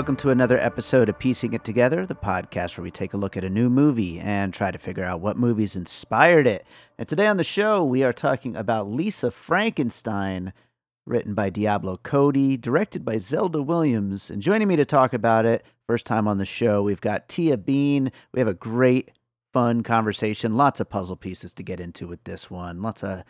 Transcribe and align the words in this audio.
welcome 0.00 0.16
to 0.16 0.30
another 0.30 0.58
episode 0.58 1.10
of 1.10 1.18
Piecing 1.18 1.52
It 1.52 1.62
Together, 1.62 2.06
the 2.06 2.14
podcast 2.14 2.78
where 2.78 2.82
we 2.82 2.90
take 2.90 3.12
a 3.12 3.18
look 3.18 3.36
at 3.36 3.44
a 3.44 3.50
new 3.50 3.68
movie 3.68 4.18
and 4.18 4.50
try 4.50 4.70
to 4.70 4.78
figure 4.78 5.04
out 5.04 5.20
what 5.20 5.36
movies 5.36 5.76
inspired 5.76 6.46
it. 6.46 6.66
And 6.96 7.06
today 7.06 7.26
on 7.26 7.36
the 7.36 7.44
show, 7.44 7.84
we 7.84 8.02
are 8.02 8.14
talking 8.14 8.56
about 8.56 8.88
Lisa 8.88 9.30
Frankenstein, 9.30 10.54
written 11.04 11.34
by 11.34 11.50
Diablo 11.50 11.98
Cody, 11.98 12.56
directed 12.56 13.04
by 13.04 13.18
Zelda 13.18 13.60
Williams. 13.60 14.30
And 14.30 14.40
joining 14.40 14.68
me 14.68 14.76
to 14.76 14.86
talk 14.86 15.12
about 15.12 15.44
it, 15.44 15.66
first 15.86 16.06
time 16.06 16.26
on 16.26 16.38
the 16.38 16.46
show, 16.46 16.82
we've 16.82 17.02
got 17.02 17.28
Tia 17.28 17.58
Bean. 17.58 18.10
We 18.32 18.40
have 18.40 18.48
a 18.48 18.54
great, 18.54 19.10
fun 19.52 19.82
conversation, 19.82 20.54
lots 20.54 20.80
of 20.80 20.88
puzzle 20.88 21.16
pieces 21.16 21.52
to 21.52 21.62
get 21.62 21.78
into 21.78 22.06
with 22.06 22.24
this 22.24 22.50
one, 22.50 22.80
lots 22.80 23.04
of 23.04 23.22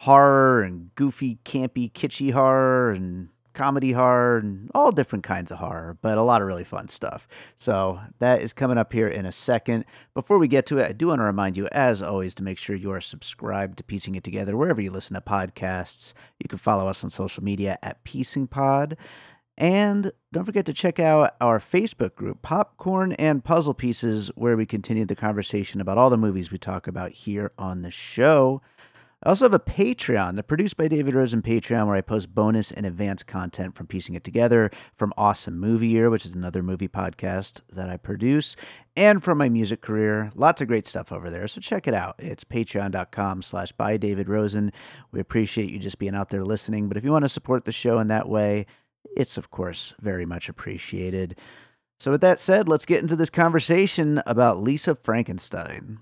horror 0.00 0.64
and 0.64 0.94
goofy, 0.96 1.38
campy, 1.46 1.90
kitschy 1.90 2.30
horror 2.30 2.90
and 2.90 3.30
comedy 3.54 3.92
horror 3.92 4.38
and 4.38 4.70
all 4.74 4.92
different 4.92 5.24
kinds 5.24 5.50
of 5.50 5.58
horror, 5.58 5.96
but 6.02 6.18
a 6.18 6.22
lot 6.22 6.42
of 6.42 6.48
really 6.48 6.64
fun 6.64 6.88
stuff. 6.88 7.26
So 7.58 8.00
that 8.18 8.42
is 8.42 8.52
coming 8.52 8.78
up 8.78 8.92
here 8.92 9.08
in 9.08 9.24
a 9.24 9.32
second. 9.32 9.84
Before 10.12 10.38
we 10.38 10.48
get 10.48 10.66
to 10.66 10.78
it, 10.78 10.88
I 10.88 10.92
do 10.92 11.08
want 11.08 11.20
to 11.20 11.24
remind 11.24 11.56
you, 11.56 11.66
as 11.72 12.02
always, 12.02 12.34
to 12.34 12.42
make 12.42 12.58
sure 12.58 12.76
you 12.76 12.90
are 12.90 13.00
subscribed 13.00 13.78
to 13.78 13.84
Piecing 13.84 14.14
It 14.16 14.24
Together 14.24 14.56
wherever 14.56 14.80
you 14.80 14.90
listen 14.90 15.14
to 15.14 15.20
podcasts. 15.20 16.12
You 16.38 16.48
can 16.48 16.58
follow 16.58 16.88
us 16.88 17.02
on 17.02 17.10
social 17.10 17.42
media 17.42 17.78
at 17.82 18.04
Piecing 18.04 18.48
Pod. 18.48 18.96
And 19.56 20.10
don't 20.32 20.44
forget 20.44 20.66
to 20.66 20.72
check 20.72 20.98
out 20.98 21.36
our 21.40 21.60
Facebook 21.60 22.16
group, 22.16 22.42
Popcorn 22.42 23.12
and 23.12 23.44
Puzzle 23.44 23.72
Pieces, 23.72 24.32
where 24.34 24.56
we 24.56 24.66
continue 24.66 25.04
the 25.04 25.14
conversation 25.14 25.80
about 25.80 25.96
all 25.96 26.10
the 26.10 26.16
movies 26.16 26.50
we 26.50 26.58
talk 26.58 26.88
about 26.88 27.12
here 27.12 27.52
on 27.56 27.82
the 27.82 27.90
show. 27.90 28.62
I 29.24 29.30
also 29.30 29.46
have 29.46 29.54
a 29.54 29.58
Patreon, 29.58 30.36
the 30.36 30.42
produced 30.42 30.76
by 30.76 30.86
David 30.86 31.14
Rosen 31.14 31.40
Patreon, 31.40 31.86
where 31.86 31.96
I 31.96 32.02
post 32.02 32.34
bonus 32.34 32.70
and 32.70 32.84
advanced 32.84 33.26
content 33.26 33.74
from 33.74 33.86
Piecing 33.86 34.14
It 34.14 34.22
Together, 34.22 34.70
from 34.98 35.14
Awesome 35.16 35.58
Movie 35.58 35.86
Year, 35.86 36.10
which 36.10 36.26
is 36.26 36.34
another 36.34 36.62
movie 36.62 36.88
podcast 36.88 37.62
that 37.72 37.88
I 37.88 37.96
produce, 37.96 38.54
and 38.98 39.24
from 39.24 39.38
my 39.38 39.48
music 39.48 39.80
career. 39.80 40.30
Lots 40.34 40.60
of 40.60 40.68
great 40.68 40.86
stuff 40.86 41.10
over 41.10 41.30
there, 41.30 41.48
so 41.48 41.62
check 41.62 41.88
it 41.88 41.94
out. 41.94 42.16
It's 42.18 42.44
patreon.com 42.44 43.40
slash 43.40 43.72
by 43.72 43.96
David 43.96 44.28
Rosen. 44.28 44.70
We 45.10 45.20
appreciate 45.20 45.70
you 45.70 45.78
just 45.78 45.98
being 45.98 46.14
out 46.14 46.28
there 46.28 46.44
listening, 46.44 46.88
but 46.88 46.98
if 46.98 47.04
you 47.04 47.10
want 47.10 47.24
to 47.24 47.30
support 47.30 47.64
the 47.64 47.72
show 47.72 48.00
in 48.00 48.08
that 48.08 48.28
way, 48.28 48.66
it's 49.16 49.38
of 49.38 49.50
course 49.50 49.94
very 50.02 50.26
much 50.26 50.50
appreciated. 50.50 51.38
So 51.98 52.10
with 52.10 52.20
that 52.20 52.40
said, 52.40 52.68
let's 52.68 52.84
get 52.84 53.00
into 53.00 53.16
this 53.16 53.30
conversation 53.30 54.22
about 54.26 54.62
Lisa 54.62 54.94
Frankenstein. 54.96 56.00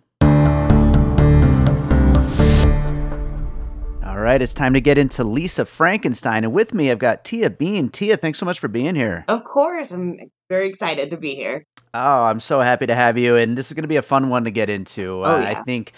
All 4.13 4.19
right, 4.19 4.43
it's 4.43 4.53
time 4.53 4.75
to 4.75 4.81
get 4.83 4.99
into 4.99 5.25
Lisa 5.25 5.65
Frankenstein. 5.65 6.45
And 6.45 6.53
with 6.53 6.75
me, 6.75 6.91
I've 6.91 6.99
got 6.99 7.25
Tia 7.25 7.49
Bean. 7.49 7.89
Tia, 7.89 8.19
thanks 8.19 8.39
so 8.39 8.45
much 8.45 8.61
for 8.61 8.69
being 8.69 8.95
here. 8.95 9.25
Of 9.27 9.43
course. 9.43 9.91
I'm 9.91 10.31
very 10.51 10.67
excited 10.67 11.11
to 11.13 11.17
be 11.17 11.35
here. 11.35 11.65
Oh, 11.95 12.25
I'm 12.25 12.39
so 12.39 12.61
happy 12.61 12.87
to 12.89 12.95
have 12.95 13.17
you. 13.17 13.37
And 13.37 13.57
this 13.57 13.69
is 13.69 13.73
going 13.73 13.85
to 13.85 13.89
be 13.89 13.97
a 13.97 14.03
fun 14.03 14.29
one 14.29 14.45
to 14.45 14.51
get 14.51 14.69
into. 14.69 15.21
Oh, 15.21 15.25
Uh, 15.25 15.39
yeah. 15.41 15.49
I 15.59 15.63
think. 15.63 15.93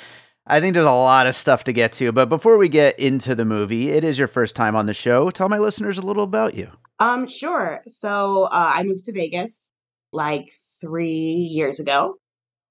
I 0.47 0.61
think 0.61 0.75
there's 0.75 0.87
a 0.87 0.93
lot 0.93 1.27
of 1.27 1.35
stuff 1.35 1.65
to 1.65 1.73
get 1.73 1.93
to, 1.95 2.13
but 2.13 2.29
before 2.29 2.57
we 2.57 2.69
get 2.69 3.01
into 3.01 3.35
the 3.35 3.45
movie, 3.47 3.91
it 3.91 4.05
is 4.05 4.17
your 4.17 4.29
first 4.29 4.55
time 4.55 4.77
on 4.77 4.87
the 4.87 4.95
show. 4.95 5.31
Tell 5.31 5.49
my 5.49 5.59
listeners 5.59 5.99
a 5.99 6.03
little 6.03 6.23
about 6.23 6.55
you. 6.55 6.71
Um, 7.01 7.27
sure. 7.27 7.81
So 7.89 8.45
uh, 8.45 8.49
I 8.77 8.85
moved 8.85 9.07
to 9.07 9.13
Vegas 9.13 9.73
like 10.13 10.47
three 10.81 11.49
years 11.51 11.81
ago. 11.81 12.17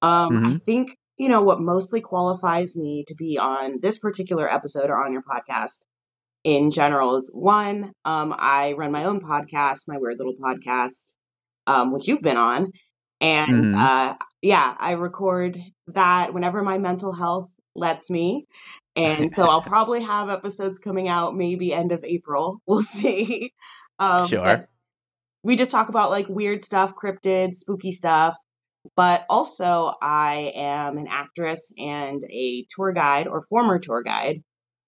Um, 0.01 0.37
I 0.37 0.49
Mhm. 0.51 0.61
think, 0.61 0.97
you 1.17 1.29
know, 1.29 1.41
what 1.43 1.59
mostly 1.59 2.01
qualifies 2.01 2.75
me 2.75 3.03
to 3.07 3.15
be 3.15 3.37
on 3.37 3.79
this 3.81 3.99
particular 3.99 4.51
episode 4.51 4.89
or 4.89 5.03
on 5.03 5.13
your 5.13 5.23
podcast 5.23 5.79
in 6.43 6.71
general 6.71 7.15
is 7.15 7.31
one, 7.33 7.91
um, 8.05 8.33
I 8.37 8.73
run 8.73 8.91
my 8.91 9.05
own 9.05 9.21
podcast, 9.21 9.87
my 9.87 9.97
weird 9.97 10.17
little 10.17 10.35
podcast, 10.35 11.13
um, 11.67 11.93
which 11.93 12.07
you've 12.07 12.21
been 12.21 12.37
on. 12.37 12.71
And 13.21 13.65
Mhm. 13.69 13.75
uh, 13.77 14.15
yeah, 14.41 14.75
I 14.77 14.93
record 14.93 15.57
that 15.87 16.33
whenever 16.33 16.61
my 16.61 16.77
mental 16.77 17.13
health 17.13 17.49
lets 17.75 18.09
me. 18.09 18.45
And 18.95 19.31
so 19.31 19.43
I'll 19.47 19.61
probably 19.75 20.03
have 20.03 20.29
episodes 20.29 20.79
coming 20.79 21.07
out 21.07 21.35
maybe 21.35 21.73
end 21.73 21.91
of 21.93 22.03
April. 22.03 22.59
We'll 22.67 22.81
see. 22.81 23.51
Um, 23.99 24.27
Sure. 24.27 24.67
we 25.43 25.55
just 25.55 25.71
talk 25.71 25.89
about 25.89 26.09
like 26.09 26.27
weird 26.27 26.63
stuff, 26.63 26.93
cryptid, 26.95 27.55
spooky 27.55 27.91
stuff. 27.91 28.35
But 28.95 29.25
also, 29.29 29.93
I 30.01 30.51
am 30.55 30.97
an 30.97 31.07
actress 31.09 31.73
and 31.77 32.21
a 32.29 32.65
tour 32.69 32.91
guide 32.91 33.27
or 33.27 33.43
former 33.43 33.79
tour 33.79 34.03
guide. 34.03 34.43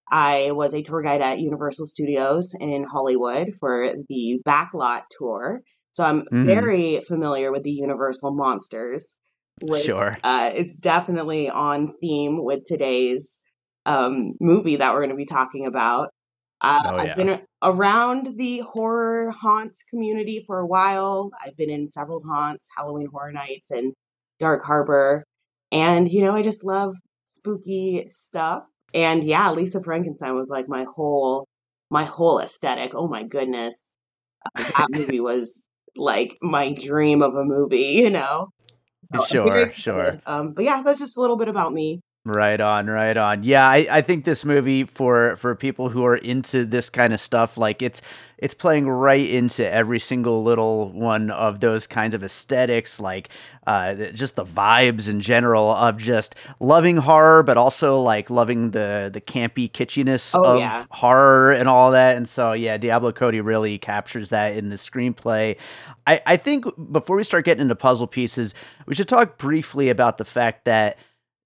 I 0.08 0.52
was 0.52 0.74
a 0.74 0.82
tour 0.82 1.02
guide 1.02 1.20
at 1.22 1.40
Universal 1.40 1.86
Studios 1.86 2.54
in 2.58 2.84
Hollywood 2.84 3.54
for 3.58 3.92
the 4.08 4.40
Backlot 4.46 5.04
tour. 5.10 5.62
So 5.92 6.04
I'm 6.04 6.26
Mhm. 6.30 6.46
very 6.46 7.00
familiar 7.00 7.50
with 7.50 7.62
the 7.62 7.72
Universal 7.72 8.34
monsters. 8.34 9.16
Which, 9.62 9.84
Sure. 9.84 10.18
Uh, 10.22 10.50
it's 10.54 10.76
definitely 10.76 11.48
on 11.48 11.88
theme 11.88 12.44
with 12.44 12.64
today's 12.66 13.40
um, 13.86 14.34
movie 14.40 14.76
that 14.76 14.92
we're 14.92 15.00
going 15.00 15.10
to 15.10 15.16
be 15.16 15.24
talking 15.24 15.66
about. 15.66 16.10
Uh, 16.60 16.80
Oh, 16.84 16.96
I've 16.96 17.16
been 17.16 17.40
around 17.62 18.36
the 18.36 18.60
horror 18.60 19.30
haunts 19.30 19.84
community 19.84 20.44
for 20.46 20.58
a 20.58 20.66
while. 20.66 21.30
I've 21.40 21.56
been 21.56 21.70
in 21.70 21.88
several 21.88 22.22
haunts, 22.22 22.70
Halloween 22.76 23.08
Horror 23.12 23.32
Nights 23.32 23.70
and 23.70 23.92
Dark 24.40 24.64
Harbor. 24.64 25.24
And, 25.70 26.10
you 26.10 26.22
know, 26.22 26.34
I 26.34 26.42
just 26.42 26.64
love 26.64 26.94
spooky 27.24 28.10
stuff. 28.16 28.64
And 28.94 29.22
yeah, 29.22 29.50
Lisa 29.52 29.82
Frankenstein 29.82 30.34
was 30.34 30.48
like 30.48 30.68
my 30.68 30.84
whole, 30.94 31.46
my 31.90 32.04
whole 32.04 32.38
aesthetic. 32.40 32.94
Oh 32.94 33.08
my 33.08 33.24
goodness. 33.24 33.74
Uh, 34.44 34.64
that 34.78 34.88
movie 34.90 35.20
was 35.20 35.62
like 35.96 36.38
my 36.40 36.72
dream 36.72 37.22
of 37.22 37.34
a 37.34 37.44
movie, 37.44 38.00
you 38.02 38.10
know? 38.10 38.48
So 39.14 39.22
Sure, 39.22 39.70
sure. 39.70 40.20
Um, 40.26 40.54
but 40.54 40.64
yeah, 40.64 40.82
that's 40.84 40.98
just 40.98 41.16
a 41.16 41.20
little 41.20 41.36
bit 41.36 41.46
about 41.46 41.72
me. 41.72 42.00
Right 42.28 42.60
on, 42.60 42.88
right 42.88 43.16
on. 43.16 43.44
Yeah, 43.44 43.64
I, 43.68 43.86
I 43.88 44.00
think 44.02 44.24
this 44.24 44.44
movie 44.44 44.82
for 44.82 45.36
for 45.36 45.54
people 45.54 45.88
who 45.90 46.04
are 46.04 46.16
into 46.16 46.64
this 46.64 46.90
kind 46.90 47.14
of 47.14 47.20
stuff, 47.20 47.56
like 47.56 47.82
it's 47.82 48.02
it's 48.36 48.52
playing 48.52 48.88
right 48.88 49.30
into 49.30 49.64
every 49.70 50.00
single 50.00 50.42
little 50.42 50.90
one 50.90 51.30
of 51.30 51.60
those 51.60 51.86
kinds 51.86 52.16
of 52.16 52.24
aesthetics, 52.24 52.98
like 52.98 53.28
uh, 53.68 53.94
just 54.12 54.34
the 54.34 54.44
vibes 54.44 55.08
in 55.08 55.20
general 55.20 55.70
of 55.70 55.98
just 55.98 56.34
loving 56.58 56.96
horror, 56.96 57.44
but 57.44 57.56
also 57.56 58.00
like 58.00 58.28
loving 58.28 58.72
the 58.72 59.08
the 59.12 59.20
campy 59.20 59.70
kitschiness 59.70 60.32
Oh, 60.34 60.54
of 60.54 60.58
yeah. 60.58 60.84
horror 60.90 61.52
and 61.52 61.68
all 61.68 61.92
that. 61.92 62.16
And 62.16 62.28
so, 62.28 62.54
yeah, 62.54 62.76
Diablo 62.76 63.12
Cody 63.12 63.40
really 63.40 63.78
captures 63.78 64.30
that 64.30 64.56
in 64.56 64.68
the 64.70 64.76
screenplay. 64.76 65.58
I, 66.08 66.20
I 66.26 66.36
think 66.36 66.64
before 66.90 67.14
we 67.14 67.22
start 67.22 67.44
getting 67.44 67.62
into 67.62 67.76
puzzle 67.76 68.08
pieces, 68.08 68.52
we 68.86 68.96
should 68.96 69.08
talk 69.08 69.38
briefly 69.38 69.90
about 69.90 70.18
the 70.18 70.24
fact 70.24 70.64
that 70.64 70.98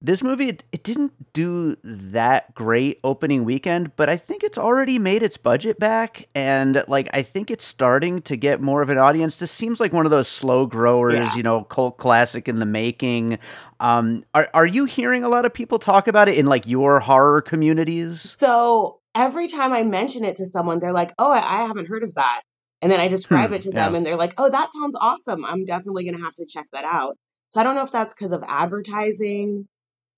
this 0.02 0.22
movie 0.22 0.48
it, 0.48 0.64
it 0.72 0.82
didn't 0.82 1.12
do 1.32 1.76
that 1.84 2.54
great 2.54 2.98
opening 3.04 3.44
weekend 3.44 3.94
but 3.96 4.08
i 4.08 4.16
think 4.16 4.42
it's 4.42 4.56
already 4.58 4.98
made 4.98 5.22
its 5.22 5.36
budget 5.36 5.78
back 5.78 6.26
and 6.34 6.82
like 6.88 7.08
i 7.12 7.22
think 7.22 7.50
it's 7.50 7.64
starting 7.64 8.22
to 8.22 8.36
get 8.36 8.60
more 8.60 8.80
of 8.82 8.88
an 8.88 8.98
audience 8.98 9.36
this 9.36 9.50
seems 9.50 9.78
like 9.80 9.92
one 9.92 10.06
of 10.06 10.10
those 10.10 10.28
slow 10.28 10.64
growers 10.66 11.14
Yeah. 11.14 11.36
you 11.36 11.42
know 11.42 11.64
cult 11.64 11.98
classic 11.98 12.48
in 12.48 12.58
the 12.60 12.66
making 12.66 13.38
um 13.80 14.24
are, 14.34 14.48
are 14.54 14.66
you 14.66 14.86
hearing 14.86 15.22
a 15.24 15.28
lot 15.28 15.44
of 15.44 15.52
people 15.52 15.78
talk 15.78 16.08
about 16.08 16.28
it 16.28 16.38
in 16.38 16.46
like 16.46 16.66
your 16.66 17.00
horror 17.00 17.42
communities 17.42 18.36
So 18.38 19.00
every 19.14 19.48
time 19.48 19.72
I 19.72 19.82
mention 19.82 20.24
it 20.24 20.36
to 20.38 20.46
someone, 20.46 20.78
they're 20.78 20.92
like, 20.92 21.12
"Oh, 21.18 21.30
I, 21.32 21.38
I 21.38 21.66
haven't 21.66 21.88
heard 21.88 22.04
of 22.04 22.14
that." 22.14 22.42
And 22.80 22.90
then 22.90 23.00
I 23.00 23.08
describe 23.08 23.48
Hmm, 23.48 23.54
it 23.54 23.62
to 23.62 23.72
them, 23.72 23.92
yeah. 23.92 23.96
and 23.96 24.06
they're 24.06 24.16
like, 24.16 24.34
"Oh, 24.38 24.48
that 24.48 24.72
sounds 24.72 24.96
awesome. 25.00 25.44
I'm 25.44 25.64
definitely 25.64 26.04
gonna 26.04 26.22
have 26.24 26.34
to 26.36 26.46
check 26.46 26.66
that 26.72 26.84
out." 26.84 27.16
So 27.50 27.60
I 27.60 27.64
don't 27.64 27.74
know 27.74 27.82
if 27.82 27.90
that's 27.92 28.14
because 28.14 28.30
of 28.32 28.42
advertising 28.46 29.66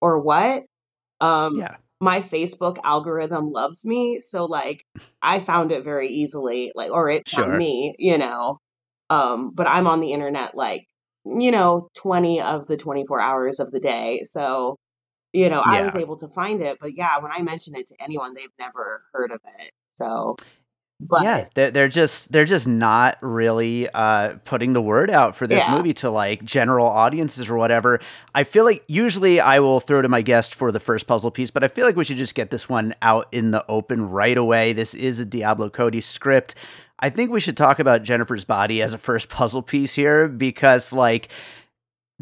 or 0.02 0.20
what. 0.20 0.64
Um, 1.20 1.56
yeah 1.56 1.76
my 2.02 2.20
Facebook 2.20 2.78
algorithm 2.82 3.52
loves 3.52 3.84
me, 3.86 4.20
so 4.24 4.44
like 4.44 4.84
I 5.22 5.38
found 5.38 5.70
it 5.70 5.84
very 5.84 6.08
easily, 6.08 6.72
like 6.74 6.90
or 6.90 7.08
it 7.08 7.28
found 7.28 7.50
Sure. 7.50 7.56
me, 7.56 7.94
you 7.98 8.18
know. 8.18 8.58
Um, 9.08 9.52
but 9.54 9.68
I'm 9.68 9.86
on 9.86 10.00
the 10.00 10.12
internet 10.12 10.56
like 10.56 10.84
you 11.24 11.52
know 11.52 11.88
20 11.94 12.40
of 12.40 12.66
the 12.66 12.76
24 12.76 13.20
hours 13.20 13.60
of 13.60 13.70
the 13.70 13.78
day, 13.78 14.22
so 14.28 14.76
you 15.32 15.48
know 15.48 15.62
I 15.64 15.82
was 15.82 15.94
able 15.94 16.18
to 16.18 16.28
find 16.28 16.60
it. 16.60 16.78
But 16.80 16.96
yeah, 16.96 17.18
when 17.20 17.30
I 17.30 17.42
mention 17.42 17.76
it 17.76 17.86
to 17.88 17.94
anyone, 18.00 18.34
they've 18.34 18.48
never 18.58 19.04
heard 19.14 19.30
of 19.30 19.40
it. 19.60 19.70
So, 19.90 20.36
but 21.08 21.22
yeah, 21.22 21.46
they're, 21.54 21.70
they're 21.70 21.88
just 21.88 22.30
they're 22.30 22.44
just 22.44 22.66
not 22.68 23.18
really 23.20 23.88
uh, 23.88 24.36
putting 24.44 24.72
the 24.72 24.80
word 24.80 25.10
out 25.10 25.34
for 25.36 25.46
this 25.46 25.58
Yeah. 25.58 25.74
movie 25.76 25.92
to 25.94 26.10
like 26.10 26.44
general 26.44 26.86
audiences 26.86 27.48
or 27.50 27.56
whatever. 27.56 28.00
I 28.34 28.44
feel 28.44 28.64
like 28.64 28.84
usually 28.86 29.40
I 29.40 29.58
will 29.60 29.80
throw 29.80 30.00
to 30.00 30.08
my 30.08 30.22
guest 30.22 30.54
for 30.54 30.70
the 30.70 30.80
first 30.80 31.06
puzzle 31.06 31.30
piece, 31.30 31.50
but 31.50 31.64
I 31.64 31.68
feel 31.68 31.84
like 31.86 31.96
we 31.96 32.04
should 32.04 32.16
just 32.18 32.34
get 32.34 32.50
this 32.50 32.68
one 32.68 32.94
out 33.02 33.26
in 33.32 33.50
the 33.50 33.64
open 33.68 34.08
right 34.10 34.36
away. 34.38 34.72
This 34.72 34.94
is 34.94 35.18
a 35.18 35.24
Diablo 35.26 35.68
Cody 35.70 36.00
script. 36.00 36.54
I 37.00 37.10
think 37.10 37.32
we 37.32 37.40
should 37.40 37.56
talk 37.56 37.80
about 37.80 38.04
Jennifer's 38.04 38.44
body 38.44 38.80
as 38.80 38.94
a 38.94 38.98
first 38.98 39.28
puzzle 39.28 39.62
piece 39.62 39.94
here 39.94 40.28
because 40.28 40.92
like 40.92 41.28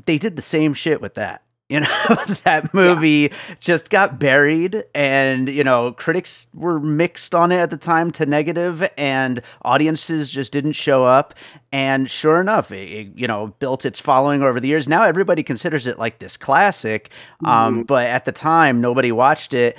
they 0.06 0.16
did 0.16 0.36
the 0.36 0.42
same 0.42 0.72
shit 0.72 1.02
with 1.02 1.14
that. 1.14 1.42
You 1.70 1.80
know, 1.80 1.86
that 2.44 2.74
movie 2.74 3.30
yeah. 3.30 3.54
just 3.60 3.90
got 3.90 4.18
buried, 4.18 4.82
and, 4.92 5.48
you 5.48 5.62
know, 5.62 5.92
critics 5.92 6.48
were 6.52 6.80
mixed 6.80 7.32
on 7.32 7.52
it 7.52 7.58
at 7.58 7.70
the 7.70 7.76
time 7.76 8.10
to 8.12 8.26
negative, 8.26 8.90
and 8.98 9.40
audiences 9.62 10.30
just 10.30 10.50
didn't 10.50 10.72
show 10.72 11.04
up. 11.04 11.32
And 11.70 12.10
sure 12.10 12.40
enough, 12.40 12.72
it, 12.72 12.90
it 12.90 13.08
you 13.14 13.28
know, 13.28 13.54
built 13.60 13.84
its 13.84 14.00
following 14.00 14.42
over 14.42 14.58
the 14.58 14.66
years. 14.66 14.88
Now 14.88 15.04
everybody 15.04 15.44
considers 15.44 15.86
it 15.86 15.96
like 15.96 16.18
this 16.18 16.36
classic, 16.36 17.10
um, 17.44 17.46
mm-hmm. 17.46 17.78
um, 17.78 17.84
but 17.84 18.08
at 18.08 18.24
the 18.24 18.32
time, 18.32 18.80
nobody 18.80 19.12
watched 19.12 19.54
it. 19.54 19.78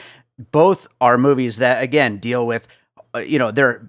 Both 0.54 0.88
are 1.02 1.18
movies 1.18 1.58
that, 1.58 1.84
again, 1.84 2.20
deal 2.20 2.48
with, 2.48 2.70
uh, 3.14 3.20
you 3.20 3.38
know, 3.38 3.52
they're 3.52 3.86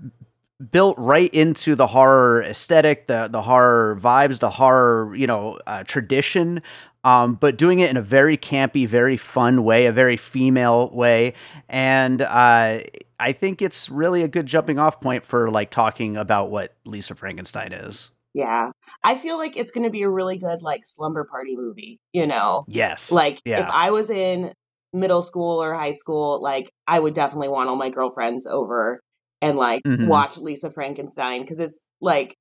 built 0.71 0.97
right 0.99 1.33
into 1.35 1.75
the 1.75 1.87
horror 1.87 2.43
aesthetic, 2.43 3.07
the 3.07 3.29
the 3.31 3.43
horror 3.43 3.99
vibes, 4.01 4.39
the 4.39 4.51
horror 4.51 5.15
you 5.15 5.27
know 5.27 5.59
uh, 5.67 5.85
tradition. 5.85 6.63
Um, 7.05 7.35
but 7.35 7.57
doing 7.57 7.81
it 7.81 7.91
in 7.91 7.97
a 7.97 8.03
very 8.03 8.37
campy, 8.37 8.87
very 8.87 9.17
fun 9.17 9.65
way, 9.65 9.87
a 9.87 9.93
very 9.93 10.17
female 10.17 10.89
way, 10.91 11.35
and 11.69 12.23
uh, 12.23 12.81
I 13.19 13.33
think 13.33 13.63
it's 13.63 13.89
really 13.89 14.23
a 14.23 14.29
good 14.29 14.47
jumping 14.47 14.79
off 14.79 15.01
point 15.01 15.25
for 15.25 15.51
like 15.51 15.71
talking 15.71 16.17
about 16.17 16.51
what 16.51 16.75
Lisa 16.85 17.15
Frankenstein 17.15 17.73
is. 17.73 18.11
Yeah. 18.35 18.71
I 19.05 19.15
feel 19.15 19.39
like 19.39 19.57
it's 19.57 19.73
going 19.73 19.85
to 19.85 19.91
be 19.91 20.03
a 20.03 20.09
really 20.09 20.39
good 20.39 20.63
like 20.63 20.85
slumber 20.85 21.25
party 21.25 21.57
movie, 21.57 22.01
you 22.13 22.27
know. 22.27 22.65
Yes. 22.67 23.13
Like 23.13 23.41
yeah. 23.45 23.61
if 23.61 23.69
I 23.69 23.91
was 23.91 24.11
in 24.11 24.53
middle 24.93 25.23
school 25.23 25.63
or 25.63 25.75
high 25.75 25.93
school, 25.93 26.43
like 26.43 26.71
I 26.87 26.99
would 26.99 27.15
definitely 27.15 27.49
want 27.49 27.69
all 27.69 27.77
my 27.77 27.91
girlfriends 27.91 28.47
over 28.47 29.01
and 29.41 29.57
like 29.57 29.83
mm-hmm. 29.83 30.07
watch 30.07 30.39
Lisa 30.39 30.71
Frankenstein 30.71 31.43
because 31.43 31.59
it's 31.59 31.79
like 32.01 32.37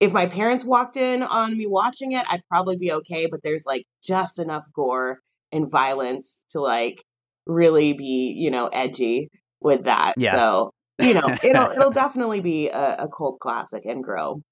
if 0.00 0.12
my 0.12 0.26
parents 0.26 0.64
walked 0.64 0.96
in 0.96 1.22
on 1.22 1.56
me 1.56 1.66
watching 1.66 2.12
it, 2.12 2.26
I'd 2.28 2.46
probably 2.48 2.76
be 2.76 2.92
okay, 2.92 3.26
but 3.26 3.42
there's 3.42 3.64
like 3.64 3.84
just 4.06 4.38
enough 4.38 4.64
gore 4.74 5.20
and 5.52 5.70
violence 5.70 6.40
to 6.50 6.60
like 6.60 7.02
really 7.46 7.92
be, 7.94 8.34
you 8.36 8.50
know, 8.50 8.66
edgy 8.66 9.30
with 9.60 9.84
that. 9.84 10.14
Yeah. 10.16 10.34
So, 10.34 10.74
you 10.98 11.14
know, 11.14 11.36
it'll 11.42 11.70
it'll 11.70 11.90
definitely 11.90 12.40
be 12.40 12.68
a, 12.68 12.96
a 13.00 13.08
cult 13.08 13.38
classic 13.40 13.84
and 13.86 14.04
grow. 14.04 14.42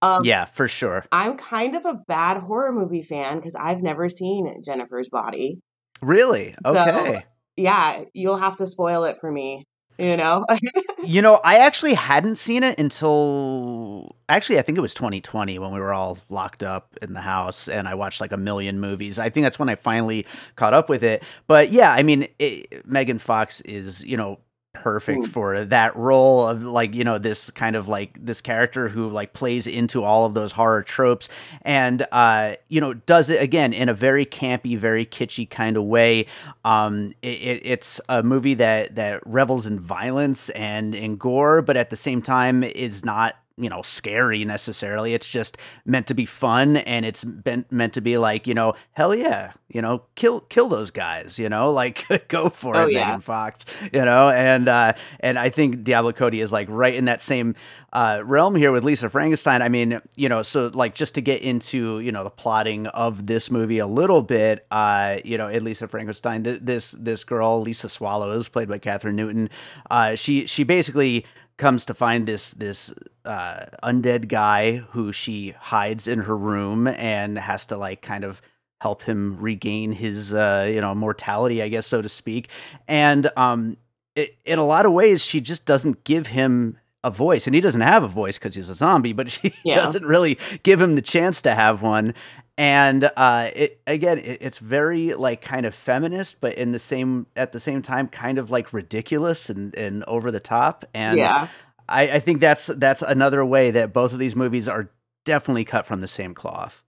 Um, 0.00 0.20
yeah, 0.24 0.44
for 0.44 0.68
sure. 0.68 1.04
I'm 1.10 1.36
kind 1.36 1.74
of 1.74 1.84
a 1.84 2.00
bad 2.06 2.38
horror 2.38 2.72
movie 2.72 3.02
fan 3.02 3.36
because 3.36 3.56
I've 3.56 3.82
never 3.82 4.08
seen 4.08 4.62
Jennifer's 4.64 5.08
Body. 5.08 5.58
Really? 6.00 6.54
Okay. 6.64 7.14
So, 7.16 7.22
yeah, 7.56 8.04
you'll 8.12 8.36
have 8.36 8.58
to 8.58 8.66
spoil 8.68 9.02
it 9.04 9.16
for 9.16 9.30
me 9.30 9.64
you 9.98 10.16
know? 10.16 10.44
You 11.04 11.22
know 11.22 11.40
i 11.42 11.58
actually 11.58 11.94
hadn't 11.94 12.36
seen 12.36 12.62
it 12.62 12.78
until 12.78 14.14
actually 14.28 14.58
i 14.58 14.62
think 14.62 14.76
it 14.76 14.80
was 14.82 14.92
2020 14.92 15.58
when 15.58 15.72
we 15.72 15.80
were 15.80 15.94
all 15.94 16.18
locked 16.28 16.62
up 16.62 16.98
in 17.00 17.14
the 17.14 17.20
house 17.20 17.66
and 17.66 17.88
i 17.88 17.94
watched 17.94 18.20
like 18.20 18.32
a 18.32 18.36
million 18.36 18.78
movies. 18.78 19.18
I 19.18 19.30
think 19.30 19.44
that's 19.44 19.58
when 19.58 19.70
i 19.70 19.74
finally 19.74 20.26
caught 20.56 20.74
up 20.74 20.90
with 20.90 21.02
it. 21.02 21.22
But 21.46 21.70
yeah 21.70 21.92
i 21.92 22.02
mean 22.02 22.28
it, 22.38 22.86
megan 22.86 23.18
fox 23.18 23.62
is 23.62 24.04
you 24.04 24.18
know 24.18 24.38
perfect 24.82 25.24
mm. 25.24 25.28
for 25.28 25.64
that 25.64 25.94
role 25.96 26.46
of 26.46 26.62
like 26.62 26.94
you 26.94 27.04
know 27.04 27.18
this 27.18 27.50
kind 27.50 27.76
of 27.76 27.88
like 27.88 28.16
this 28.24 28.40
character 28.40 28.88
who 28.88 29.08
like 29.08 29.32
plays 29.32 29.66
into 29.66 30.02
all 30.02 30.24
of 30.24 30.34
those 30.34 30.52
horror 30.52 30.82
tropes 30.82 31.28
and 31.62 32.06
uh 32.12 32.54
you 32.68 32.80
know 32.80 32.94
does 32.94 33.30
it 33.30 33.42
again 33.42 33.72
in 33.72 33.88
a 33.88 33.94
very 33.94 34.24
campy 34.24 34.78
very 34.78 35.04
kitschy 35.04 35.48
kind 35.48 35.76
of 35.76 35.84
way 35.84 36.26
um 36.64 37.12
it, 37.22 37.60
it's 37.64 38.00
a 38.08 38.22
movie 38.22 38.54
that 38.54 38.94
that 38.94 39.20
revels 39.26 39.66
in 39.66 39.78
violence 39.80 40.50
and 40.50 40.94
in 40.94 41.16
gore 41.16 41.62
but 41.62 41.76
at 41.76 41.90
the 41.90 41.96
same 41.96 42.22
time 42.22 42.62
is 42.62 43.04
not 43.04 43.36
you 43.58 43.68
know 43.68 43.82
scary 43.82 44.44
necessarily. 44.44 45.14
It's 45.14 45.28
just 45.28 45.58
meant 45.84 46.06
to 46.08 46.14
be 46.14 46.26
fun 46.26 46.76
and 46.76 47.04
it's 47.04 47.24
been 47.24 47.64
meant 47.70 47.94
to 47.94 48.00
be 48.00 48.18
like 48.18 48.46
you 48.46 48.54
know 48.54 48.74
hell 48.92 49.14
yeah 49.14 49.52
you 49.68 49.82
know 49.82 50.02
kill 50.14 50.40
kill 50.42 50.68
those 50.68 50.90
guys 50.90 51.38
you 51.38 51.48
know 51.48 51.72
like 51.78 52.06
go 52.28 52.48
for 52.48 52.76
oh, 52.76 52.86
it 52.86 52.92
yeah. 52.92 53.06
Megan 53.06 53.20
Fox 53.20 53.64
you 53.92 54.04
know? 54.04 54.30
And 54.30 54.68
uh 54.68 54.92
and 55.20 55.38
I 55.38 55.50
think 55.50 55.84
Diablo 55.84 56.12
Cody 56.12 56.40
is 56.40 56.52
like 56.52 56.68
right 56.70 56.94
in 56.94 57.06
that 57.06 57.20
same 57.20 57.54
uh 57.92 58.22
realm 58.24 58.54
here 58.54 58.70
with 58.72 58.84
Lisa 58.84 59.08
Frankenstein. 59.10 59.62
I 59.62 59.68
mean 59.68 60.00
you 60.16 60.28
know 60.28 60.42
so 60.42 60.70
like 60.72 60.94
just 60.94 61.14
to 61.14 61.20
get 61.20 61.42
into 61.42 62.00
you 62.00 62.12
know 62.12 62.24
the 62.24 62.30
plotting 62.30 62.86
of 62.88 63.26
this 63.26 63.50
movie 63.50 63.78
a 63.78 63.86
little 63.86 64.22
bit 64.22 64.66
uh 64.70 65.18
you 65.24 65.38
know 65.38 65.48
in 65.48 65.64
Lisa 65.64 65.88
Frankenstein 65.88 66.44
th- 66.44 66.60
this 66.62 66.94
this 66.98 67.24
girl 67.24 67.60
Lisa 67.60 67.88
Swallows 67.88 68.48
played 68.48 68.68
by 68.68 68.78
Kathryn 68.78 69.14
Newton 69.14 69.50
uh 69.90 70.14
she 70.14 70.46
she 70.46 70.64
basically 70.64 71.24
comes 71.58 71.84
to 71.84 71.94
find 71.94 72.26
this 72.26 72.52
this 72.52 72.94
uh, 73.24 73.66
undead 73.82 74.28
guy 74.28 74.76
who 74.76 75.12
she 75.12 75.50
hides 75.58 76.08
in 76.08 76.20
her 76.20 76.36
room 76.36 76.86
and 76.86 77.36
has 77.36 77.66
to 77.66 77.76
like 77.76 78.00
kind 78.00 78.24
of 78.24 78.40
help 78.80 79.02
him 79.02 79.36
regain 79.38 79.92
his 79.92 80.32
uh, 80.32 80.68
you 80.72 80.80
know 80.80 80.94
mortality, 80.94 81.62
I 81.62 81.68
guess 81.68 81.86
so 81.86 82.00
to 82.00 82.08
speak. 82.08 82.48
And 82.86 83.30
um, 83.36 83.76
it, 84.14 84.36
in 84.44 84.58
a 84.58 84.64
lot 84.64 84.86
of 84.86 84.92
ways, 84.92 85.22
she 85.22 85.40
just 85.40 85.66
doesn't 85.66 86.04
give 86.04 86.28
him 86.28 86.78
a 87.04 87.10
voice, 87.10 87.46
and 87.46 87.54
he 87.54 87.60
doesn't 87.60 87.80
have 87.80 88.02
a 88.02 88.08
voice 88.08 88.38
because 88.38 88.54
he's 88.54 88.68
a 88.68 88.74
zombie. 88.74 89.12
But 89.12 89.30
she 89.30 89.52
yeah. 89.64 89.74
doesn't 89.74 90.04
really 90.04 90.38
give 90.62 90.80
him 90.80 90.94
the 90.94 91.02
chance 91.02 91.42
to 91.42 91.54
have 91.54 91.82
one 91.82 92.14
and 92.58 93.08
uh, 93.16 93.50
it 93.54 93.80
again, 93.86 94.18
it, 94.18 94.38
it's 94.40 94.58
very 94.58 95.14
like 95.14 95.40
kind 95.40 95.64
of 95.64 95.76
feminist, 95.76 96.40
but 96.40 96.54
in 96.54 96.72
the 96.72 96.80
same 96.80 97.28
at 97.36 97.52
the 97.52 97.60
same 97.60 97.82
time, 97.82 98.08
kind 98.08 98.36
of 98.36 98.50
like 98.50 98.72
ridiculous 98.72 99.48
and, 99.48 99.74
and 99.76 100.02
over 100.04 100.32
the 100.32 100.40
top. 100.40 100.84
And 100.92 101.16
yeah. 101.16 101.46
I, 101.88 102.02
I 102.10 102.20
think 102.20 102.40
that's 102.40 102.66
that's 102.66 103.00
another 103.00 103.44
way 103.44 103.70
that 103.70 103.92
both 103.92 104.12
of 104.12 104.18
these 104.18 104.34
movies 104.34 104.68
are 104.68 104.90
definitely 105.24 105.64
cut 105.64 105.86
from 105.86 106.00
the 106.00 106.08
same 106.08 106.34
cloth. 106.34 106.82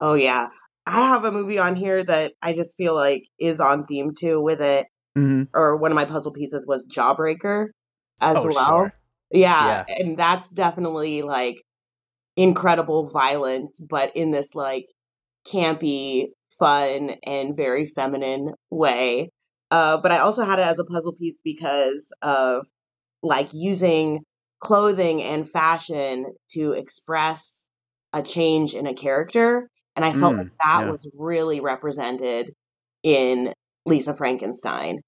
Oh 0.00 0.14
yeah, 0.14 0.48
I 0.86 1.08
have 1.08 1.24
a 1.24 1.32
movie 1.32 1.58
on 1.58 1.74
here 1.74 2.04
that 2.04 2.34
I 2.40 2.52
just 2.52 2.76
feel 2.76 2.94
like 2.94 3.24
is 3.40 3.60
on 3.60 3.86
theme 3.86 4.12
too 4.16 4.40
with 4.40 4.60
it. 4.60 4.86
Mm-hmm. 5.18 5.44
Or 5.52 5.78
one 5.78 5.90
of 5.90 5.96
my 5.96 6.04
puzzle 6.04 6.32
pieces 6.32 6.64
was 6.64 6.88
Jawbreaker 6.94 7.70
as 8.20 8.46
oh, 8.46 8.52
well. 8.54 8.66
Sure. 8.68 8.94
Yeah, 9.32 9.84
yeah, 9.88 9.94
and 9.98 10.16
that's 10.16 10.50
definitely 10.50 11.22
like 11.22 11.56
incredible 12.36 13.08
violence, 13.08 13.78
but 13.78 14.16
in 14.16 14.30
this 14.30 14.54
like 14.54 14.86
campy, 15.46 16.28
fun, 16.58 17.16
and 17.24 17.56
very 17.56 17.86
feminine 17.86 18.54
way. 18.70 19.30
Uh, 19.70 19.98
but 19.98 20.12
I 20.12 20.18
also 20.18 20.44
had 20.44 20.58
it 20.58 20.66
as 20.66 20.78
a 20.78 20.84
puzzle 20.84 21.12
piece 21.12 21.38
because 21.44 22.12
of 22.22 22.66
like 23.22 23.48
using 23.52 24.20
clothing 24.58 25.22
and 25.22 25.48
fashion 25.48 26.26
to 26.50 26.72
express 26.72 27.64
a 28.12 28.22
change 28.22 28.74
in 28.74 28.86
a 28.86 28.94
character. 28.94 29.68
And 29.96 30.04
I 30.04 30.12
felt 30.12 30.34
mm, 30.34 30.38
like 30.38 30.52
that 30.64 30.82
yeah. 30.82 30.90
was 30.90 31.10
really 31.16 31.60
represented 31.60 32.52
in 33.02 33.52
Lisa 33.86 34.14
Frankenstein. 34.14 35.00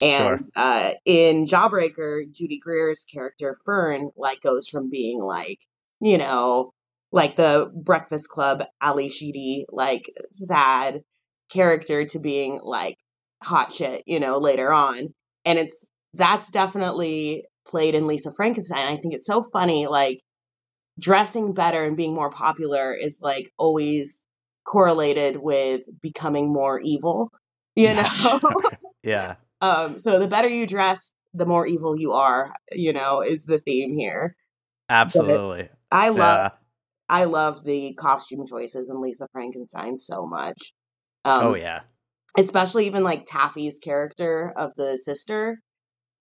And 0.00 0.38
sure. 0.38 0.40
uh, 0.56 0.90
in 1.04 1.46
Jawbreaker, 1.46 2.30
Judy 2.30 2.58
Greer's 2.58 3.04
character 3.04 3.58
Fern 3.64 4.10
like 4.16 4.42
goes 4.42 4.68
from 4.68 4.90
being 4.90 5.20
like, 5.22 5.58
you 6.00 6.18
know, 6.18 6.72
like 7.12 7.36
the 7.36 7.70
Breakfast 7.74 8.28
Club 8.28 8.64
Ally 8.80 9.08
Sheedy, 9.08 9.66
like 9.70 10.04
sad 10.30 11.02
character 11.50 12.04
to 12.04 12.18
being 12.18 12.60
like 12.62 12.96
hot 13.42 13.72
shit, 13.72 14.02
you 14.06 14.20
know, 14.20 14.38
later 14.38 14.72
on. 14.72 15.14
And 15.44 15.58
it's 15.58 15.86
that's 16.14 16.50
definitely 16.50 17.44
played 17.66 17.94
in 17.94 18.06
Lisa 18.06 18.32
Frankenstein. 18.32 18.86
I 18.86 18.96
think 18.96 19.14
it's 19.14 19.26
so 19.26 19.44
funny, 19.52 19.86
like 19.86 20.20
dressing 20.98 21.52
better 21.52 21.84
and 21.84 21.96
being 21.96 22.14
more 22.14 22.30
popular 22.30 22.94
is 22.94 23.20
like 23.20 23.52
always 23.58 24.20
correlated 24.64 25.36
with 25.36 25.82
becoming 26.02 26.52
more 26.52 26.80
evil, 26.80 27.30
you 27.74 27.94
know? 27.94 28.40
yeah. 29.02 29.36
Um, 29.60 29.98
so 29.98 30.18
the 30.18 30.28
better 30.28 30.48
you 30.48 30.66
dress, 30.66 31.12
the 31.34 31.46
more 31.46 31.66
evil 31.66 31.98
you 31.98 32.12
are, 32.12 32.52
you 32.72 32.92
know, 32.92 33.20
is 33.20 33.44
the 33.44 33.58
theme 33.58 33.92
here. 33.92 34.36
Absolutely. 34.88 35.68
I 35.96 36.08
love 36.10 36.38
yeah. 36.38 36.50
I 37.08 37.24
love 37.24 37.64
the 37.64 37.94
costume 37.94 38.46
choices 38.46 38.88
in 38.90 39.00
Lisa 39.00 39.28
Frankenstein 39.32 39.98
so 39.98 40.26
much. 40.26 40.74
Um, 41.24 41.46
oh 41.46 41.54
yeah. 41.54 41.80
Especially 42.36 42.86
even 42.86 43.02
like 43.02 43.24
Taffy's 43.24 43.78
character 43.78 44.52
of 44.54 44.74
the 44.76 44.98
sister. 44.98 45.58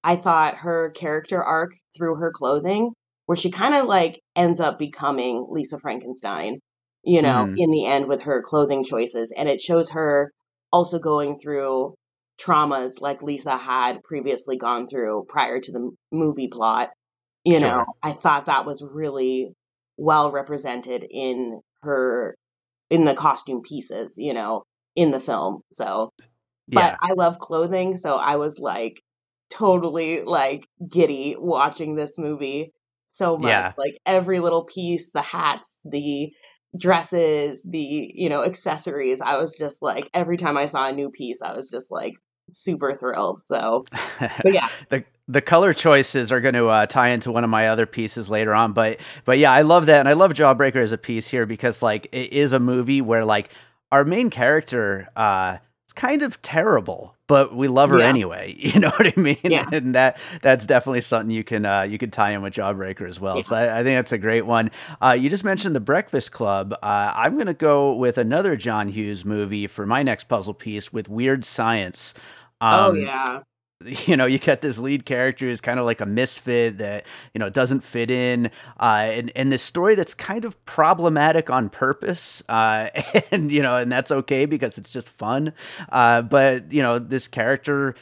I 0.02 0.16
thought 0.16 0.56
her 0.58 0.92
character 0.92 1.44
arc 1.44 1.74
through 1.98 2.16
her 2.16 2.32
clothing, 2.32 2.94
where 3.26 3.36
she 3.36 3.52
kind 3.52 3.74
of 3.76 3.88
like 3.88 4.20
ends 4.36 4.62
up 4.62 4.80
becoming 4.80 5.46
Lisa 5.50 5.80
Frankenstein, 5.80 6.60
you 7.04 7.22
know, 7.22 7.46
mm. 7.46 7.56
in 7.58 7.72
the 7.72 7.86
end 7.86 8.08
with 8.08 8.24
her 8.24 8.42
clothing 8.44 8.86
choices. 8.86 9.34
And 9.36 9.50
it 9.50 9.62
shows 9.62 9.90
her 9.90 10.32
also 10.72 11.00
going 11.00 11.40
through 11.40 11.96
traumas 12.42 13.02
like 13.02 13.22
Lisa 13.22 13.58
had 13.58 14.04
previously 14.04 14.58
gone 14.58 14.88
through 14.88 15.26
prior 15.28 15.60
to 15.60 15.72
the 15.72 15.92
movie 16.14 16.50
plot. 16.50 16.92
You 17.44 17.60
sure. 17.60 17.70
know, 17.70 17.86
I 18.02 18.14
thought 18.14 18.46
that 18.46 18.66
was 18.66 18.82
really 18.82 19.54
well 19.98 20.32
represented 20.32 21.06
in 21.10 21.62
her 21.82 22.36
in 22.90 23.06
the 23.06 23.16
costume 23.16 23.62
pieces, 23.62 24.14
you 24.18 24.34
know, 24.34 24.64
in 24.96 25.12
the 25.12 25.20
film. 25.20 25.62
So, 25.72 26.12
but 26.68 26.82
yeah. 26.82 26.96
I 27.02 27.14
love 27.14 27.40
clothing, 27.40 27.98
so 27.98 28.16
I 28.18 28.36
was 28.36 28.60
like 28.60 29.02
totally 29.50 30.24
like 30.24 30.68
giddy 30.88 31.36
watching 31.38 31.96
this 31.96 32.18
movie 32.18 32.74
so 33.16 33.38
much. 33.38 33.50
Yeah. 33.50 33.74
Like 33.78 33.98
every 34.06 34.40
little 34.40 34.66
piece, 34.66 35.12
the 35.12 35.22
hats, 35.22 35.78
the 35.86 36.32
dresses, 36.78 37.64
the, 37.64 38.12
you 38.14 38.30
know, 38.30 38.44
accessories. 38.44 39.22
I 39.22 39.38
was 39.38 39.58
just 39.58 39.82
like, 39.82 40.10
every 40.14 40.38
time 40.38 40.58
I 40.58 40.66
saw 40.66 40.90
a 40.90 40.94
new 40.94 41.10
piece, 41.10 41.38
I 41.42 41.54
was 41.54 41.70
just 41.70 41.88
like 41.90 42.14
super 42.50 42.94
thrilled. 42.94 43.42
So, 43.48 43.86
but 44.20 44.54
yeah. 44.54 44.70
the 44.90 45.04
the 45.28 45.42
color 45.42 45.74
choices 45.74 46.32
are 46.32 46.40
going 46.42 46.54
to 46.54 46.68
uh, 46.68 46.86
tie 46.86 47.10
into 47.10 47.32
one 47.32 47.44
of 47.44 47.50
my 47.50 47.68
other 47.70 47.86
pieces 47.86 48.30
later 48.30 48.54
on, 48.54 48.74
but 48.74 49.00
but 49.26 49.38
yeah, 49.40 49.52
I 49.52 49.64
love 49.64 49.88
that, 49.88 50.00
and 50.00 50.10
I 50.10 50.14
love 50.14 50.34
Jawbreaker 50.34 50.82
as 50.84 50.92
a 50.92 50.98
piece 50.98 51.28
here 51.28 51.46
because 51.46 51.82
like 51.82 52.08
it 52.12 52.32
is 52.34 52.54
a 52.54 52.60
movie 52.60 53.02
where 53.02 53.26
like 53.26 53.50
our 53.92 54.04
main 54.06 54.30
character 54.30 55.08
uh, 55.16 55.58
is 55.88 55.94
kind 55.94 56.22
of 56.22 56.40
terrible, 56.44 57.16
but 57.28 57.56
we 57.56 57.68
love 57.68 57.90
her 57.90 58.00
Yeah. 58.00 58.08
anyway. 58.08 58.56
You 58.58 58.80
know 58.80 58.90
what 58.90 59.08
I 59.08 59.20
mean? 59.20 59.38
Yeah. 59.44 59.68
And 59.72 59.96
that 59.96 60.18
that's 60.44 60.66
definitely 60.68 61.02
something 61.02 61.32
you 61.32 61.44
can 61.44 61.66
uh, 61.66 61.82
you 61.84 61.98
can 61.98 62.12
tie 62.12 62.32
in 62.32 62.42
with 62.44 62.54
Jawbreaker 62.54 63.08
as 63.08 63.20
well. 63.20 63.38
Yeah. 63.38 63.42
So 63.44 63.56
I, 63.56 63.80
I 63.80 63.84
think 63.84 63.98
that's 63.98 64.12
a 64.12 64.18
great 64.20 64.46
one. 64.46 64.70
Uh, 65.02 65.16
you 65.20 65.30
just 65.32 65.44
mentioned 65.44 65.76
the 65.76 65.80
Breakfast 65.80 66.32
Club. 66.34 66.74
Uh, 66.84 67.14
I'm 67.16 67.34
going 67.36 67.48
to 67.48 67.54
go 67.56 67.96
with 67.96 68.18
another 68.20 68.56
John 68.56 68.90
Hughes 68.90 69.26
movie 69.26 69.66
for 69.68 69.86
my 69.88 70.04
next 70.04 70.26
puzzle 70.26 70.54
piece 70.54 70.94
with 70.94 71.10
Weird 71.10 71.46
Science. 71.46 72.14
oh, 72.62 72.92
Um, 72.92 73.02
yeah. 73.02 73.40
you 74.08 74.16
know 74.16 74.26
you 74.26 74.40
get 74.40 74.62
this 74.62 74.78
lead 74.78 75.06
character 75.06 75.46
who's 75.46 75.62
kind 75.62 75.80
of 75.80 75.86
like 75.86 76.00
a 76.00 76.06
misfit 76.06 76.78
that 76.78 77.06
you 77.34 77.40
know 77.40 77.50
doesn't 77.50 77.82
fit 77.82 78.10
in 78.10 78.50
uh 78.80 79.06
and, 79.08 79.32
and 79.36 79.52
this 79.52 79.62
story 79.62 79.96
that's 79.96 80.14
kind 80.14 80.46
of 80.46 80.64
problematic 80.66 81.50
on 81.50 81.70
purpose 81.70 82.42
uh 82.50 82.90
and 83.32 83.52
you 83.52 83.62
know 83.62 83.76
and 83.76 83.92
that's 83.92 84.12
okay 84.12 84.46
because 84.46 84.78
it's 84.78 84.92
just 84.92 85.10
fun 85.10 85.52
uh 85.92 86.22
but 86.22 86.72
you 86.72 86.82
know 86.82 87.00
this 87.00 87.28
character 87.28 87.96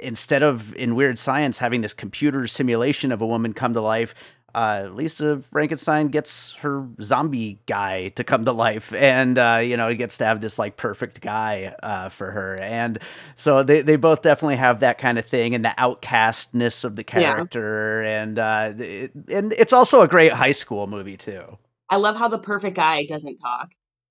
instead 0.00 0.42
of 0.42 0.74
in 0.74 0.94
weird 0.94 1.18
science 1.18 1.58
having 1.58 1.82
this 1.82 1.92
computer 1.92 2.46
simulation 2.46 3.12
of 3.12 3.20
a 3.20 3.26
woman 3.26 3.52
come 3.52 3.74
to 3.74 3.80
life 3.80 4.14
uh, 4.54 4.88
Lisa 4.92 5.40
Frankenstein 5.52 6.08
gets 6.08 6.52
her 6.60 6.86
zombie 7.00 7.60
guy 7.66 8.08
to 8.10 8.24
come 8.24 8.44
to 8.44 8.52
life, 8.52 8.92
and 8.92 9.38
uh, 9.38 9.60
you 9.62 9.76
know 9.76 9.88
he 9.88 9.96
gets 9.96 10.16
to 10.18 10.24
have 10.24 10.40
this 10.40 10.58
like 10.58 10.76
perfect 10.76 11.20
guy 11.20 11.74
uh, 11.82 12.08
for 12.08 12.30
her, 12.30 12.56
and 12.58 12.98
so 13.36 13.62
they, 13.62 13.82
they 13.82 13.96
both 13.96 14.22
definitely 14.22 14.56
have 14.56 14.80
that 14.80 14.98
kind 14.98 15.18
of 15.18 15.26
thing, 15.26 15.54
and 15.54 15.64
the 15.64 15.74
outcastness 15.78 16.84
of 16.84 16.96
the 16.96 17.04
Yeah. 17.12 17.44
character, 17.44 18.02
and 18.02 18.38
uh, 18.38 18.72
it, 18.78 19.12
and 19.28 19.52
it's 19.54 19.72
also 19.72 20.00
a 20.02 20.08
great 20.08 20.32
high 20.32 20.52
school 20.52 20.86
movie 20.86 21.16
too. 21.16 21.58
I 21.90 21.96
love 21.96 22.16
how 22.16 22.28
the 22.28 22.38
perfect 22.38 22.76
guy 22.76 23.04
doesn't 23.04 23.36
talk. 23.36 23.70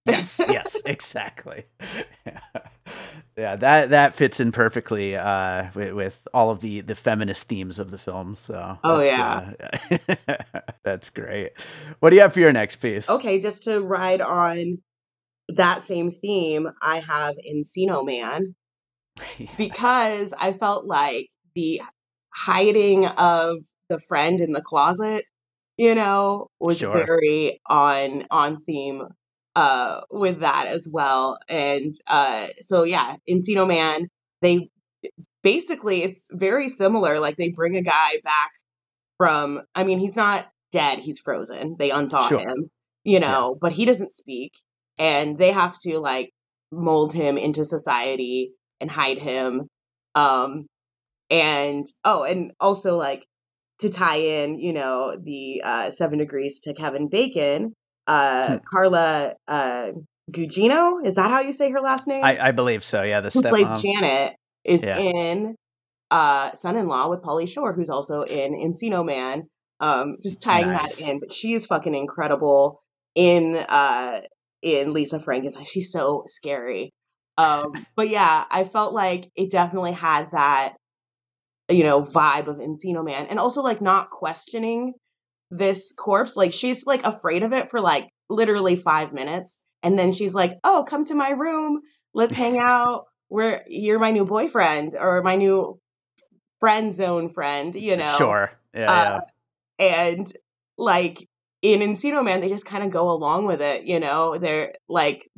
Yes, 0.09 0.41
yes, 0.47 0.81
exactly. 0.85 1.65
yeah, 2.25 2.39
yeah. 3.37 3.55
that 3.57 3.89
that 3.89 4.15
fits 4.15 4.39
in 4.39 4.51
perfectly 4.51 5.15
uh, 5.15 5.67
with, 5.73 5.93
with 5.93 6.27
all 6.33 6.49
of 6.49 6.61
the 6.61 6.81
the 6.81 6.95
feminist 6.95 7.47
themes 7.47 7.79
of 7.79 7.91
the 7.91 7.97
film. 7.97 8.35
So, 8.35 8.77
Oh, 8.83 8.97
that's, 8.99 9.19
uh, 9.19 9.53
that's 10.83 11.09
great. 11.09 11.51
What 11.99 12.09
do 12.09 12.15
you 12.15 12.21
have 12.21 12.33
for 12.33 12.39
your 12.39 12.53
next 12.53 12.77
piece? 12.77 13.09
Okay, 13.09 13.39
just 13.39 13.63
to 13.63 13.81
ride 13.81 14.21
on 14.21 14.79
that 15.49 15.81
same 15.81 16.11
theme, 16.11 16.67
I 16.81 16.97
have 16.97 17.35
Encino 17.49 18.05
Man 18.05 18.55
because 19.57 20.33
I 20.33 20.53
felt 20.53 20.85
like 20.85 21.27
the 21.55 21.81
hiding 22.33 23.05
of 23.05 23.57
the 23.89 23.99
friend 23.99 24.39
in 24.39 24.53
the 24.53 24.61
closet, 24.61 25.25
you 25.77 25.95
know, 25.95 26.47
was 26.59 26.79
Sure. 26.79 27.03
very 27.05 27.59
on 27.67 28.25
on 28.31 28.61
theme 28.61 29.03
uh 29.55 30.01
with 30.11 30.39
that 30.41 30.67
as 30.67 30.87
well. 30.91 31.39
And 31.47 31.93
uh 32.07 32.47
so 32.61 32.83
yeah, 32.83 33.15
Encino 33.29 33.67
Man, 33.67 34.07
they 34.41 34.69
basically 35.43 36.03
it's 36.03 36.27
very 36.31 36.69
similar. 36.69 37.19
Like 37.19 37.37
they 37.37 37.49
bring 37.49 37.77
a 37.77 37.81
guy 37.81 38.19
back 38.23 38.51
from 39.17 39.61
I 39.75 39.83
mean, 39.83 39.99
he's 39.99 40.15
not 40.15 40.47
dead, 40.71 40.99
he's 40.99 41.19
frozen. 41.19 41.75
They 41.77 41.89
unthaw 41.89 42.29
Sure. 42.29 42.39
him, 42.39 42.69
you 43.03 43.19
know, 43.19 43.57
but 43.59 43.71
he 43.71 43.85
doesn't 43.85 44.11
speak 44.11 44.53
and 44.97 45.37
they 45.37 45.51
have 45.51 45.77
to 45.79 45.99
like 45.99 46.31
mold 46.71 47.13
him 47.13 47.37
into 47.37 47.65
society 47.65 48.51
and 48.79 48.89
hide 48.91 49.17
him. 49.19 49.67
Um 50.15 50.67
and 51.29 51.87
oh, 52.05 52.23
and 52.23 52.51
also 52.59 52.97
like 52.97 53.25
to 53.81 53.89
tie 53.89 54.17
in, 54.17 54.59
you 54.59 54.73
know, 54.73 55.15
the 55.21 55.61
uh 55.63 55.89
seven 55.89 56.19
degrees 56.19 56.61
to 56.61 56.73
Kevin 56.73 57.09
Bacon, 57.09 57.73
uh 58.09 58.57
Hmm. 58.57 58.63
Carla 58.69 59.35
uh 59.47 59.91
Gugino, 60.31 61.05
is 61.05 61.15
that 61.15 61.31
how 61.31 61.41
you 61.41 61.53
say 61.53 61.71
her 61.71 61.79
last 61.79 62.07
name? 62.07 62.23
I, 62.23 62.49
I 62.49 62.51
believe 62.51 62.83
so. 62.83 63.01
Yeah, 63.03 63.21
the 63.21 63.29
who 63.29 63.41
plays. 63.41 63.81
Janet 63.81 64.35
is 64.63 64.83
Yeah. 64.83 64.97
in 64.99 65.55
uh 66.11 66.51
Son-in-Law 66.53 67.09
with 67.09 67.21
Pauly 67.21 67.47
Shore, 67.47 67.73
who's 67.73 67.89
also 67.89 68.21
in 68.23 68.53
Encino 68.53 69.05
Man. 69.05 69.47
Um, 69.79 70.17
just 70.21 70.41
tying 70.41 70.71
Nice. 70.71 70.97
that 70.97 71.07
in, 71.07 71.19
but 71.19 71.31
she 71.31 71.53
is 71.53 71.65
fucking 71.65 71.95
incredible 71.95 72.81
in 73.15 73.55
uh 73.55 74.21
in 74.61 74.91
Lisa 74.93 75.19
Frankenstein. 75.19 75.63
She's 75.63 75.91
so 75.91 76.23
scary. 76.27 76.91
Um, 77.37 77.71
but 77.95 78.09
yeah, 78.09 78.43
I 78.51 78.65
felt 78.65 78.93
like 78.93 79.29
it 79.35 79.49
definitely 79.51 79.93
had 79.93 80.31
that 80.31 80.75
you 81.69 81.83
know 81.83 82.01
vibe 82.01 82.47
of 82.47 82.57
Encino 82.57 83.03
Man, 83.05 83.27
and 83.27 83.39
also 83.39 83.61
like 83.61 83.81
not 83.81 84.09
questioning 84.09 84.93
this 85.51 85.93
corpse. 85.95 86.35
Like 86.35 86.53
she's 86.53 86.85
like 86.85 87.05
afraid 87.05 87.43
of 87.43 87.53
it 87.53 87.69
for 87.69 87.79
like 87.79 88.09
literally 88.29 88.75
five 88.75 89.13
minutes, 89.13 89.57
and 89.83 89.97
then 89.97 90.11
she's 90.11 90.33
like, 90.33 90.53
"Oh, 90.63 90.85
come 90.87 91.05
to 91.05 91.15
my 91.15 91.31
room. 91.31 91.81
Let's 92.13 92.35
hang 92.35 92.59
out. 92.63 93.05
Where 93.27 93.63
you're 93.67 93.99
my 93.99 94.11
new 94.11 94.25
boyfriend 94.25 94.95
or 94.99 95.21
my 95.21 95.35
new 95.35 95.79
friend 96.59 96.93
zone 96.93 97.29
friend." 97.29 97.75
You 97.75 97.97
know, 97.97 98.15
Sure. 98.17 98.51
Yeah. 98.73 98.91
Uh, 98.91 99.19
and 99.79 100.31
like 100.77 101.17
in 101.61 101.81
Encino 101.81 102.23
Man, 102.23 102.41
they 102.41 102.49
just 102.49 102.65
kind 102.65 102.83
of 102.83 102.91
go 102.91 103.11
along 103.11 103.45
with 103.45 103.61
it. 103.61 103.83
You 103.83 103.99
know, 103.99 104.37
they're 104.37 104.73
like 104.87 105.29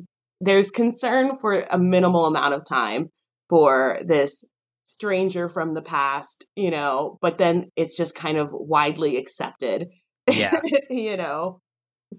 there's 0.41 0.72
concern 0.72 1.38
for 1.38 1.62
a 1.62 1.77
minimal 1.77 2.25
amount 2.25 2.56
of 2.56 2.65
time 2.65 3.10
for 3.48 4.01
this 4.06 4.44
stranger 4.86 5.50
from 5.50 5.74
the 5.74 5.82
past, 5.82 6.46
you 6.56 6.72
know, 6.72 7.18
but 7.22 7.38
then 7.38 7.72
it's 7.75 7.96
just 7.98 8.15
kind 8.15 8.38
of 8.38 8.50
widely 8.51 9.18
accepted. 9.18 9.88
Yeah. 10.30 10.60
you 10.90 11.18
know. 11.18 11.62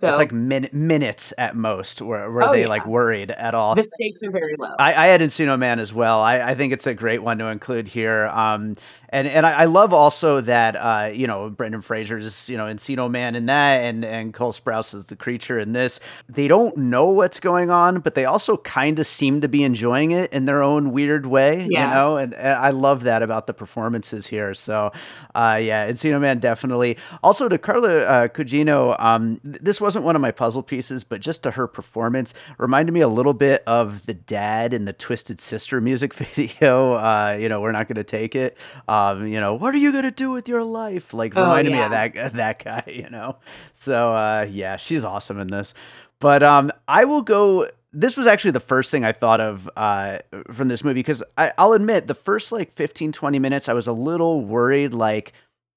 So 0.00 0.08
It's 0.08 0.16
like 0.18 0.32
min- 0.32 0.70
minutes 0.72 1.34
at 1.36 1.54
most 1.54 2.00
were, 2.00 2.30
where 2.32 2.48
Oh, 2.48 2.52
they 2.52 2.62
yeah. 2.62 2.66
like 2.66 2.86
worried 2.86 3.30
at 3.30 3.54
all. 3.54 3.74
the 3.74 3.84
stakes 3.84 4.22
are 4.22 4.30
very 4.30 4.54
low. 4.58 4.74
I, 4.78 4.94
I 4.94 5.06
had 5.08 5.20
Encino 5.20 5.58
Man 5.58 5.78
as 5.78 5.92
well. 5.92 6.20
I, 6.20 6.40
I 6.40 6.54
think 6.54 6.72
it's 6.72 6.86
a 6.86 6.94
great 6.94 7.22
one 7.22 7.38
to 7.38 7.46
include 7.46 7.88
here. 7.88 8.26
Um, 8.28 8.74
and 9.12 9.28
and 9.28 9.44
I, 9.44 9.52
I 9.52 9.64
love 9.66 9.92
also 9.92 10.40
that 10.40 10.74
uh, 10.74 11.10
you 11.12 11.26
know 11.26 11.50
Brendan 11.50 11.82
Fraser's 11.82 12.48
you 12.48 12.56
know 12.56 12.64
Encino 12.64 13.10
Man 13.10 13.36
in 13.36 13.46
that, 13.46 13.84
and 13.84 14.04
and 14.04 14.32
Cole 14.32 14.52
Sprouse 14.52 14.94
is 14.94 15.04
the 15.04 15.16
creature 15.16 15.58
in 15.58 15.72
this. 15.72 16.00
They 16.28 16.48
don't 16.48 16.74
know 16.78 17.08
what's 17.08 17.38
going 17.38 17.70
on, 17.70 18.00
but 18.00 18.14
they 18.14 18.24
also 18.24 18.56
kind 18.56 18.98
of 18.98 19.06
seem 19.06 19.42
to 19.42 19.48
be 19.48 19.62
enjoying 19.62 20.12
it 20.12 20.32
in 20.32 20.46
their 20.46 20.62
own 20.62 20.92
weird 20.92 21.26
way. 21.26 21.66
Yeah. 21.68 21.88
You 21.88 21.94
know, 21.94 22.16
and, 22.16 22.34
and 22.34 22.58
I 22.58 22.70
love 22.70 23.04
that 23.04 23.22
about 23.22 23.46
the 23.46 23.52
performances 23.52 24.26
here. 24.26 24.54
So, 24.54 24.92
uh, 25.34 25.60
yeah, 25.62 25.90
Encino 25.90 26.18
Man 26.18 26.38
definitely. 26.38 26.96
Also 27.22 27.48
to 27.50 27.58
Carla 27.58 28.00
uh, 28.00 28.28
Gugino, 28.28 28.98
um, 28.98 29.40
th- 29.44 29.58
this 29.60 29.80
wasn't 29.80 30.06
one 30.06 30.16
of 30.16 30.22
my 30.22 30.30
puzzle 30.30 30.62
pieces, 30.62 31.04
but 31.04 31.20
just 31.20 31.42
to 31.42 31.50
her 31.50 31.66
performance, 31.66 32.32
reminded 32.56 32.92
me 32.92 33.00
a 33.02 33.08
little 33.08 33.34
bit 33.34 33.62
of 33.66 34.06
the 34.06 34.14
dad 34.14 34.72
in 34.72 34.86
the 34.86 34.94
Twisted 34.94 35.38
Sister 35.40 35.82
music 35.82 36.14
video. 36.34 36.94
Uh, 36.94 37.36
you 37.38 37.50
know, 37.50 37.60
we're 37.60 37.72
not 37.72 37.88
going 37.88 37.96
to 37.96 38.04
take 38.04 38.34
it. 38.34 38.56
Um, 38.88 39.01
you 39.20 39.40
know, 39.40 39.54
what 39.54 39.74
are 39.74 39.78
you 39.78 39.92
going 39.92 40.04
to 40.04 40.10
do 40.10 40.30
with 40.30 40.48
your 40.48 40.62
life? 40.64 41.12
Like, 41.14 41.32
Oh, 41.36 41.42
reminded 41.42 41.72
me 41.72 41.80
of 41.80 41.90
that 41.90 42.34
that 42.34 42.64
guy. 42.64 42.82
You 42.92 43.08
know, 43.10 43.36
so 43.80 44.12
uh, 44.14 44.46
yeah, 44.50 44.76
she's 44.76 45.04
awesome 45.04 45.40
in 45.40 45.48
this. 45.48 45.74
But 46.20 46.42
um, 46.42 46.70
I 46.86 47.04
will 47.04 47.22
go. 47.22 47.68
This 47.92 48.16
was 48.16 48.26
actually 48.26 48.52
the 48.52 48.60
first 48.60 48.90
thing 48.90 49.04
I 49.04 49.12
thought 49.12 49.40
of 49.40 49.68
uh, 49.76 50.18
from 50.52 50.68
this 50.68 50.82
movie 50.82 51.00
because 51.00 51.22
I'll 51.36 51.72
admit 51.74 52.06
the 52.06 52.14
first 52.14 52.50
like 52.52 52.72
15, 52.74 53.12
20 53.12 53.38
minutes, 53.38 53.68
I 53.68 53.74
was 53.74 53.86
a 53.86 53.92
little 53.92 54.42
worried. 54.44 54.94
Like 54.94 55.32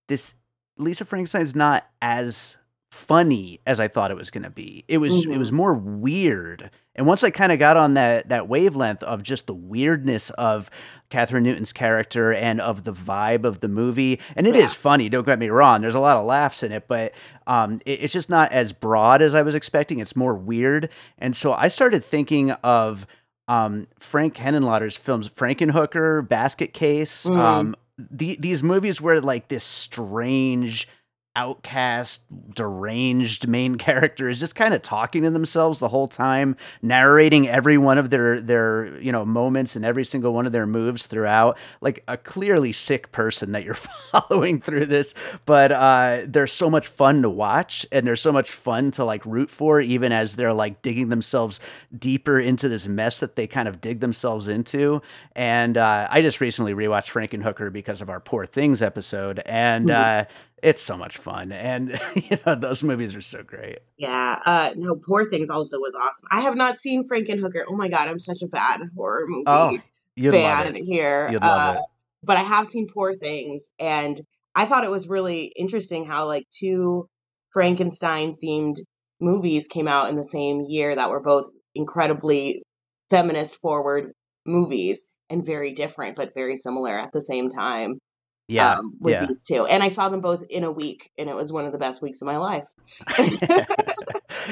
this, 0.07 0.33
Lisa 0.77 1.03
Frankenstein's 1.03 1.55
not 1.55 1.85
as 2.01 2.55
funny 2.91 3.59
as 3.65 3.81
I 3.81 3.89
thought 3.89 4.11
it 4.11 4.17
was 4.17 4.29
going 4.29 4.43
to 4.43 4.49
be. 4.49 4.85
It 4.87 4.99
was 4.99 5.25
it 5.25 5.37
was 5.37 5.51
more 5.51 5.73
weird. 5.73 6.69
And 6.95 7.05
once 7.05 7.23
I 7.25 7.29
kind 7.31 7.51
of 7.51 7.59
got 7.59 7.75
on 7.75 7.95
that 7.95 8.29
that 8.29 8.47
wavelength 8.47 9.03
of 9.03 9.21
just 9.21 9.47
the 9.47 9.53
weirdness 9.53 10.29
of 10.31 10.69
Kathryn 11.15 11.43
Newton's 11.43 11.71
character 11.71 12.33
and 12.33 12.59
of 12.59 12.83
the 12.83 12.91
vibe 12.91 13.45
of 13.45 13.61
the 13.61 13.67
movie, 13.69 14.19
and 14.35 14.45
it 14.47 14.55
is 14.55 14.63
Yeah. 14.63 14.67
funny. 14.69 15.07
Don't 15.09 15.25
get 15.25 15.39
me 15.39 15.49
wrong. 15.49 15.81
There's 15.81 15.95
a 15.95 15.99
lot 15.99 16.17
of 16.17 16.25
laughs 16.25 16.61
in 16.63 16.71
it, 16.73 16.87
but 16.89 17.13
um, 17.47 17.79
it- 17.85 18.01
it's 18.03 18.13
just 18.13 18.29
not 18.29 18.51
as 18.51 18.73
broad 18.73 19.21
as 19.21 19.33
I 19.33 19.41
was 19.41 19.55
expecting. 19.55 19.99
It's 19.99 20.15
more 20.15 20.33
weird, 20.35 20.89
and 21.17 21.35
so 21.37 21.53
I 21.53 21.69
started 21.69 22.03
thinking 22.03 22.51
of 22.51 23.07
um, 23.47 23.85
Frank 23.99 24.33
Henenlotter's 24.35 24.97
films, 24.97 25.29
Frankenhooker, 25.29 26.27
Basket 26.27 26.73
Case. 26.73 27.25
Mhm. 27.25 27.37
Um, 27.37 27.75
the, 27.97 28.35
these 28.39 28.63
movies 28.63 28.99
where 28.99 29.21
like 29.21 29.47
this 29.49 29.63
strange 29.63 30.87
outcast, 31.35 32.21
deranged 32.53 33.47
main 33.47 33.75
character 33.85 34.29
is 34.29 34.39
just 34.39 34.55
kind 34.55 34.73
of 34.73 34.81
talking 34.81 35.23
to 35.23 35.29
themselves 35.29 35.79
the 35.79 35.89
whole 35.89 36.07
time, 36.07 36.55
narrating 36.81 37.47
every 37.47 37.77
one 37.77 37.97
of 37.97 38.09
their 38.09 38.39
their 38.39 38.99
you 38.99 39.11
know 39.11 39.25
moments 39.25 39.75
and 39.75 39.85
every 39.85 40.05
single 40.05 40.33
one 40.33 40.45
of 40.45 40.51
their 40.51 40.65
moves 40.65 41.05
throughout, 41.05 41.57
like 41.81 42.03
a 42.07 42.17
clearly 42.17 42.71
sick 42.71 43.11
person 43.11 43.51
that 43.51 43.63
you're 43.63 43.73
following 44.11 44.61
through 44.61 44.85
this. 44.85 45.13
But 45.45 45.71
uh, 45.71 46.21
they're 46.27 46.47
so 46.47 46.69
much 46.69 46.87
fun 46.87 47.21
to 47.21 47.29
watch, 47.29 47.85
and 47.91 48.05
they're 48.07 48.15
so 48.15 48.31
much 48.31 48.51
fun 48.51 48.91
to 48.91 49.03
like 49.05 49.25
root 49.25 49.49
for, 49.49 49.81
even 49.81 50.11
as 50.11 50.35
they're 50.35 50.53
like 50.53 50.81
digging 50.81 51.09
themselves 51.09 51.59
deeper 51.97 52.39
into 52.39 52.69
this 52.69 52.87
mess 52.87 53.19
that 53.19 53.35
they 53.35 53.47
kind 53.47 53.67
of 53.67 53.81
dig 53.81 53.99
themselves 53.99 54.47
into. 54.47 55.01
And 55.35 55.77
uh, 55.77 56.07
I 56.09 56.21
just 56.21 56.41
recently 56.41 56.73
rewatched 56.73 57.11
Frankenhooker 57.11 57.71
because 57.71 58.01
of 58.01 58.09
our 58.09 58.19
Poor 58.19 58.45
Things 58.45 58.81
episode, 58.81 59.41
and. 59.45 59.87
Mm-hmm. 59.87 60.21
Uh, 60.21 60.25
it's 60.65 60.81
so 60.81 60.97
much 60.97 61.17
fun 61.17 61.51
and 61.51 62.01
you 62.15 62.37
know 62.45 62.55
those 62.55 62.83
movies 62.83 63.15
are 63.15 63.21
so 63.21 63.43
great 63.43 63.79
yeah 63.97 64.41
uh 64.45 64.71
no 64.75 64.95
poor 64.95 65.29
things 65.29 65.49
also 65.49 65.77
was 65.79 65.93
awesome 65.95 66.23
i 66.31 66.41
have 66.41 66.55
not 66.55 66.79
seen 66.79 67.07
frankenhooker 67.07 67.63
oh 67.69 67.75
my 67.75 67.87
god 67.87 68.07
i'm 68.07 68.19
such 68.19 68.41
a 68.41 68.47
bad 68.47 68.81
horror 68.95 69.25
movie 69.27 69.43
oh, 69.45 69.77
you'd 70.15 70.31
fan 70.31 70.65
love 70.65 70.75
it. 70.75 70.83
here 70.83 71.29
you'd 71.31 71.41
love 71.41 71.75
uh, 71.75 71.79
it. 71.79 71.85
but 72.23 72.35
i 72.35 72.41
have 72.41 72.65
seen 72.65 72.87
poor 72.87 73.13
things 73.13 73.61
and 73.79 74.19
i 74.55 74.65
thought 74.65 74.83
it 74.83 74.89
was 74.89 75.07
really 75.07 75.53
interesting 75.55 76.03
how 76.03 76.25
like 76.25 76.45
two 76.49 77.07
frankenstein 77.53 78.35
themed 78.43 78.77
movies 79.21 79.67
came 79.69 79.87
out 79.87 80.09
in 80.09 80.15
the 80.15 80.25
same 80.25 80.65
year 80.67 80.95
that 80.95 81.11
were 81.11 81.21
both 81.21 81.45
incredibly 81.75 82.63
feminist 83.11 83.55
forward 83.57 84.11
movies 84.47 84.97
and 85.29 85.45
very 85.45 85.75
different 85.75 86.15
but 86.15 86.33
very 86.33 86.57
similar 86.57 86.97
at 86.97 87.11
the 87.11 87.21
same 87.21 87.49
time 87.49 87.99
yeah, 88.47 88.75
um, 88.75 88.93
with 88.99 89.13
yeah. 89.13 89.25
these 89.25 89.41
two. 89.41 89.65
And 89.65 89.81
I 89.83 89.89
saw 89.89 90.09
them 90.09 90.21
both 90.21 90.43
in 90.49 90.63
a 90.63 90.71
week, 90.71 91.11
and 91.17 91.29
it 91.29 91.35
was 91.35 91.51
one 91.51 91.65
of 91.65 91.71
the 91.71 91.77
best 91.77 92.01
weeks 92.01 92.21
of 92.21 92.25
my 92.25 92.37
life. 92.37 92.65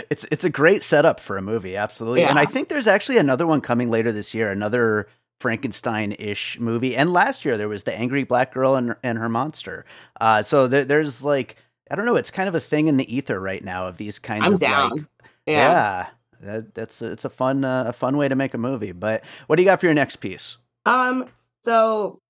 it's 0.10 0.26
it's 0.32 0.44
a 0.44 0.50
great 0.50 0.84
setup 0.84 1.20
for 1.20 1.38
a 1.38 1.42
movie, 1.42 1.76
absolutely. 1.76 2.22
Yeah. 2.22 2.30
And 2.30 2.40
I 2.40 2.46
think 2.46 2.70
there's 2.70 2.88
actually 2.88 3.18
another 3.18 3.46
one 3.46 3.62
coming 3.62 3.90
later 3.90 4.12
this 4.12 4.34
year, 4.34 4.52
another 4.52 5.08
Frankenstein-ish 5.40 6.60
movie. 6.60 6.96
And 6.96 7.12
last 7.12 7.46
year 7.46 7.58
there 7.58 7.70
was 7.70 7.84
the 7.84 7.94
Angry 7.94 8.24
Black 8.24 8.54
Girl 8.54 8.76
and, 8.76 8.96
and 9.04 9.18
her 9.18 9.30
monster. 9.30 9.86
Uh, 10.20 10.42
so 10.42 10.68
there, 10.68 10.86
there's 10.86 11.24
like 11.24 11.58
I 11.92 11.96
don't 11.96 12.06
know, 12.06 12.16
it's 12.16 12.32
kind 12.32 12.50
of 12.50 12.56
a 12.56 12.60
thing 12.60 12.88
in 12.88 12.98
the 12.98 13.16
ether 13.16 13.40
right 13.40 13.64
now 13.64 13.88
of 13.88 13.98
these 13.98 14.20
kinds 14.20 14.44
I'm 14.46 14.54
of 14.54 14.60
down. 14.60 14.90
like 14.92 15.06
yeah. 15.46 15.54
yeah 15.56 16.08
that, 16.44 16.74
that's 16.74 17.02
it's 17.02 17.26
a 17.26 17.30
fun 17.30 17.64
uh, 17.64 17.86
a 17.88 17.94
fun 17.94 18.18
way 18.18 18.28
to 18.28 18.36
make 18.36 18.54
a 18.54 18.58
movie. 18.58 18.92
But 18.92 19.24
what 19.48 19.56
do 19.56 19.64
you 19.64 19.68
got 19.68 19.80
for 19.80 19.86
your 19.86 19.96
next 19.96 20.18
piece? 20.18 20.58
Um, 20.86 21.30
so 21.58 22.22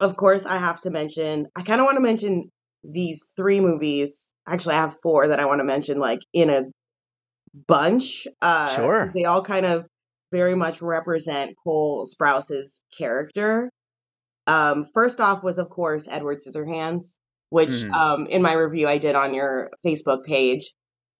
of 0.00 0.16
course, 0.16 0.44
I 0.44 0.58
have 0.58 0.80
to 0.82 0.90
mention, 0.90 1.46
I 1.56 1.62
kind 1.62 1.80
of 1.80 1.84
want 1.84 1.96
to 1.96 2.02
mention 2.02 2.50
these 2.84 3.32
three 3.36 3.60
movies. 3.60 4.30
Actually, 4.46 4.76
I 4.76 4.80
have 4.80 4.96
four 5.02 5.28
that 5.28 5.40
I 5.40 5.46
want 5.46 5.60
to 5.60 5.64
mention, 5.64 5.98
like 5.98 6.20
in 6.32 6.50
a 6.50 6.64
bunch. 7.66 8.26
Uh, 8.40 8.74
sure. 8.76 9.12
They 9.14 9.24
all 9.24 9.42
kind 9.42 9.66
of 9.66 9.86
very 10.32 10.54
much 10.54 10.82
represent 10.82 11.56
Cole 11.64 12.06
Sprouse's 12.06 12.80
character. 12.96 13.70
Um, 14.46 14.86
first 14.94 15.20
off 15.20 15.42
was, 15.42 15.58
of 15.58 15.70
course, 15.70 16.08
Edward 16.08 16.38
Scissorhands, 16.38 17.14
which 17.50 17.68
mm. 17.68 17.92
um, 17.92 18.26
in 18.26 18.42
my 18.42 18.52
review 18.52 18.86
I 18.86 18.98
did 18.98 19.16
on 19.16 19.34
your 19.34 19.70
Facebook 19.84 20.24
page, 20.24 20.72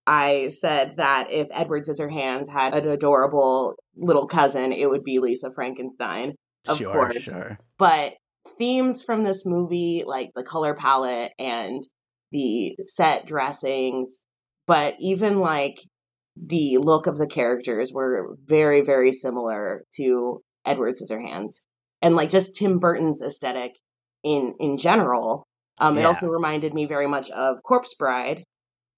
I 0.06 0.48
said 0.50 0.98
that 0.98 1.28
if 1.30 1.48
Edward 1.52 1.84
Scissorhands 1.84 2.48
had 2.48 2.74
an 2.74 2.88
adorable 2.88 3.74
little 3.96 4.26
cousin, 4.26 4.72
it 4.72 4.88
would 4.88 5.02
be 5.02 5.18
Lisa 5.18 5.50
Frankenstein, 5.52 6.34
of 6.68 6.78
sure, 6.78 6.92
course. 6.92 7.24
Sure. 7.24 7.58
But 7.78 8.14
themes 8.58 9.02
from 9.02 9.22
this 9.22 9.46
movie, 9.46 10.04
like 10.06 10.32
the 10.34 10.44
color 10.44 10.74
palette 10.74 11.32
and 11.38 11.86
the 12.32 12.76
set 12.86 13.26
dressings, 13.26 14.20
but 14.66 14.96
even 15.00 15.40
like 15.40 15.78
the 16.36 16.78
look 16.78 17.06
of 17.06 17.16
the 17.16 17.28
characters 17.28 17.92
were 17.92 18.36
very, 18.44 18.82
very 18.82 19.12
similar 19.12 19.84
to 19.96 20.42
Edward 20.64 20.94
Scissorhands. 20.94 21.60
And 22.02 22.14
like 22.14 22.30
just 22.30 22.56
Tim 22.56 22.78
Burton's 22.78 23.22
aesthetic 23.22 23.72
in 24.22 24.54
in 24.60 24.76
general. 24.76 25.46
Um, 25.78 25.94
yeah. 25.94 26.02
It 26.02 26.06
also 26.06 26.28
reminded 26.28 26.74
me 26.74 26.86
very 26.86 27.06
much 27.06 27.30
of 27.30 27.62
Corpse 27.62 27.94
Bride, 27.94 28.44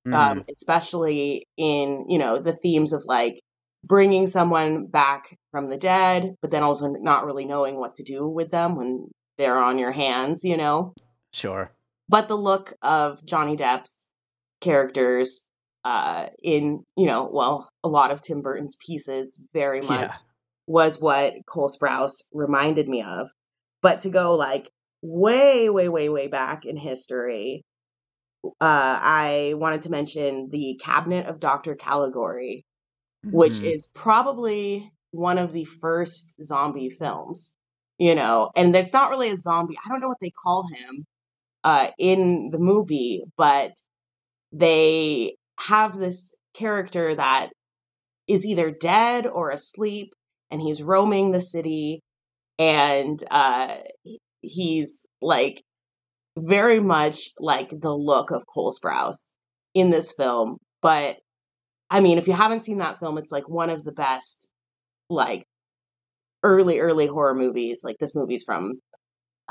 mm. 0.07 0.15
um, 0.15 0.45
especially 0.51 1.47
in 1.57 2.07
you 2.09 2.19
know 2.19 2.39
the 2.39 2.53
themes 2.53 2.93
of 2.93 3.05
like 3.05 3.41
bringing 3.85 4.27
someone 4.27 4.87
back 4.87 5.37
from 5.53 5.69
the 5.69 5.79
dead, 5.79 6.35
but 6.43 6.51
then 6.51 6.63
also 6.63 6.89
not 6.89 7.25
really 7.25 7.45
knowing 7.45 7.79
what 7.79 7.97
to 7.97 8.03
do 8.03 8.27
with 8.29 8.51
them 8.51 8.77
when 8.77 9.09
they're 9.39 9.59
on 9.59 9.79
your 9.79 9.93
hands, 9.93 10.45
you 10.45 10.57
know? 10.57 10.95
Sure. 11.33 11.73
But 12.09 12.29
the 12.29 12.37
look 12.37 12.75
of 12.83 13.25
Johnny 13.25 13.57
Depp's 13.57 13.93
characters 14.61 15.41
uh, 15.85 16.27
in, 16.43 16.85
you 16.97 17.07
know, 17.07 17.31
well, 17.33 17.71
a 17.85 17.89
lot 17.89 18.11
of 18.11 18.21
Tim 18.21 18.43
Burton's 18.43 18.77
pieces 18.77 19.39
very 19.55 19.81
much 19.81 20.11
yeah. 20.11 20.17
was 20.67 21.01
what 21.01 21.35
Cole 21.47 21.73
Sprouse 21.73 22.23
reminded 22.33 22.89
me 22.89 23.03
of. 23.03 23.29
But 23.81 24.03
to 24.03 24.11
go 24.11 24.35
like 24.35 24.71
way, 25.03 25.71
way, 25.71 25.89
way, 25.89 26.09
way 26.09 26.29
back 26.29 26.65
in 26.65 26.77
history, 26.77 27.65
uh, 28.45 28.51
I 28.61 29.55
wanted 29.57 29.83
to 29.83 29.91
mention 29.91 30.51
the 30.51 30.81
Cabinet 30.83 31.27
of 31.27 31.41
Dr. 31.41 31.75
Caligari, 31.77 32.65
mm-hmm. 33.25 33.37
which 33.37 33.61
is 33.61 33.87
probably 33.95 34.91
one 35.11 35.39
of 35.39 35.53
the 35.53 35.65
first 35.65 36.43
zombie 36.43 36.91
films 36.91 37.53
you 37.99 38.15
know, 38.15 38.51
and 38.57 38.75
it's 38.75 38.93
not 38.93 39.11
really 39.11 39.31
a 39.31 39.37
zombie. 39.37 39.77
I 39.85 39.89
don't 39.89 40.01
know 40.01 40.09
what 40.09 40.21
they 40.21 40.31
call 40.31 40.67
him 40.69 41.05
uh, 41.65 41.91
in 41.99 42.49
the 42.51 42.59
movie, 42.59 43.23
but 43.37 43.73
they 44.53 45.37
have 45.59 45.97
this 45.97 46.33
character 46.55 47.15
that 47.15 47.51
is 48.27 48.47
either 48.47 48.71
dead 48.71 49.27
or 49.27 49.51
asleep, 49.51 50.13
and 50.51 50.61
he's 50.61 50.83
roaming 50.83 51.31
the 51.31 51.41
city, 51.41 52.01
and 52.59 53.23
uh, 53.31 53.77
he's 54.43 55.05
like 55.21 55.63
very 56.37 56.81
much 56.81 57.31
like 57.39 57.71
the 57.71 57.95
look 57.95 58.31
of 58.31 58.45
Cole 58.47 58.75
Sprouse 58.75 59.19
in 59.75 59.91
this 59.91 60.13
film. 60.13 60.59
But 60.83 61.17
I 61.91 62.01
mean, 62.01 62.19
if 62.19 62.29
you 62.29 62.35
haven't 62.35 62.65
seen 62.65 62.79
that 62.79 62.99
film, 62.99 63.19
it's 63.19 63.33
like 63.33 63.49
one 63.49 63.71
of 63.71 63.83
the 63.83 63.93
best 63.93 64.47
like 65.11 65.45
early, 66.43 66.81
early 66.81 67.07
horror 67.07 67.35
movies. 67.35 67.81
Like 67.83 67.97
this 67.99 68.15
movie's 68.15 68.45
from 68.45 68.75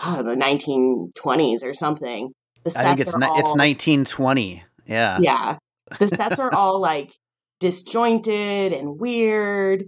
oh, 0.03 0.23
the 0.23 0.35
1920s 0.35 1.63
or 1.63 1.73
something. 1.73 2.31
The 2.63 2.73
I 2.77 2.83
think 2.83 2.99
it's 2.99 3.15
ni- 3.15 3.25
all, 3.25 3.39
it's 3.39 3.55
1920. 3.55 4.63
Yeah. 4.85 5.19
Yeah. 5.21 5.57
The 5.99 6.07
sets 6.07 6.39
are 6.39 6.53
all 6.53 6.79
like 6.79 7.11
disjointed 7.59 8.73
and 8.73 8.99
weird 8.99 9.85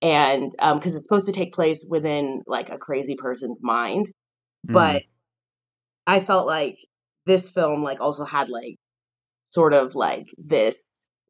and 0.00 0.52
um 0.58 0.78
because 0.78 0.96
it's 0.96 1.04
supposed 1.04 1.26
to 1.26 1.32
take 1.32 1.54
place 1.54 1.84
within 1.88 2.42
like 2.46 2.70
a 2.70 2.78
crazy 2.78 3.16
person's 3.16 3.58
mind. 3.62 4.08
Mm. 4.66 4.72
But 4.72 5.02
I 6.06 6.20
felt 6.20 6.46
like 6.46 6.76
this 7.26 7.50
film 7.50 7.82
like 7.82 8.00
also 8.00 8.24
had 8.24 8.50
like 8.50 8.76
sort 9.44 9.74
of 9.74 9.94
like 9.94 10.26
this 10.36 10.74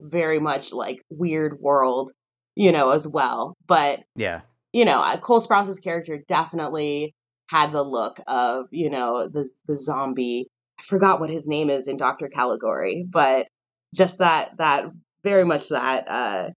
very 0.00 0.40
much 0.40 0.72
like 0.72 1.02
weird 1.10 1.58
world, 1.60 2.12
you 2.54 2.72
know, 2.72 2.90
as 2.90 3.06
well. 3.06 3.56
But 3.66 4.00
yeah 4.16 4.40
you 4.72 4.84
know, 4.84 5.02
uh, 5.02 5.16
Cole 5.18 5.40
Sprouse's 5.40 5.78
character 5.78 6.18
definitely 6.28 7.14
had 7.48 7.72
the 7.72 7.82
look 7.82 8.18
of, 8.26 8.66
you 8.70 8.90
know, 8.90 9.28
the 9.28 9.48
the 9.66 9.78
zombie. 9.78 10.48
I 10.78 10.82
forgot 10.82 11.20
what 11.20 11.30
his 11.30 11.46
name 11.46 11.70
is 11.70 11.86
in 11.86 11.96
Doctor 11.96 12.28
Caligari, 12.28 13.04
but 13.08 13.46
just 13.94 14.18
that 14.18 14.56
that 14.58 14.90
very 15.22 15.44
much 15.44 15.68
that 15.68 16.08
uh, 16.08 16.50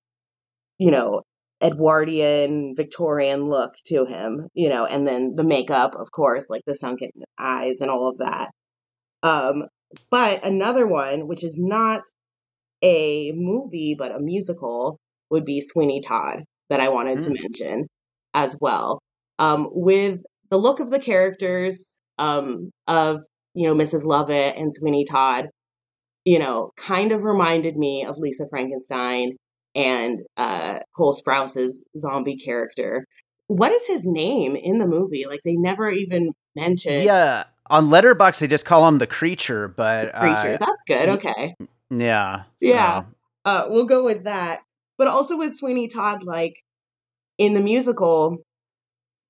you 0.78 0.91
know, 0.91 1.23
Edwardian 1.62 2.75
Victorian 2.75 3.45
look 3.45 3.73
to 3.88 4.06
him, 4.06 4.47
you 4.54 4.69
know, 4.69 4.86
and 4.86 5.08
then 5.08 5.34
the 5.36 5.43
makeup, 5.43 5.95
of 5.95 6.12
course, 6.12 6.45
like 6.49 6.63
the 6.65 6.75
sunken 6.75 7.12
eyes 7.38 7.78
and 7.82 7.89
all 7.89 8.10
of 8.10 8.19
that. 8.19 8.51
Um, 9.23 9.65
but 10.10 10.43
another 10.43 10.88
one, 10.88 11.28
which 11.28 11.43
is 11.43 11.56
not 11.58 12.04
a 12.82 13.32
movie 13.34 13.95
but 13.97 14.13
a 14.13 14.19
musical, 14.19 14.99
would 15.30 15.45
be 15.45 15.62
Sweeney 15.62 16.01
Todd 16.01 16.43
that 16.69 16.80
I 16.80 16.89
wanted 16.89 17.19
mm. 17.19 17.23
to 17.23 17.41
mention 17.41 17.88
as 18.36 18.56
well. 18.62 19.02
Um, 19.39 19.69
with 19.71 20.19
the 20.52 20.58
look 20.58 20.80
of 20.80 20.91
the 20.91 21.00
characters 21.00 21.84
um, 22.19 22.69
of, 22.88 23.21
you 23.56 23.67
know, 23.67 23.74
Mrs. 23.74 24.04
Lovett 24.04 24.56
and 24.58 24.74
Sweeney 24.76 25.06
Todd, 25.10 25.48
you 26.26 26.38
know, 26.38 26.71
kind 26.78 27.12
of 27.12 27.24
reminded 27.24 27.76
me 27.78 28.06
of 28.06 28.17
Lisa 28.17 28.45
Frankenstein 28.50 29.38
and 29.74 30.19
uh, 30.38 30.80
Cole 30.95 31.15
Sprouse's 31.15 31.82
zombie 32.00 32.38
character. 32.38 33.06
What 33.48 33.71
is 33.71 33.84
his 33.86 34.02
name 34.04 34.56
in 34.56 34.80
the 34.80 34.88
movie? 34.88 35.26
Like 35.28 35.41
they 35.45 35.54
never 35.54 35.89
even 35.89 36.32
mention. 36.56 37.04
Yeah, 37.04 37.45
on 37.69 37.88
Letterboxd 37.88 38.39
they 38.39 38.48
just 38.48 38.65
call 38.65 38.88
him 38.88 38.98
the 38.98 39.08
creature, 39.08 39.67
but 39.67 40.13
the 40.13 40.19
creature. 40.19 40.54
Uh, 40.56 40.58
That's 40.65 40.82
good. 40.88 41.10
Okay. 41.10 41.56
Yeah. 41.89 42.43
Yeah. 42.60 43.04
Uh, 43.43 43.67
we'll 43.69 43.86
go 43.86 44.04
with 44.04 44.24
that. 44.24 44.62
But 44.98 45.08
also 45.08 45.38
with 45.38 45.58
Sweeney 45.58 45.89
Todd, 45.89 46.24
like 46.24 46.56
in 47.38 47.54
the 47.54 47.62
musical, 47.62 48.38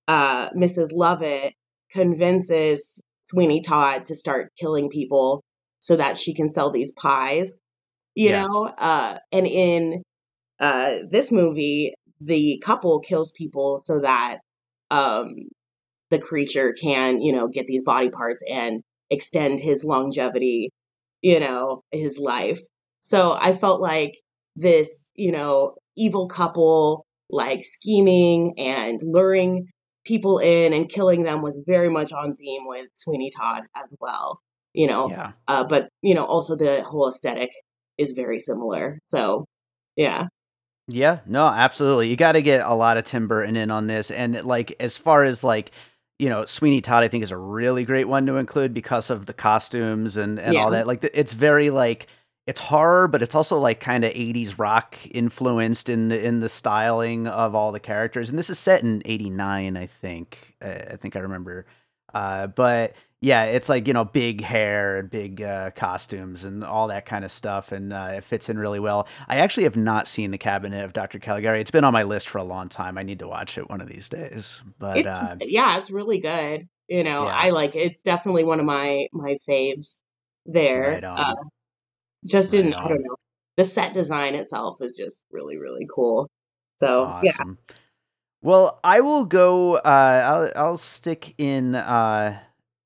uh, 0.07 0.49
Mrs. 0.55 0.91
Lovett 0.91 1.53
convinces 1.91 2.99
Sweeney 3.23 3.61
Todd 3.61 4.05
to 4.05 4.15
start 4.15 4.51
killing 4.59 4.89
people 4.89 5.43
so 5.79 5.95
that 5.95 6.17
she 6.17 6.33
can 6.33 6.53
sell 6.53 6.71
these 6.71 6.91
pies, 6.95 7.51
you 8.15 8.31
Yeah. 8.31 8.43
know? 8.43 8.65
Uh, 8.77 9.17
and 9.31 9.47
in 9.47 10.03
uh, 10.59 10.99
this 11.09 11.31
movie, 11.31 11.93
the 12.21 12.61
couple 12.65 12.99
kills 13.01 13.31
people 13.31 13.83
so 13.85 13.99
that 14.01 14.39
um, 14.91 15.35
the 16.09 16.19
creature 16.19 16.73
can, 16.73 17.21
you 17.21 17.31
know, 17.33 17.47
get 17.47 17.67
these 17.67 17.83
body 17.83 18.09
parts 18.09 18.43
and 18.49 18.83
extend 19.09 19.59
his 19.59 19.83
longevity, 19.83 20.71
you 21.21 21.39
know, 21.39 21.83
his 21.91 22.17
life. 22.17 22.61
So 23.01 23.33
I 23.39 23.53
felt 23.53 23.81
like 23.81 24.13
this, 24.55 24.87
you 25.15 25.31
know, 25.31 25.75
evil 25.95 26.27
couple, 26.27 27.04
like 27.29 27.65
scheming 27.73 28.53
and 28.57 29.01
luring 29.03 29.67
people 30.05 30.37
in 30.37 30.71
and 30.73 30.89
killing 30.89 31.23
them 31.23 31.41
was 31.41 31.55
very 31.65 31.89
much 31.89 32.11
on 32.11 32.35
theme 32.35 32.67
with 32.67 32.85
Sweeney 32.93 33.31
Todd 33.35 33.63
as 33.75 33.91
well, 33.99 34.39
you 34.73 34.85
know. 34.85 35.09
Yeah. 35.09 35.31
Uh, 35.47 35.63
but, 35.63 35.89
you 36.01 36.13
know, 36.13 36.25
also 36.25 36.55
the 36.55 36.83
whole 36.83 37.09
aesthetic 37.09 37.49
is 37.97 38.11
very 38.11 38.39
similar. 38.39 38.99
So, 39.05 39.45
yeah. 39.95 40.27
Yeah, 40.87 41.21
no, 41.25 41.47
absolutely. 41.47 42.09
You 42.09 42.15
got 42.15 42.33
to 42.33 42.43
get 42.43 42.63
a 42.63 42.75
lot 42.75 42.97
of 42.97 43.05
Tim 43.05 43.27
Burton 43.27 43.55
in 43.55 43.71
on 43.71 43.87
this. 43.87 44.11
And 44.11 44.43
like, 44.43 44.75
as 44.79 44.95
far 44.97 45.23
as 45.23 45.43
like, 45.43 45.71
you 46.19 46.29
know, 46.29 46.45
Sweeney 46.45 46.81
Todd, 46.81 47.03
I 47.03 47.07
think 47.07 47.23
is 47.23 47.31
a 47.31 47.37
really 47.37 47.83
great 47.83 48.07
one 48.07 48.27
to 48.27 48.37
include 48.37 48.73
because 48.75 49.09
of 49.09 49.25
the 49.25 49.33
costumes 49.33 50.15
and, 50.15 50.39
and 50.39 50.55
all 50.55 50.69
that. 50.69 50.85
Like, 50.85 51.03
it's 51.15 51.33
very 51.33 51.71
like, 51.71 52.05
it's 52.47 52.59
horror, 52.59 53.07
but 53.07 53.23
it's 53.23 53.33
also 53.35 53.57
like 53.57 53.79
kind 53.79 54.05
of 54.05 54.13
80s 54.13 54.59
rock 54.59 54.97
influenced 55.09 55.89
in 55.89 56.09
the, 56.09 56.23
in 56.23 56.39
the 56.41 56.49
styling 56.49 57.27
of 57.27 57.55
all 57.55 57.71
the 57.71 57.79
characters. 57.79 58.29
And 58.29 58.37
this 58.37 58.49
is 58.49 58.59
set 58.59 58.83
in 58.83 59.01
89, 59.05 59.77
I 59.77 59.85
think. 59.87 60.55
Uh, 60.61 60.79
I 60.91 60.95
think 60.97 61.15
I 61.15 61.19
remember. 61.19 61.65
Uh, 62.13 62.47
but 62.47 62.93
yeah, 63.19 63.45
it's 63.45 63.67
like, 63.67 63.87
you 63.87 63.93
know, 63.93 64.05
big 64.05 64.41
hair 64.41 64.97
and 64.97 65.09
big 65.09 65.41
uh, 65.41 65.71
costumes 65.71 66.43
and 66.43 66.63
all 66.63 66.87
that 66.89 67.07
kind 67.07 67.25
of 67.25 67.31
stuff. 67.31 67.71
And 67.71 67.91
uh, 67.91 68.11
it 68.13 68.23
fits 68.23 68.47
in 68.47 68.59
really 68.59 68.79
well. 68.79 69.07
I 69.27 69.37
actually 69.37 69.63
have 69.63 69.75
not 69.75 70.07
seen 70.07 70.29
The 70.29 70.37
Cabinet 70.37 70.83
of 70.85 70.93
Dr. 70.93 71.17
Caligari. 71.17 71.61
It's 71.61 71.71
been 71.71 71.83
on 71.83 71.93
my 71.93 72.03
list 72.03 72.29
for 72.29 72.37
a 72.37 72.43
long 72.43 72.69
time. 72.69 72.99
I 72.99 73.03
need 73.03 73.19
to 73.19 73.27
watch 73.27 73.57
it 73.57 73.69
one 73.69 73.81
of 73.81 73.87
these 73.87 74.07
days. 74.07 74.61
But 74.77 74.97
It's 74.97 75.07
uh, 75.07 75.37
yeah, 75.41 75.77
it's 75.79 75.89
really 75.89 76.19
good. 76.19 76.67
You 76.87 77.03
know, 77.03 77.25
Yeah. 77.25 77.35
I 77.35 77.49
like 77.49 77.75
it. 77.75 77.79
It's 77.79 78.01
definitely 78.01 78.43
one 78.43 78.59
of 78.59 78.65
my 78.67 79.07
my 79.11 79.39
faves 79.49 79.97
there. 80.45 80.91
Right. 80.91 81.03
Uh, 81.03 81.33
just 82.25 82.53
in 82.53 82.71
Right 82.71 82.75
I 82.77 82.87
don't 82.89 83.01
know. 83.03 83.15
The 83.57 83.65
set 83.65 83.93
design 83.93 84.35
itself 84.35 84.81
is 84.81 84.93
just 84.93 85.19
really 85.31 85.57
really 85.57 85.87
cool. 85.93 86.29
So, 86.79 87.19
yeah. 87.23 87.31
Well, 88.41 88.79
I 88.83 89.01
will 89.01 89.25
go. 89.25 89.75
Uh, 89.75 90.51
I'll 90.55 90.63
I'll 90.67 90.77
stick 90.77 91.33
in. 91.37 91.75
Uh, 91.75 92.39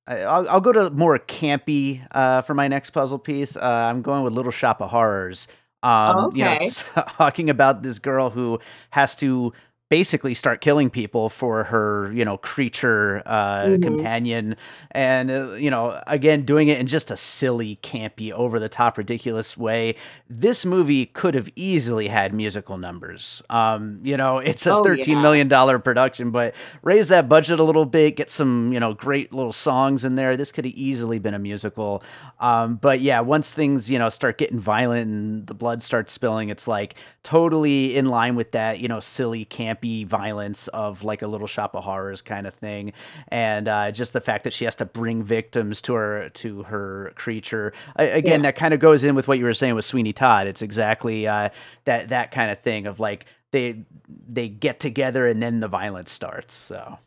I- 0.06 0.22
I'll 0.22 0.48
I'll 0.48 0.60
go 0.60 0.72
to 0.72 0.90
more 0.90 1.18
campy 1.18 2.06
uh, 2.12 2.42
for 2.42 2.54
my 2.54 2.68
next 2.68 2.90
puzzle 2.90 3.18
piece. 3.18 3.56
Uh, 3.56 3.60
I'm 3.62 4.02
going 4.02 4.22
with 4.22 4.32
Little 4.32 4.52
Shop 4.52 4.80
of 4.80 4.90
Horrors. 4.90 5.48
Um, 5.82 6.30
you 6.32 6.44
know, 6.44 6.54
Okay. 6.54 6.70
talking 7.16 7.50
about 7.50 7.82
this 7.82 7.98
girl 7.98 8.30
who 8.30 8.58
has 8.90 9.14
to 9.16 9.52
basically 9.90 10.34
start 10.34 10.62
killing 10.62 10.88
people 10.90 11.28
for 11.28 11.64
her, 11.64 12.12
you 12.12 12.24
know, 12.24 12.38
creature 12.38 13.22
uh, 13.26 13.76
Mhm. 13.76 13.80
companion, 13.82 14.56
and 14.92 15.30
uh, 15.30 15.52
you 15.52 15.70
know, 15.70 16.02
again, 16.06 16.42
doing 16.42 16.68
it 16.68 16.78
in 16.80 16.86
just 16.86 17.10
a 17.10 17.16
silly, 17.16 17.78
campy, 17.82 18.32
over 18.32 18.58
the 18.60 18.68
top, 18.70 18.98
ridiculous 18.98 19.56
way. 19.58 19.96
This 20.28 20.64
movie 20.64 21.06
could 21.06 21.34
have 21.34 21.48
easily 21.56 22.08
had 22.08 22.34
musical 22.34 22.78
numbers. 22.78 23.42
Um, 23.50 24.00
you 24.02 24.16
know, 24.16 24.38
it's 24.38 24.66
a 24.66 24.74
Oh, 24.74 24.76
thirteen 24.76 25.20
yeah. 25.20 25.20
million 25.20 25.48
dollar 25.48 25.78
production, 25.78 26.30
but 26.30 26.54
raise 26.82 27.08
that 27.08 27.28
budget 27.28 27.60
a 27.60 27.64
little 27.64 27.86
bit, 27.86 28.16
get 28.16 28.30
some, 28.30 28.72
you 28.72 28.80
know, 28.80 28.94
great 28.94 29.32
little 29.32 29.52
songs 29.52 30.04
in 30.04 30.14
there. 30.14 30.36
This 30.36 30.52
could 30.52 30.64
have 30.64 30.74
easily 30.74 31.18
been 31.18 31.34
a 31.34 31.38
musical. 31.38 32.02
Um, 32.38 32.76
but 32.76 33.00
yeah, 33.00 33.20
once 33.20 33.52
things, 33.52 33.90
you 33.90 33.98
know, 33.98 34.08
start 34.08 34.38
getting 34.38 34.58
violent 34.60 35.08
and 35.10 35.46
the 35.46 35.54
blood 35.54 35.82
starts 35.82 36.12
spilling, 36.12 36.48
it's 36.48 36.68
like 36.68 36.94
totally 37.22 37.96
in 37.96 38.06
line 38.06 38.36
with 38.36 38.52
that, 38.52 38.80
you 38.80 38.88
know, 38.88 39.00
silly, 39.00 39.44
campy 39.44 39.79
violence 39.82 40.68
of 40.68 41.02
like 41.04 41.22
a 41.22 41.26
little 41.26 41.46
shop 41.46 41.74
of 41.74 41.84
horrors 41.84 42.22
kind 42.22 42.46
of 42.46 42.54
thing. 42.54 42.92
And 43.28 43.68
uh, 43.68 43.90
just 43.90 44.12
the 44.12 44.20
fact 44.20 44.44
that 44.44 44.52
she 44.52 44.64
has 44.64 44.74
to 44.76 44.84
bring 44.84 45.22
victims 45.22 45.80
to 45.82 45.94
her 45.94 46.28
to 46.30 46.62
her 46.64 47.12
creature. 47.14 47.72
I, 47.96 48.04
again, 48.04 48.42
that 48.42 48.56
kind 48.56 48.74
of 48.74 48.80
goes 48.80 49.04
in 49.04 49.14
with 49.14 49.28
what 49.28 49.38
you 49.38 49.44
were 49.44 49.54
saying 49.54 49.74
with 49.74 49.84
Sweeney 49.84 50.12
Todd. 50.12 50.46
It's 50.46 50.62
exactly 50.62 51.26
uh, 51.26 51.50
that 51.84 52.08
that 52.08 52.30
kind 52.30 52.50
of 52.50 52.60
thing 52.60 52.86
of 52.86 53.00
like 53.00 53.26
they 53.52 53.84
they 54.28 54.48
get 54.48 54.80
together 54.80 55.26
and 55.26 55.42
then 55.42 55.60
the 55.60 55.68
violence 55.68 56.10
starts. 56.10 56.54
So 56.54 56.98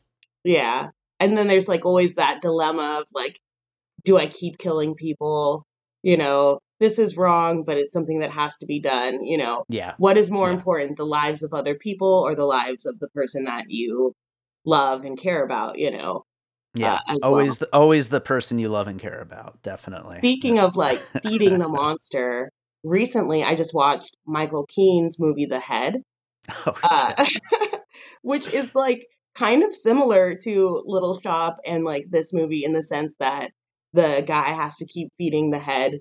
Yeah. 0.43 0.89
And 1.19 1.37
then 1.37 1.47
there's 1.47 1.67
like 1.67 1.85
always 1.85 2.15
that 2.15 2.41
dilemma 2.41 2.99
of 3.01 3.07
like, 3.13 3.39
do 4.03 4.17
I 4.17 4.27
keep 4.27 4.57
killing 4.57 4.95
people? 4.95 5.65
You 6.01 6.17
know, 6.17 6.59
this 6.83 6.99
is 6.99 7.15
wrong, 7.15 7.63
but 7.63 7.77
it's 7.77 7.93
something 7.93 8.19
that 8.19 8.31
has 8.31 8.51
to 8.59 8.65
be 8.65 8.81
done. 8.81 9.23
You 9.23 9.37
know, 9.37 9.63
yeah, 9.69 9.93
what 9.97 10.17
is 10.17 10.29
more 10.29 10.49
Yeah. 10.49 10.55
important, 10.55 10.97
the 10.97 11.05
lives 11.05 11.41
of 11.41 11.53
other 11.53 11.75
people 11.75 12.23
or 12.25 12.35
the 12.35 12.45
lives 12.45 12.85
of 12.85 12.99
the 12.99 13.07
person 13.07 13.45
that 13.45 13.69
you 13.69 14.13
love 14.65 15.05
and 15.05 15.17
care 15.17 15.45
about? 15.45 15.79
You 15.79 15.91
know, 15.91 16.25
yeah, 16.73 16.99
uh, 17.07 17.17
always 17.23 17.47
well. 17.47 17.55
the, 17.59 17.69
always 17.71 18.09
the 18.09 18.19
person 18.19 18.59
you 18.59 18.67
love 18.67 18.87
and 18.87 18.99
care 18.99 19.21
about. 19.21 19.61
Definitely. 19.63 20.17
Speaking 20.17 20.57
Yes. 20.57 20.65
of 20.65 20.75
like 20.75 20.99
feeding 21.23 21.57
the 21.57 21.69
monster, 21.69 22.51
recently 22.83 23.45
I 23.45 23.55
just 23.55 23.73
watched 23.73 24.17
Michael 24.25 24.65
Keane's 24.65 25.19
movie 25.21 25.45
The 25.45 25.61
Head, 25.61 26.01
oh, 26.65 26.75
uh, 26.83 27.25
which 28.23 28.53
is 28.53 28.69
like 28.75 29.07
kind 29.35 29.63
of 29.63 29.73
similar 29.73 30.35
to 30.35 30.83
Little 30.85 31.21
Shop 31.21 31.59
and 31.65 31.85
like 31.85 32.07
this 32.09 32.33
movie 32.33 32.65
in 32.65 32.73
the 32.73 32.83
sense 32.83 33.13
that 33.19 33.51
the 33.93 34.21
guy 34.27 34.49
has 34.49 34.77
to 34.77 34.85
keep 34.85 35.13
feeding 35.17 35.49
the 35.49 35.59
head 35.59 35.93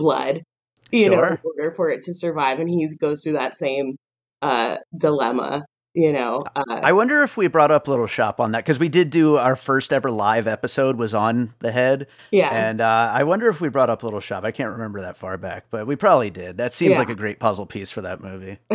blood, 0.00 0.42
you 0.90 1.10
know, 1.10 1.22
in 1.22 1.38
order 1.44 1.72
for 1.76 1.90
it 1.90 2.02
to 2.04 2.14
survive, 2.14 2.58
and 2.60 2.68
he 2.68 2.88
goes 2.96 3.22
through 3.22 3.34
that 3.34 3.56
same 3.56 3.96
uh 4.42 4.76
dilemma, 4.96 5.64
you 5.94 6.12
know. 6.12 6.42
Uh, 6.56 6.62
I 6.82 6.92
wonder 6.92 7.22
if 7.22 7.36
we 7.36 7.46
brought 7.46 7.70
up 7.70 7.86
Little 7.88 8.06
Shop 8.06 8.40
on 8.40 8.52
that 8.52 8.64
because 8.64 8.78
we 8.78 8.88
did 8.88 9.10
do 9.10 9.36
our 9.36 9.54
first 9.56 9.92
ever 9.92 10.10
live 10.10 10.46
episode 10.46 10.96
was 10.96 11.12
on 11.14 11.52
the 11.58 11.70
head, 11.72 12.06
yeah, 12.32 12.48
and 12.50 12.80
uh, 12.80 13.10
I 13.12 13.24
wonder 13.24 13.48
if 13.50 13.60
we 13.60 13.68
brought 13.68 13.90
up 13.90 14.02
Little 14.02 14.20
Shop. 14.20 14.44
I 14.44 14.50
can't 14.52 14.70
remember 14.70 15.02
that 15.02 15.16
far 15.18 15.36
back, 15.36 15.66
but 15.70 15.86
we 15.86 15.96
probably 15.96 16.30
did. 16.30 16.56
That 16.56 16.72
seems 16.72 16.92
Yeah. 16.92 16.98
like 16.98 17.10
a 17.10 17.14
great 17.14 17.38
puzzle 17.38 17.66
piece 17.66 17.90
for 17.90 18.00
that 18.02 18.22
movie. 18.22 18.58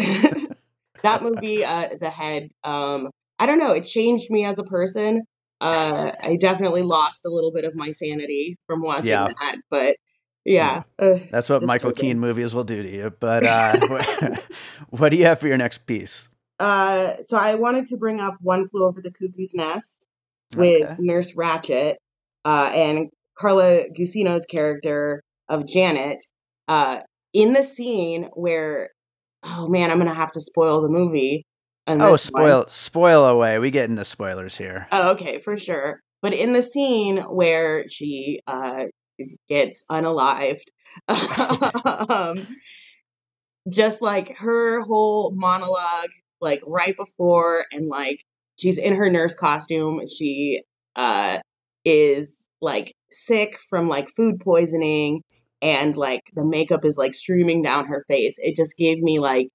that 1.04 1.22
movie, 1.24 1.64
uh, 1.66 1.90
The 2.00 2.10
Head, 2.10 2.50
um, 2.64 3.10
I 3.40 3.46
don't 3.48 3.60
know, 3.60 3.74
it 3.74 3.84
changed 3.86 4.30
me 4.30 4.46
as 4.46 4.60
a 4.60 4.64
person. 4.64 5.24
Uh, 5.62 6.12
I 6.22 6.38
definitely 6.40 6.84
lost 6.84 7.26
a 7.26 7.30
little 7.30 7.52
bit 7.52 7.66
of 7.66 7.76
my 7.76 7.92
sanity 7.92 8.58
from 8.68 8.82
watching 8.82 9.10
Yeah. 9.12 9.28
that, 9.40 9.56
but 9.70 9.96
yeah, 10.46 10.84
That's 10.98 11.50
what 11.50 11.64
Michael. 11.64 11.92
Keane 11.92 12.20
movies 12.20 12.54
will 12.54 12.64
do 12.64 12.84
to 12.84 12.90
you. 12.90 13.14
But 13.20 13.46
uh, 13.46 13.76
what, 14.90 15.10
do 15.10 15.18
you 15.18 15.26
have 15.26 15.40
for 15.40 15.48
your 15.48 15.58
next 15.58 15.86
piece? 15.86 16.30
Uh, 16.60 17.16
so 17.22 17.38
I 17.38 17.56
wanted 17.56 17.88
to 17.88 17.98
bring 17.98 18.22
up 18.22 18.38
One 18.42 18.68
Flew 18.70 18.86
Over 18.86 19.02
the 19.02 19.12
Cuckoo's 19.12 19.52
Nest 19.54 20.08
with 20.56 20.84
Okay. 20.84 20.96
Nurse 21.00 21.36
Ratched 21.36 21.96
uh, 22.46 22.72
and 22.74 23.10
Carla 23.38 23.86
Gugino's 23.90 24.46
character 24.46 25.22
of 25.50 25.68
Janet 25.68 26.24
uh, 26.68 27.00
in 27.34 27.52
the 27.54 27.64
scene 27.64 28.30
where, 28.34 28.92
oh 29.44 29.68
man, 29.68 29.92
I'm 29.92 29.98
gonna 29.98 30.14
have 30.14 30.32
to 30.34 30.42
spoil 30.42 30.82
the 30.82 30.90
movie. 30.90 31.44
Oh, 31.88 31.98
this 31.98 32.32
one. 32.32 32.44
spoil 32.44 32.66
spoil 32.70 33.26
away. 33.26 33.60
We 33.60 33.72
get 33.72 33.90
into 33.90 34.06
spoilers 34.06 34.58
here. 34.58 34.88
Oh, 34.92 35.12
okay, 35.12 35.40
for 35.40 35.58
sure. 35.58 36.00
But 36.22 36.34
in 36.34 36.54
the 36.54 36.64
scene 36.64 37.18
where 37.18 37.88
she 37.90 38.42
uh, 38.48 38.86
gets 39.50 39.86
unalived, 39.90 40.66
um, 42.10 42.48
just 43.70 44.02
like 44.02 44.38
her 44.38 44.82
whole 44.82 45.32
monologue, 45.32 46.10
like 46.42 46.62
right 46.66 46.96
before, 46.96 47.66
and 47.72 47.88
like 47.88 48.20
she's 48.60 48.78
in 48.78 48.96
her 48.96 49.10
nurse 49.10 49.36
costume, 49.36 50.02
she 50.08 50.64
uh, 50.96 51.40
is 51.84 52.48
like 52.62 52.94
sick 53.12 53.58
from 53.70 53.90
like 53.90 54.10
food 54.10 54.40
poisoning, 54.40 55.22
and 55.62 55.96
like 55.96 56.22
the 56.34 56.46
makeup 56.46 56.86
is 56.86 56.98
like 56.98 57.14
streaming 57.14 57.62
down 57.62 57.88
her 57.88 58.06
face. 58.08 58.36
It 58.38 58.56
just 58.56 58.78
gave 58.78 59.00
me 59.00 59.20
like 59.20 59.50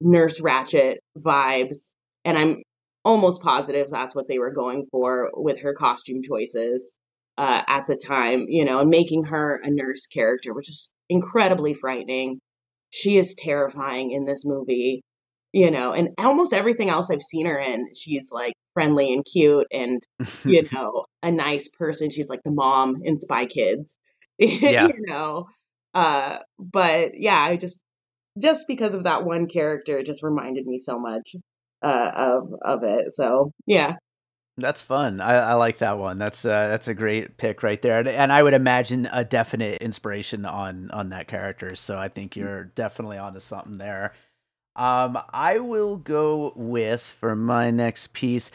Nurse 0.00 0.40
Ratched 0.40 0.96
vibes, 1.18 1.90
and 2.24 2.38
I'm 2.38 2.62
almost 3.04 3.40
positive 3.40 3.88
that's 3.88 4.16
what 4.16 4.26
they 4.26 4.38
were 4.38 4.50
going 4.52 4.86
for 4.90 5.30
with 5.34 5.60
her 5.60 5.74
costume 5.74 6.22
choices 6.22 6.92
uh, 7.38 7.62
at 7.66 7.86
the 7.86 7.96
time, 7.96 8.46
you 8.48 8.64
know, 8.64 8.80
and 8.80 8.90
making 8.90 9.24
her 9.24 9.60
a 9.62 9.70
nurse 9.70 10.06
character, 10.06 10.54
which 10.54 10.70
is 10.70 10.92
incredibly 11.08 11.74
frightening. 11.74 12.40
She 12.90 13.18
is 13.18 13.34
terrifying 13.34 14.10
in 14.12 14.24
this 14.24 14.44
movie, 14.44 15.02
you 15.52 15.70
know, 15.70 15.92
and 15.92 16.10
almost 16.18 16.52
everything 16.52 16.88
else 16.88 17.10
I've 17.10 17.22
seen 17.22 17.46
her 17.46 17.58
in, 17.58 17.88
she's 17.94 18.30
like 18.32 18.54
friendly 18.74 19.12
and 19.12 19.24
cute 19.24 19.66
and, 19.72 20.02
you 20.44 20.66
know, 20.72 21.04
a 21.22 21.30
nice 21.30 21.68
person. 21.68 22.10
She's 22.10 22.28
like 22.28 22.42
the 22.44 22.52
mom 22.52 22.96
in 23.02 23.20
Spy 23.20 23.46
Kids, 23.46 23.96
Yeah. 24.38 24.86
you 24.86 24.94
know. 24.98 25.46
Uh, 25.94 26.38
but 26.58 27.12
yeah, 27.18 27.38
I 27.38 27.56
just, 27.56 27.80
just 28.38 28.66
because 28.68 28.94
of 28.94 29.04
that 29.04 29.24
one 29.24 29.46
character, 29.46 29.98
it 29.98 30.06
just 30.06 30.22
reminded 30.22 30.66
me 30.66 30.78
so 30.78 30.98
much 30.98 31.36
uh, 31.82 32.12
of 32.14 32.54
of 32.62 32.82
it. 32.82 33.12
So 33.12 33.52
yeah, 33.66 33.96
That's 34.58 34.80
fun. 34.80 35.20
I, 35.20 35.34
I 35.34 35.52
like 35.54 35.78
that 35.78 35.98
one. 35.98 36.18
That's 36.18 36.44
uh, 36.44 36.68
that's 36.68 36.88
a 36.88 36.94
great 36.94 37.36
pick 37.36 37.62
right 37.62 37.80
there, 37.82 37.98
and, 37.98 38.08
and 38.08 38.32
I 38.32 38.42
would 38.42 38.54
imagine 38.54 39.06
a 39.12 39.22
definite 39.22 39.82
inspiration 39.82 40.46
on 40.46 40.90
on 40.92 41.10
that 41.10 41.28
character. 41.28 41.76
So 41.76 41.98
I 41.98 42.08
think 42.08 42.36
you're 42.36 42.64
definitely 42.64 43.18
onto 43.18 43.40
something 43.40 43.76
there. 43.76 44.14
Um, 44.74 45.18
I 45.30 45.58
will 45.58 45.96
go 45.98 46.54
with 46.56 47.02
for 47.02 47.36
my 47.36 47.70
next 47.70 48.14
piece. 48.14 48.50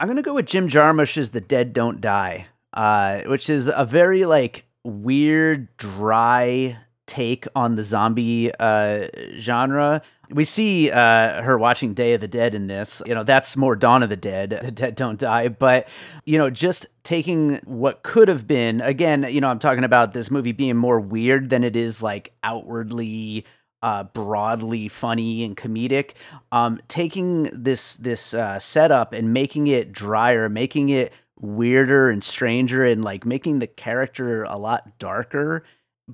I'm 0.00 0.08
gonna 0.08 0.22
go 0.22 0.34
with 0.34 0.46
Jim 0.46 0.66
Jarmusch's 0.66 1.28
"The 1.30 1.42
Dead 1.42 1.74
Don't 1.74 2.00
Die," 2.00 2.46
uh, 2.72 3.20
which 3.24 3.50
is 3.50 3.68
a 3.68 3.84
very 3.84 4.24
like 4.24 4.64
weird, 4.82 5.76
dry 5.76 6.78
take 7.08 7.46
on 7.56 7.74
the 7.74 7.82
zombie 7.82 8.52
uh, 8.60 9.08
genre. 9.38 10.02
We 10.30 10.44
see 10.44 10.90
uh, 10.90 11.42
her 11.42 11.58
watching 11.58 11.94
Day 11.94 12.12
of 12.12 12.20
the 12.20 12.28
Dead 12.28 12.54
in 12.54 12.66
this. 12.66 13.02
You 13.06 13.14
know, 13.14 13.24
that's 13.24 13.56
more 13.56 13.74
Dawn 13.74 14.02
of 14.02 14.10
the 14.10 14.16
Dead. 14.16 14.50
The 14.62 14.70
Dead 14.70 14.94
Don't 14.94 15.18
Die. 15.18 15.48
But, 15.48 15.88
you 16.24 16.38
know, 16.38 16.50
just 16.50 16.86
taking 17.02 17.56
what 17.64 18.02
could 18.02 18.28
have 18.28 18.46
been, 18.46 18.80
again, 18.82 19.26
you 19.30 19.40
know, 19.40 19.48
I'm 19.48 19.58
talking 19.58 19.84
about 19.84 20.12
this 20.12 20.30
movie 20.30 20.52
being 20.52 20.76
more 20.76 21.00
weird 21.00 21.50
than 21.50 21.64
it 21.64 21.74
is 21.74 22.02
like 22.02 22.32
outwardly 22.44 23.44
uh, 23.82 24.04
broadly 24.04 24.88
funny 24.88 25.44
and 25.44 25.56
comedic. 25.56 26.12
Um, 26.52 26.80
taking 26.88 27.44
this 27.44 27.94
this 27.96 28.34
uh, 28.34 28.58
setup 28.58 29.12
and 29.12 29.32
making 29.32 29.68
it 29.68 29.92
drier, 29.92 30.48
making 30.48 30.90
it 30.90 31.12
weirder 31.40 32.10
and 32.10 32.22
stranger, 32.22 32.84
and 32.84 33.04
like 33.04 33.24
making 33.24 33.60
the 33.60 33.66
character 33.66 34.42
a 34.44 34.56
lot 34.56 34.98
darker 34.98 35.64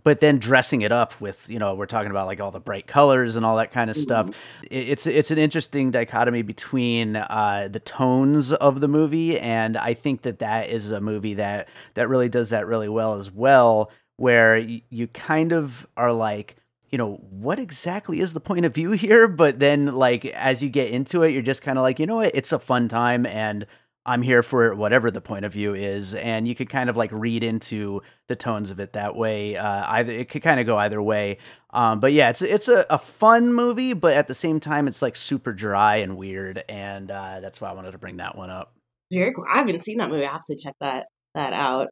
but 0.02 0.20
then 0.20 0.38
dressing 0.38 0.82
it 0.82 0.90
up 0.90 1.20
with 1.20 1.48
you 1.48 1.58
know 1.58 1.74
we're 1.74 1.86
talking 1.86 2.10
about 2.10 2.26
like 2.26 2.40
all 2.40 2.50
the 2.50 2.60
bright 2.60 2.86
colors 2.86 3.36
and 3.36 3.46
all 3.46 3.56
that 3.56 3.70
kind 3.72 3.90
of 3.90 3.96
stuff. 3.96 4.26
Mm-hmm. 4.26 4.66
it's 4.70 5.06
it's 5.06 5.30
an 5.30 5.38
interesting 5.38 5.90
dichotomy 5.90 6.42
between 6.42 7.16
uh, 7.16 7.68
the 7.70 7.80
tones 7.80 8.52
of 8.52 8.80
the 8.80 8.88
movie 8.88 9.38
and 9.38 9.76
i 9.76 9.94
think 9.94 10.22
that 10.22 10.40
that 10.40 10.68
is 10.68 10.90
a 10.90 11.00
movie 11.00 11.34
that 11.34 11.68
that 11.94 12.08
really 12.08 12.28
does 12.28 12.50
that 12.50 12.66
really 12.66 12.88
well 12.88 13.14
as 13.14 13.30
well 13.30 13.90
where 14.16 14.56
y- 14.56 14.82
you 14.90 15.06
kind 15.08 15.52
of 15.52 15.86
are 15.96 16.12
like 16.12 16.56
you 16.90 16.98
know 16.98 17.14
what 17.30 17.58
exactly 17.58 18.20
is 18.20 18.34
the 18.34 18.40
point 18.40 18.64
of 18.64 18.72
view 18.72 18.92
here? 18.92 19.26
But 19.26 19.58
then 19.58 19.94
like 19.94 20.26
as 20.26 20.62
you 20.62 20.68
get 20.68 20.90
into 20.90 21.24
it 21.24 21.30
you're 21.30 21.42
just 21.42 21.60
kind 21.60 21.76
of 21.76 21.82
like 21.82 21.98
you 21.98 22.06
know 22.06 22.16
what? 22.16 22.32
It's 22.36 22.52
a 22.52 22.58
fun 22.60 22.88
time 22.88 23.26
and 23.26 23.66
I'm 24.06 24.22
here 24.22 24.42
for 24.42 24.74
whatever 24.74 25.10
the 25.10 25.20
point 25.20 25.44
of 25.44 25.52
view 25.52 25.74
is, 25.74 26.14
and 26.14 26.46
you 26.46 26.54
could 26.54 26.68
kind 26.68 26.90
of 26.90 26.96
like 26.96 27.10
read 27.12 27.42
into 27.42 28.02
the 28.28 28.36
tones 28.36 28.70
of 28.70 28.78
it 28.78 28.92
that 28.92 29.16
way. 29.16 29.56
Uh, 29.56 29.84
either 29.88 30.12
it 30.12 30.28
could 30.28 30.42
kind 30.42 30.60
of 30.60 30.66
go 30.66 30.76
either 30.76 31.00
way, 31.00 31.38
um, 31.70 32.00
but 32.00 32.12
yeah, 32.12 32.30
it's 32.30 32.42
it's 32.42 32.68
a, 32.68 32.84
a, 32.90 32.98
fun 32.98 33.54
movie, 33.54 33.94
but 33.94 34.14
at 34.14 34.28
the 34.28 34.34
same 34.34 34.60
time, 34.60 34.88
it's 34.88 35.00
like 35.00 35.16
super 35.16 35.52
dry 35.52 35.96
and 35.96 36.16
weird, 36.16 36.62
and 36.68 37.10
uh, 37.10 37.40
that's 37.40 37.60
why 37.60 37.70
I 37.70 37.72
wanted 37.72 37.92
to 37.92 37.98
bring 37.98 38.18
that 38.18 38.36
one 38.36 38.50
up. 38.50 38.74
Very 39.12 39.32
cool. 39.32 39.44
I 39.50 39.58
haven't 39.58 39.82
seen 39.82 39.98
that 39.98 40.10
movie. 40.10 40.26
I 40.26 40.32
have 40.32 40.44
to 40.46 40.56
check 40.56 40.74
that 40.80 41.06
that 41.34 41.52
out. 41.52 41.88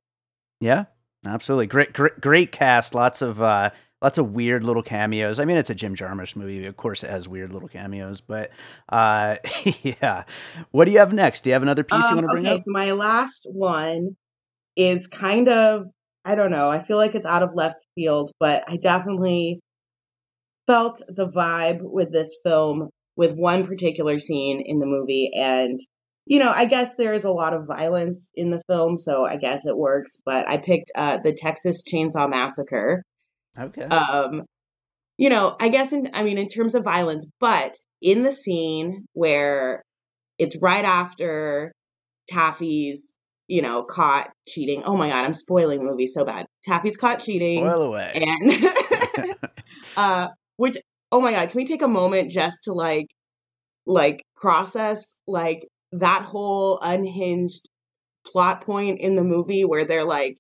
Yeah, 0.61 0.85
absolutely. 1.27 1.67
Great, 1.67 1.93
great, 1.95 2.21
great 2.21 2.53
cast. 2.53 2.95
Lots 2.95 3.23
of 3.23 3.41
uh, 3.41 3.71
lots 4.03 4.19
of 4.19 4.33
weird 4.33 4.65
little 4.65 4.83
cameos. 4.83 5.39
I 5.39 5.45
mean, 5.45 5.57
it's 5.57 5.71
a 5.71 5.75
Jim 5.75 5.95
Jarmusch 5.95 6.35
movie. 6.35 6.67
Of 6.67 6.77
course, 6.77 7.05
it 7.05 7.11
has 7.11 7.29
weird 7.29 7.53
little 7.53 7.69
cameos, 7.69 8.21
but 8.21 8.51
uh, 8.89 9.37
yeah. 9.83 10.25
What 10.73 10.87
do 10.87 10.91
you 10.91 10.99
have 10.99 11.13
next? 11.13 11.43
Do 11.43 11.51
you 11.51 11.55
have 11.55 11.63
another 11.63 11.85
piece 11.85 12.05
um, 12.05 12.11
you 12.11 12.17
want 12.17 12.29
to 12.29 12.33
bring 12.33 12.47
okay, 12.47 12.57
up? 12.57 12.61
So 12.61 12.73
my 12.73 12.93
last 12.93 13.47
one 13.51 14.17
is 14.77 15.07
kind 15.07 15.49
of 15.49 15.87
I 16.25 16.35
don't 16.35 16.51
know. 16.51 16.71
I 16.71 16.79
feel 16.79 16.97
like 16.97 17.15
it's 17.15 17.27
out 17.27 17.43
of 17.43 17.55
left 17.55 17.79
field, 17.95 18.33
but 18.39 18.65
I 18.69 18.77
definitely 18.77 19.61
felt 20.67 21.03
the 21.09 21.29
vibe 21.29 21.81
with 21.81 22.13
this 22.13 22.37
film 22.45 22.91
with 23.17 23.37
one 23.37 23.67
particular 23.67 24.19
scene 24.19 24.63
in 24.65 24.79
the 24.79 24.87
movie 24.87 25.33
and 25.35 25.79
you 26.25 26.39
know, 26.39 26.53
I 26.55 26.67
guess 26.67 26.95
there 26.95 27.15
is 27.15 27.25
a 27.25 27.33
lot 27.33 27.53
of 27.53 27.67
violence 27.67 28.31
in 28.37 28.51
the 28.51 28.63
film, 28.69 29.01
so 29.01 29.25
I 29.25 29.37
guess 29.37 29.67
it 29.67 29.77
works. 29.77 30.23
But 30.25 30.49
I 30.49 30.59
picked 30.59 30.93
uh, 30.95 31.19
the 31.19 31.33
Texas 31.33 31.83
Chainsaw 31.83 32.31
Massacre, 32.31 33.03
Okay. 33.59 33.83
Um, 33.83 34.45
you 35.19 35.29
know, 35.29 35.57
I 35.61 35.69
guess 35.69 35.93
in 35.93 36.11
I 36.15 36.23
mean 36.23 36.39
in 36.39 36.49
terms 36.49 36.75
of 36.75 36.85
violence, 36.85 37.27
but 37.39 37.77
in 38.01 38.23
the 38.23 38.33
scene 38.33 39.07
where 39.13 39.83
it's 40.39 40.57
right 40.61 40.85
after 40.85 41.73
Taffy's, 42.29 43.01
you 43.47 43.63
know, 43.63 43.83
caught 43.83 44.31
cheating. 44.49 44.83
Oh 44.85 44.97
my 44.97 45.09
god, 45.09 45.25
I'm 45.25 45.35
spoiling 45.35 45.81
the 45.81 45.91
movie 45.91 46.07
so 46.07 46.25
bad. 46.25 46.47
Taffy's 46.65 46.97
caught 46.97 47.25
cheating. 47.25 47.65
Spoil 47.65 47.83
away. 47.83 48.13
And 48.15 49.37
uh 49.97 50.29
which 50.57 50.77
oh 51.11 51.21
my 51.21 51.33
god, 51.33 51.51
can 51.51 51.59
we 51.59 51.67
take 51.67 51.83
a 51.83 51.89
moment 51.89 52.31
just 52.31 52.65
to 52.65 52.73
like 52.73 53.07
like 53.87 54.25
process 54.37 55.15
like 55.27 55.67
that 55.93 56.23
whole 56.23 56.79
unhinged 56.81 57.69
plot 58.27 58.63
point 58.63 59.01
in 59.01 59.17
the 59.17 59.25
movie 59.25 59.65
where 59.65 59.85
they're 59.85 60.05
like 60.05 60.37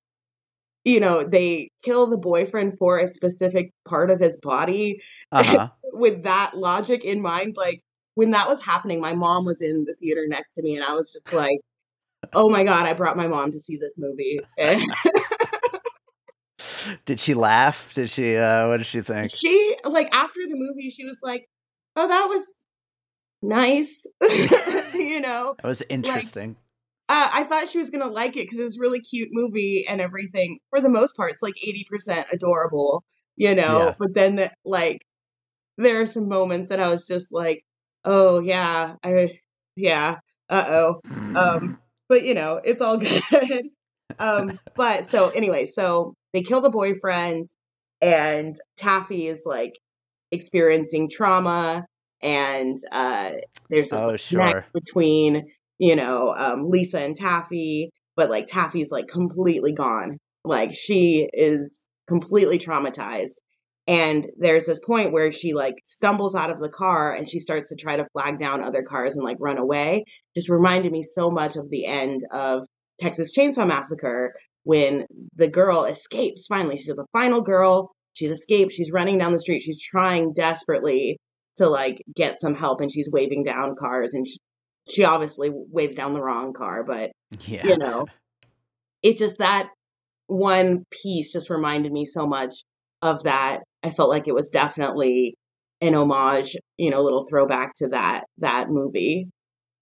you 0.84 1.00
know, 1.00 1.22
they 1.22 1.70
kill 1.82 2.06
the 2.06 2.18
boyfriend 2.18 2.78
for 2.78 2.98
a 2.98 3.08
specific 3.08 3.72
part 3.88 4.10
of 4.10 4.20
his 4.20 4.36
body. 4.36 5.00
Uh-huh. 5.30 5.68
with 5.92 6.24
that 6.24 6.52
logic 6.54 7.04
in 7.04 7.20
mind, 7.20 7.54
like 7.56 7.82
when 8.14 8.32
that 8.32 8.48
was 8.48 8.62
happening, 8.62 9.00
my 9.00 9.14
mom 9.14 9.44
was 9.44 9.60
in 9.60 9.84
the 9.84 9.94
theater 9.94 10.24
next 10.26 10.54
to 10.54 10.62
me, 10.62 10.76
and 10.76 10.84
I 10.84 10.94
was 10.94 11.12
just 11.12 11.32
like, 11.32 11.58
"Oh 12.32 12.48
my 12.48 12.64
god, 12.64 12.86
I 12.86 12.94
brought 12.94 13.16
my 13.16 13.28
mom 13.28 13.52
to 13.52 13.60
see 13.60 13.76
this 13.76 13.94
movie." 13.96 14.40
did 17.04 17.20
she 17.20 17.34
laugh? 17.34 17.92
Did 17.94 18.10
she? 18.10 18.36
uh 18.36 18.68
What 18.68 18.78
did 18.78 18.86
she 18.86 19.02
think? 19.02 19.32
She 19.34 19.76
like 19.84 20.08
after 20.12 20.40
the 20.48 20.56
movie, 20.56 20.90
she 20.90 21.04
was 21.04 21.18
like, 21.22 21.48
"Oh, 21.96 22.08
that 22.08 22.26
was 22.26 22.44
nice," 23.42 24.04
you 24.94 25.20
know. 25.20 25.54
That 25.62 25.68
was 25.68 25.82
interesting. 25.88 26.50
Like, 26.50 26.56
uh, 27.12 27.28
I 27.30 27.44
thought 27.44 27.68
she 27.68 27.78
was 27.78 27.90
gonna 27.90 28.06
like 28.10 28.38
it 28.38 28.46
because 28.46 28.58
it 28.58 28.64
was 28.64 28.78
a 28.78 28.80
really 28.80 29.00
cute 29.00 29.28
movie 29.32 29.84
and 29.86 30.00
everything. 30.00 30.60
For 30.70 30.80
the 30.80 30.88
most 30.88 31.14
part, 31.14 31.32
it's 31.32 31.42
like 31.42 31.56
eighty 31.62 31.84
percent 31.88 32.26
adorable, 32.32 33.04
you 33.36 33.54
know. 33.54 33.78
Yeah. 33.88 33.94
But 33.98 34.14
then, 34.14 34.36
the, 34.36 34.50
like, 34.64 35.04
there 35.76 36.00
are 36.00 36.06
some 36.06 36.30
moments 36.30 36.70
that 36.70 36.80
I 36.80 36.88
was 36.88 37.06
just 37.06 37.30
like, 37.30 37.66
"Oh 38.02 38.40
yeah, 38.40 38.94
I 39.04 39.28
yeah, 39.76 40.20
uh 40.48 40.64
oh." 40.66 41.00
Um, 41.36 41.78
but 42.08 42.24
you 42.24 42.32
know, 42.32 42.58
it's 42.64 42.80
all 42.80 42.96
good. 43.30 43.66
um, 44.18 44.58
but 44.74 45.04
so 45.04 45.28
anyway, 45.28 45.66
so 45.66 46.14
they 46.32 46.42
kill 46.42 46.62
the 46.62 46.70
boyfriend, 46.70 47.50
and 48.00 48.56
Taffy 48.78 49.26
is 49.26 49.42
like 49.44 49.78
experiencing 50.30 51.10
trauma, 51.10 51.84
and 52.22 52.78
uh, 52.90 53.32
there's 53.68 53.92
a 53.92 54.02
oh, 54.02 54.16
sure. 54.16 54.64
between 54.72 55.52
you 55.82 55.96
know, 55.96 56.32
um, 56.32 56.70
Lisa 56.70 57.00
and 57.00 57.16
Taffy, 57.16 57.90
but 58.14 58.30
like 58.30 58.46
Taffy's 58.46 58.92
like 58.92 59.08
completely 59.08 59.72
gone. 59.72 60.16
Like 60.44 60.72
she 60.72 61.28
is 61.32 61.80
completely 62.06 62.60
traumatized. 62.60 63.32
And 63.88 64.28
there's 64.38 64.64
this 64.64 64.78
point 64.78 65.10
where 65.10 65.32
she 65.32 65.54
like 65.54 65.74
stumbles 65.84 66.36
out 66.36 66.50
of 66.50 66.60
the 66.60 66.68
car 66.68 67.12
and 67.12 67.28
she 67.28 67.40
starts 67.40 67.70
to 67.70 67.76
try 67.76 67.96
to 67.96 68.06
flag 68.12 68.38
down 68.38 68.62
other 68.62 68.84
cars 68.84 69.16
and 69.16 69.24
like 69.24 69.38
run 69.40 69.58
away. 69.58 70.04
Just 70.36 70.48
reminded 70.48 70.92
me 70.92 71.04
so 71.10 71.32
much 71.32 71.56
of 71.56 71.68
the 71.68 71.84
end 71.84 72.20
of 72.30 72.60
Texas 73.00 73.36
Chainsaw 73.36 73.66
Massacre 73.66 74.34
when 74.62 75.04
the 75.34 75.48
girl 75.48 75.86
escapes 75.86 76.46
finally. 76.46 76.76
She's 76.76 76.94
the 76.94 77.06
final 77.12 77.42
girl. 77.42 77.90
She's 78.12 78.30
escaped. 78.30 78.72
She's 78.72 78.92
running 78.92 79.18
down 79.18 79.32
the 79.32 79.40
street. 79.40 79.64
She's 79.64 79.82
trying 79.82 80.32
desperately 80.32 81.18
to 81.56 81.68
like 81.68 82.00
get 82.14 82.38
some 82.38 82.54
help 82.54 82.80
and 82.80 82.92
she's 82.92 83.10
waving 83.10 83.42
down 83.42 83.74
cars 83.74 84.10
and 84.12 84.28
she, 84.28 84.38
she 84.88 85.04
obviously 85.04 85.50
waved 85.52 85.96
down 85.96 86.14
the 86.14 86.22
wrong 86.22 86.52
car, 86.52 86.82
but 86.84 87.12
yeah. 87.46 87.66
you 87.66 87.78
know, 87.78 88.06
it 89.02 89.18
just 89.18 89.38
that 89.38 89.70
one 90.26 90.84
piece 90.90 91.32
just 91.32 91.50
reminded 91.50 91.92
me 91.92 92.06
so 92.06 92.26
much 92.26 92.64
of 93.00 93.24
that. 93.24 93.60
I 93.82 93.90
felt 93.90 94.10
like 94.10 94.28
it 94.28 94.34
was 94.34 94.48
definitely 94.48 95.34
an 95.80 95.94
homage, 95.94 96.56
you 96.76 96.90
know, 96.90 97.02
little 97.02 97.26
throwback 97.28 97.74
to 97.76 97.88
that 97.88 98.24
that 98.38 98.68
movie. 98.68 99.28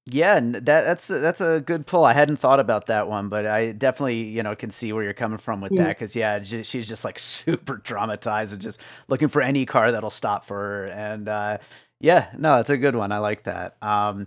Yeah, 0.07 0.41
that 0.41 0.65
that's 0.65 1.07
that's 1.07 1.41
a 1.41 1.61
good 1.61 1.87
pull. 1.87 2.05
I 2.05 2.15
hadn't 2.15 2.39
thought 2.39 2.59
about 2.59 2.87
that 2.87 3.09
one, 3.09 3.29
but 3.29 3.47
I 3.47 3.73
definitely 3.73 4.23
you 4.23 4.43
know 4.43 4.57
can 4.57 4.71
see 4.71 4.93
where 4.93 5.05
you're 5.05 5.13
coming 5.13 5.39
from 5.39 5.61
with 5.61 5.73
mm. 5.73 5.77
that 5.77 5.89
because 5.89 6.17
yeah, 6.17 6.43
she's 6.43 6.89
just 6.89 7.05
like 7.05 7.19
super 7.19 7.77
traumatized 7.79 8.53
and 8.53 8.61
just 8.61 8.81
looking 9.09 9.29
for 9.29 9.43
any 9.43 9.67
car 9.67 9.93
that'll 9.93 10.11
stop 10.11 10.47
for 10.47 10.57
her. 10.57 10.85
And 10.87 11.29
uh, 11.29 11.59
yeah, 12.01 12.31
no, 12.37 12.59
it's 12.59 12.71
a 12.71 12.79
good 12.79 12.97
one. 12.97 13.13
I 13.13 13.19
like 13.19 13.45
that. 13.45 13.77
Um, 13.83 14.27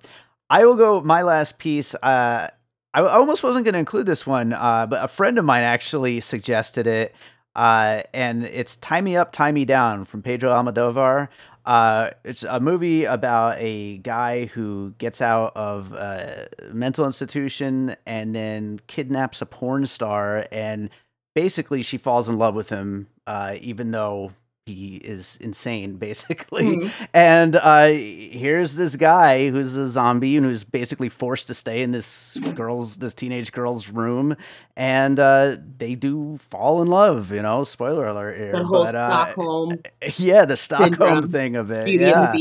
I 0.49 0.65
will 0.65 0.75
go 0.75 1.01
my 1.01 1.21
last 1.21 1.57
piece. 1.57 1.95
Uh, 1.95 2.49
I 2.93 3.01
almost 3.01 3.41
wasn't 3.41 3.65
going 3.65 3.73
to 3.73 3.79
include 3.79 4.05
this 4.05 4.27
one, 4.27 4.53
uh, 4.53 4.85
but 4.87 5.03
a 5.03 5.07
friend 5.07 5.39
of 5.39 5.45
mine 5.45 5.63
actually 5.63 6.21
suggested 6.21 6.85
it. 6.85 7.15
Uh, 7.55 8.01
and 8.13 8.45
it's 8.45 8.75
Tie 8.77 9.01
Me 9.01 9.15
Up, 9.15 9.31
Tie 9.31 9.51
Me 9.51 9.65
Down 9.65 10.05
from 10.05 10.21
Pedro 10.21 10.51
Almodovar. 10.51 11.29
Uh, 11.65 12.09
it's 12.23 12.43
a 12.43 12.59
movie 12.59 13.05
about 13.05 13.55
a 13.57 13.97
guy 13.99 14.45
who 14.45 14.93
gets 14.97 15.21
out 15.21 15.55
of 15.55 15.93
a 15.93 16.49
mental 16.71 17.05
institution 17.05 17.95
and 18.05 18.35
then 18.35 18.79
kidnaps 18.87 19.41
a 19.41 19.45
porn 19.45 19.85
star. 19.85 20.45
And 20.51 20.89
basically, 21.35 21.81
she 21.83 21.97
falls 21.97 22.27
in 22.27 22.37
love 22.37 22.53
with 22.53 22.69
him, 22.69 23.07
uh, 23.27 23.55
even 23.61 23.91
though 23.91 24.33
he 24.65 24.95
is 24.97 25.37
insane 25.41 25.95
basically 26.03 26.63
mm-hmm. 26.63 27.03
and 27.13 27.55
uh, 27.55 27.87
here's 27.87 28.75
this 28.75 28.95
guy 28.95 29.49
who's 29.49 29.75
a 29.75 29.87
zombie 29.87 30.37
and 30.37 30.45
who's 30.45 30.63
basically 30.63 31.09
forced 31.09 31.47
to 31.47 31.53
stay 31.53 31.81
in 31.81 31.91
this 31.91 32.37
girl's 32.55 32.97
this 32.97 33.13
teenage 33.13 33.51
girl's 33.51 33.89
room 33.89 34.35
and 34.75 35.19
uh, 35.19 35.57
they 35.77 35.95
do 35.95 36.39
fall 36.49 36.81
in 36.81 36.87
love 36.87 37.31
you 37.31 37.41
know 37.41 37.63
spoiler 37.63 38.07
alert 38.07 38.37
here 38.37 38.51
the 38.51 38.63
whole 38.63 38.85
but, 38.85 38.95
uh, 38.95 39.07
stockholm 39.07 39.77
yeah 40.17 40.45
the 40.45 40.57
stockholm 40.57 40.91
syndrome. 40.91 41.31
thing 41.31 41.55
of 41.55 41.71
it 41.71 41.85
Beauty 41.85 42.05
yeah. 42.05 42.33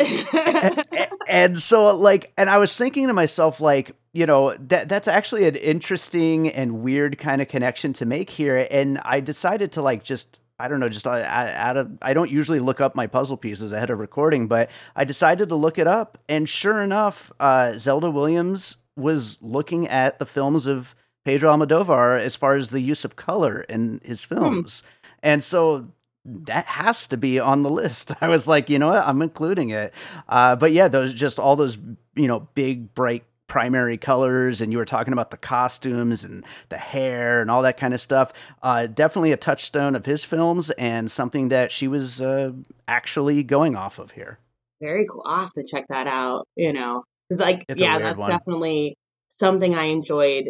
and, 0.00 0.86
and, 0.92 1.10
and 1.28 1.62
so 1.62 1.96
like 1.96 2.32
and 2.36 2.50
i 2.50 2.58
was 2.58 2.76
thinking 2.76 3.06
to 3.06 3.12
myself 3.12 3.60
like 3.60 3.92
you 4.12 4.26
know 4.26 4.54
that 4.58 4.88
that's 4.88 5.08
actually 5.08 5.46
an 5.48 5.56
interesting 5.56 6.48
and 6.48 6.82
weird 6.82 7.18
kind 7.18 7.40
of 7.40 7.48
connection 7.48 7.92
to 7.94 8.04
make 8.04 8.28
here 8.28 8.66
and 8.70 8.98
i 8.98 9.20
decided 9.20 9.72
to 9.72 9.82
like 9.82 10.04
just 10.04 10.38
I 10.58 10.68
don't 10.68 10.78
know, 10.78 10.88
just 10.88 11.06
out 11.06 11.76
of, 11.76 11.98
I 12.00 12.14
don't 12.14 12.30
usually 12.30 12.60
look 12.60 12.80
up 12.80 12.94
my 12.94 13.08
puzzle 13.08 13.36
pieces 13.36 13.72
ahead 13.72 13.90
of 13.90 13.98
recording, 13.98 14.46
but 14.46 14.70
I 14.94 15.04
decided 15.04 15.48
to 15.48 15.56
look 15.56 15.78
it 15.78 15.88
up. 15.88 16.18
And 16.28 16.48
sure 16.48 16.80
enough, 16.80 17.32
uh, 17.40 17.72
Zelda 17.72 18.10
Williams 18.10 18.76
was 18.96 19.36
looking 19.40 19.88
at 19.88 20.20
the 20.20 20.26
films 20.26 20.66
of 20.66 20.94
Pedro 21.24 21.50
Almodovar 21.50 22.20
as 22.20 22.36
far 22.36 22.56
as 22.56 22.70
the 22.70 22.80
use 22.80 23.04
of 23.04 23.16
color 23.16 23.62
in 23.62 24.00
his 24.04 24.24
hmm. 24.24 24.34
films. 24.34 24.80
Hmm. 24.80 25.10
And 25.24 25.44
so 25.44 25.88
that 26.24 26.66
has 26.66 27.06
to 27.06 27.16
be 27.16 27.40
on 27.40 27.62
the 27.62 27.70
list. 27.70 28.12
I 28.20 28.28
was 28.28 28.46
like, 28.46 28.70
you 28.70 28.78
know 28.78 28.88
what, 28.88 29.06
I'm 29.06 29.22
including 29.22 29.70
it. 29.70 29.92
Uh, 30.28 30.54
but 30.54 30.72
yeah, 30.72 30.86
those 30.86 31.12
just 31.12 31.38
all 31.38 31.56
those, 31.56 31.76
you 32.14 32.28
know, 32.28 32.48
big, 32.54 32.94
bright 32.94 33.24
primary 33.46 33.98
colors 33.98 34.60
and 34.60 34.72
you 34.72 34.78
were 34.78 34.84
talking 34.84 35.12
about 35.12 35.30
the 35.30 35.36
costumes 35.36 36.24
and 36.24 36.44
the 36.70 36.78
hair 36.78 37.40
and 37.40 37.50
all 37.50 37.62
that 37.62 37.76
kind 37.76 37.92
of 37.92 38.00
stuff 38.00 38.32
uh, 38.62 38.86
definitely 38.86 39.32
a 39.32 39.36
touchstone 39.36 39.94
of 39.94 40.06
his 40.06 40.24
films 40.24 40.70
and 40.70 41.10
something 41.10 41.48
that 41.48 41.70
she 41.70 41.86
was 41.86 42.20
uh, 42.20 42.50
actually 42.88 43.42
going 43.42 43.76
off 43.76 43.98
of 43.98 44.12
here 44.12 44.38
very 44.80 45.06
cool 45.06 45.22
i'll 45.26 45.42
have 45.42 45.52
to 45.52 45.64
check 45.64 45.84
that 45.88 46.06
out 46.06 46.46
you 46.56 46.72
know 46.72 47.02
like 47.30 47.64
it's 47.68 47.80
yeah 47.80 47.98
that's 47.98 48.18
one. 48.18 48.30
definitely 48.30 48.96
something 49.28 49.74
i 49.74 49.84
enjoyed 49.84 50.44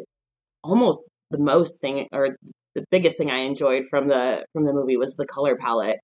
almost 0.62 1.00
the 1.30 1.38
most 1.38 1.78
thing 1.80 2.07
or 2.12 2.37
the 2.74 2.85
biggest 2.90 3.16
thing 3.18 3.30
i 3.30 3.38
enjoyed 3.38 3.85
from 3.90 4.09
the 4.09 4.44
from 4.52 4.64
the 4.64 4.72
movie 4.72 4.96
was 4.96 5.14
the 5.16 5.26
color 5.26 5.57
palette 5.57 5.98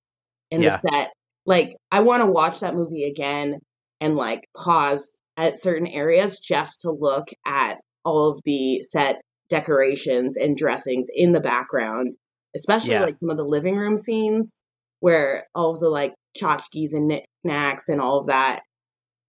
and 0.51 0.61
yeah. 0.61 0.77
the 0.77 0.89
set 0.89 1.11
like 1.45 1.75
i 1.91 2.01
want 2.01 2.21
to 2.21 2.27
watch 2.27 2.59
that 2.59 2.75
movie 2.75 3.05
again 3.05 3.57
and 4.01 4.15
like 4.15 4.47
pause 4.55 5.11
at 5.41 5.61
certain 5.61 5.87
areas 5.87 6.39
just 6.39 6.81
to 6.81 6.91
look 6.91 7.29
at 7.47 7.79
all 8.05 8.29
of 8.29 8.39
the 8.45 8.83
set 8.91 9.21
decorations 9.49 10.37
and 10.37 10.55
dressings 10.55 11.07
in 11.13 11.31
the 11.31 11.41
background, 11.41 12.13
especially 12.55 12.91
yeah. 12.91 13.01
like 13.01 13.17
some 13.17 13.31
of 13.31 13.37
the 13.37 13.43
living 13.43 13.75
room 13.75 13.97
scenes 13.97 14.55
where 14.99 15.47
all 15.55 15.71
of 15.73 15.79
the 15.79 15.89
like 15.89 16.13
tchotchkes 16.37 16.93
and 16.93 17.07
knickknacks 17.07 17.89
and 17.89 17.99
all 17.99 18.19
of 18.19 18.27
that 18.27 18.61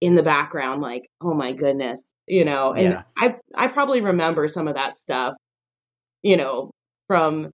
in 0.01 0.13
the 0.13 0.23
background, 0.23 0.81
like, 0.81 1.01
oh 1.19 1.33
my 1.33 1.51
goodness, 1.51 2.05
you 2.27 2.45
know, 2.45 2.73
and 2.73 2.91
yeah. 2.91 3.03
I 3.17 3.35
I 3.55 3.67
probably 3.67 4.01
remember 4.01 4.47
some 4.47 4.67
of 4.67 4.75
that 4.75 4.99
stuff, 4.99 5.33
you 6.21 6.37
know, 6.37 6.69
from 7.07 7.49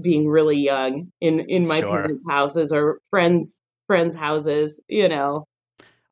being 0.00 0.26
really 0.26 0.58
young 0.58 1.12
in 1.20 1.38
in 1.40 1.68
my 1.68 1.78
sure. 1.78 1.90
parents' 1.90 2.24
houses 2.28 2.72
or 2.72 2.98
friends 3.10 3.54
friends' 3.86 4.16
houses, 4.16 4.80
you 4.88 5.08
know. 5.08 5.44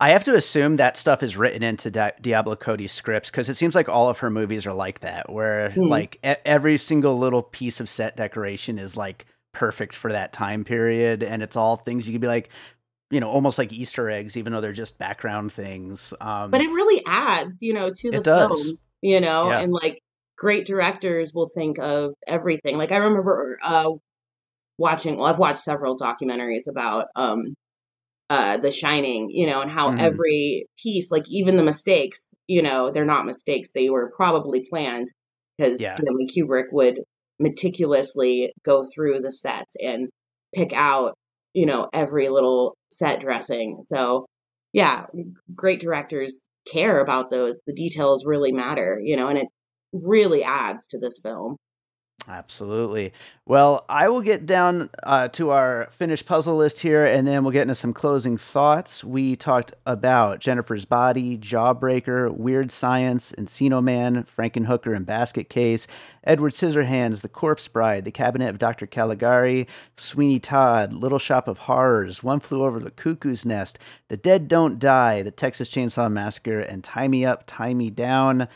I 0.01 0.11
have 0.11 0.25
to 0.25 0.35
assume 0.37 0.77
that 0.77 0.97
stuff 0.97 1.23
is 1.23 1.37
written 1.37 1.63
into 1.63 1.91
Di- 1.91 2.13
Diablo 2.21 2.55
Cody's 2.55 2.93
scripts 2.93 3.31
because 3.31 3.49
it 3.49 3.57
seems 3.57 3.75
like 3.75 3.89
all 3.89 4.09
of 4.09 4.21
her 4.21 4.31
movies 4.31 4.65
are 4.65 4.75
like 4.75 5.01
that, 5.01 5.31
where 5.31 5.71
mm. 5.71 5.89
like 5.89 6.19
e- 6.25 6.41
every 6.45 6.79
single 6.79 7.19
little 7.19 7.43
piece 7.43 7.81
of 7.81 7.89
set 7.89 8.17
decoration 8.17 8.79
is 8.79 8.97
like 8.97 9.27
perfect 9.53 9.97
for 9.97 10.13
that 10.13 10.33
time 10.33 10.65
period, 10.65 11.25
and 11.25 11.43
it's 11.43 11.57
all 11.57 11.77
things 11.79 12.07
you 12.07 12.13
could 12.13 12.21
be 12.21 12.29
like, 12.29 12.51
you 13.11 13.19
know, 13.19 13.29
almost 13.29 13.59
like 13.59 13.73
Easter 13.73 14.09
eggs, 14.09 14.37
even 14.37 14.53
though 14.53 14.61
they're 14.61 14.73
just 14.73 14.99
background 14.99 15.53
things. 15.53 16.15
Um, 16.21 16.53
but 16.53 16.61
it 16.61 16.71
really 16.71 17.03
adds, 17.05 17.57
you 17.61 17.75
know, 17.75 17.91
to 17.91 18.11
the 18.11 18.23
film, 18.23 18.79
you 19.03 19.21
know, 19.21 19.51
yeah. 19.51 19.61
and 19.61 19.73
like 19.73 20.01
great 20.37 20.65
directors 20.65 21.35
will 21.35 21.51
think 21.57 21.79
of 21.81 22.15
everything. 22.27 22.79
Like 22.79 22.93
I 22.93 22.99
remember 22.99 23.59
uh, 23.63 23.91
watching, 24.79 25.17
well, 25.17 25.27
I've 25.27 25.41
watched 25.41 25.61
several 25.61 25.99
documentaries 25.99 26.69
about 26.69 27.07
um, 27.17 27.57
uh, 28.31 28.59
The 28.59 28.71
Shining, 28.71 29.31
you 29.31 29.47
know, 29.47 29.61
and 29.63 29.71
how 29.71 29.91
mm-hmm. 29.91 30.01
every 30.01 30.67
piece, 30.83 31.11
like 31.11 31.25
even 31.29 31.57
the 31.57 31.63
mistakes, 31.63 32.19
you 32.47 32.63
know, 32.63 32.91
they're 32.91 33.05
not 33.05 33.27
mistakes; 33.27 33.69
they 33.75 33.91
were 33.91 34.13
probably 34.17 34.67
planned 34.69 35.09
because 35.57 35.81
yeah. 35.81 35.97
you 35.99 36.05
know, 36.05 36.27
Kubrick 36.33 36.67
would 36.73 37.01
meticulously 37.39 38.53
go 38.65 38.87
through 38.95 39.21
the 39.21 39.33
sets 39.33 39.73
and 39.81 40.09
pick 40.55 40.73
out, 40.73 41.15
you 41.55 41.67
know, 41.67 41.89
every 41.93 42.29
little 42.29 42.77
set 42.91 43.21
dressing. 43.21 43.83
So, 43.87 44.27
yeah, 44.73 45.07
great 45.55 45.81
directors 45.81 46.39
care 46.71 47.01
about 47.01 47.31
those. 47.31 47.57
The 47.67 47.75
details 47.75 48.25
really 48.27 48.53
matter, 48.53 49.01
you 49.03 49.17
know, 49.17 49.29
and 49.29 49.39
it 49.39 49.49
really 49.93 50.43
adds 50.43 50.87
to 50.91 50.99
this 50.99 51.19
film. 51.23 51.57
Absolutely. 52.27 53.13
Well, 53.47 53.87
I 53.89 54.09
will 54.09 54.21
get 54.21 54.45
down 54.45 54.91
uh, 55.03 55.29
to 55.29 55.51
our 55.51 55.89
finished 55.93 56.27
puzzle 56.27 56.57
list 56.57 56.81
here, 56.81 57.07
and 57.07 57.27
then 57.27 57.43
we'll 57.43 57.53
get 57.53 57.63
into 57.63 57.75
some 57.75 57.95
closing 57.95 58.37
thoughts. 58.37 59.03
We 59.03 59.37
talked 59.37 59.73
about 59.87 60.41
Jennifer's 60.41 60.85
Body, 60.85 61.39
Jawbreaker, 61.39 62.31
Weird 62.31 62.71
Science, 62.71 63.33
Encino 63.39 63.83
Man, 63.83 64.25
Frankenhooker 64.25 64.95
and 64.95 65.07
Basket 65.07 65.49
Case, 65.49 65.87
Edward 66.25 66.53
Scissorhands, 66.53 67.23
The 67.23 67.31
Corpse 67.31 67.69
Bride, 67.69 68.05
The 68.05 68.11
Cabinet 68.11 68.51
of 68.51 68.59
Dr. 68.59 68.87
Caligari, 68.87 69.67
Sweeney 69.97 70.39
Todd, 70.41 70.93
Little 70.93 71.19
Shop 71.19 71.49
of 71.49 71.59
Horrors, 71.59 72.23
One 72.23 72.41
Flew 72.41 72.63
Over 72.63 72.81
the 72.81 72.91
Cuckoo's 72.91 73.47
Nest, 73.47 73.79
The 74.09 74.19
Dead 74.19 74.49
Don't 74.49 74.79
Die, 74.79 75.23
The 75.23 75.31
Texas 75.31 75.71
Chainsaw 75.71 76.13
Massacre, 76.13 76.61
and 76.61 76.85
Tie 76.85 77.09
Me 77.09 77.25
Up, 77.25 77.45
Tie 77.47 77.75
Me 77.75 77.89
Down. 77.89 78.49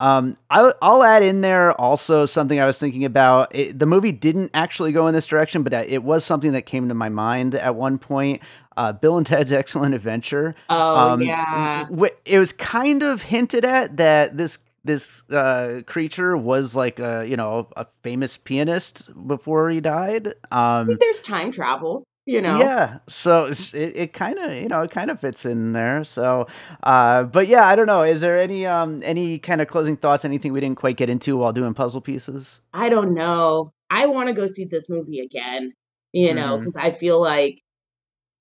Um, 0.00 0.36
I, 0.48 0.62
will 0.62 1.02
add 1.02 1.24
in 1.24 1.40
there 1.40 1.72
also 1.72 2.24
something 2.24 2.60
I 2.60 2.66
was 2.66 2.78
thinking 2.78 3.04
about. 3.04 3.54
It, 3.54 3.78
the 3.78 3.86
movie 3.86 4.12
didn't 4.12 4.52
actually 4.54 4.92
go 4.92 5.08
in 5.08 5.14
this 5.14 5.26
direction, 5.26 5.64
but 5.64 5.72
it 5.72 6.04
was 6.04 6.24
something 6.24 6.52
that 6.52 6.62
came 6.62 6.88
to 6.88 6.94
my 6.94 7.08
mind 7.08 7.54
at 7.56 7.74
one 7.74 7.98
point. 7.98 8.42
Uh, 8.76 8.92
Bill 8.92 9.16
and 9.16 9.26
Ted's 9.26 9.52
Excellent 9.52 9.94
Adventure. 9.94 10.54
Oh 10.68 10.96
um, 10.96 11.22
yeah. 11.22 11.86
W- 11.90 12.14
it 12.24 12.38
was 12.38 12.52
kind 12.52 13.02
of 13.02 13.22
hinted 13.22 13.64
at 13.64 13.96
that 13.96 14.36
this 14.36 14.58
this 14.84 15.22
uh, 15.30 15.82
creature 15.86 16.36
was 16.36 16.76
like 16.76 17.00
a 17.00 17.26
you 17.26 17.36
know 17.36 17.68
a 17.76 17.86
famous 18.02 18.36
pianist 18.36 19.10
before 19.26 19.68
he 19.68 19.80
died. 19.80 20.34
Um, 20.52 20.96
there's 21.00 21.20
time 21.20 21.50
travel 21.50 22.04
you 22.28 22.42
know? 22.42 22.58
Yeah 22.58 22.98
so 23.08 23.46
it, 23.46 23.74
it 23.74 24.12
kind 24.12 24.38
of 24.38 24.52
you 24.52 24.68
know 24.68 24.82
it 24.82 24.90
kind 24.90 25.10
of 25.10 25.20
fits 25.20 25.44
in 25.44 25.72
there 25.72 26.04
so 26.04 26.46
uh 26.82 27.22
but 27.24 27.46
yeah 27.46 27.66
i 27.66 27.74
don't 27.74 27.86
know 27.86 28.02
is 28.02 28.20
there 28.20 28.38
any 28.38 28.66
um 28.66 29.00
any 29.02 29.38
kind 29.38 29.60
of 29.60 29.68
closing 29.68 29.96
thoughts 29.96 30.24
anything 30.24 30.52
we 30.52 30.60
didn't 30.60 30.78
quite 30.78 30.96
get 30.96 31.08
into 31.08 31.36
while 31.36 31.52
doing 31.52 31.74
puzzle 31.74 32.00
pieces? 32.00 32.60
I 32.72 32.88
don't 32.88 33.14
know. 33.14 33.72
I 33.90 34.06
want 34.06 34.28
to 34.28 34.34
go 34.34 34.46
see 34.46 34.64
this 34.64 34.88
movie 34.88 35.20
again 35.20 35.72
you 36.12 36.34
know 36.34 36.58
because 36.58 36.74
mm. 36.74 36.82
i 36.82 36.90
feel 36.90 37.20
like 37.20 37.60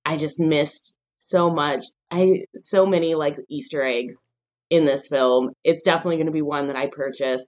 i 0.06 0.16
just 0.18 0.40
missed 0.40 0.94
so 1.16 1.50
much. 1.50 1.84
I 2.10 2.46
so 2.62 2.86
many 2.86 3.16
like 3.16 3.38
easter 3.50 3.84
eggs 3.84 4.16
in 4.70 4.86
this 4.86 5.06
film. 5.08 5.52
It's 5.66 5.84
definitely 5.84 6.16
going 6.16 6.28
to 6.28 6.32
be 6.32 6.42
one 6.42 6.68
that 6.68 6.76
i 6.76 6.88
purchase 6.88 7.44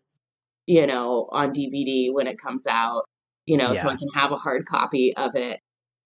you 0.69 0.85
know 0.85 1.27
on 1.31 1.49
dvd 1.49 2.13
when 2.13 2.27
it 2.27 2.39
comes 2.39 2.67
out 2.67 3.03
you 3.47 3.57
know 3.57 3.71
yeah. 3.71 3.81
so 3.81 3.89
i 3.89 3.95
can 3.95 4.07
have 4.13 4.31
a 4.31 4.37
hard 4.37 4.65
copy 4.67 5.15
of 5.17 5.35
it 5.35 5.59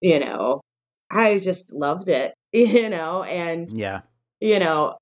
you 0.04 0.20
know, 0.20 0.60
I 1.10 1.38
just 1.38 1.74
loved 1.74 2.10
it, 2.10 2.34
you 2.54 2.90
know, 2.90 3.24
and 3.24 3.72
yeah, 3.72 4.02
you 4.42 4.60
know, 4.60 4.98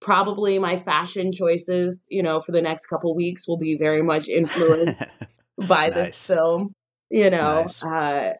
probably 0.00 0.58
my 0.58 0.76
fashion 0.76 1.32
choices, 1.32 2.04
you 2.08 2.22
know, 2.22 2.42
for 2.42 2.52
the 2.52 2.60
next 2.60 2.86
couple 2.86 3.14
weeks 3.14 3.46
will 3.46 3.58
be 3.58 3.78
very 3.78 4.02
much 4.02 4.28
influenced 4.28 5.00
by 5.68 5.88
nice. 5.88 5.94
this 5.94 6.26
film, 6.26 6.72
you 7.10 7.30
know, 7.30 7.62
nice. 7.62 7.82
uh, 7.82 8.34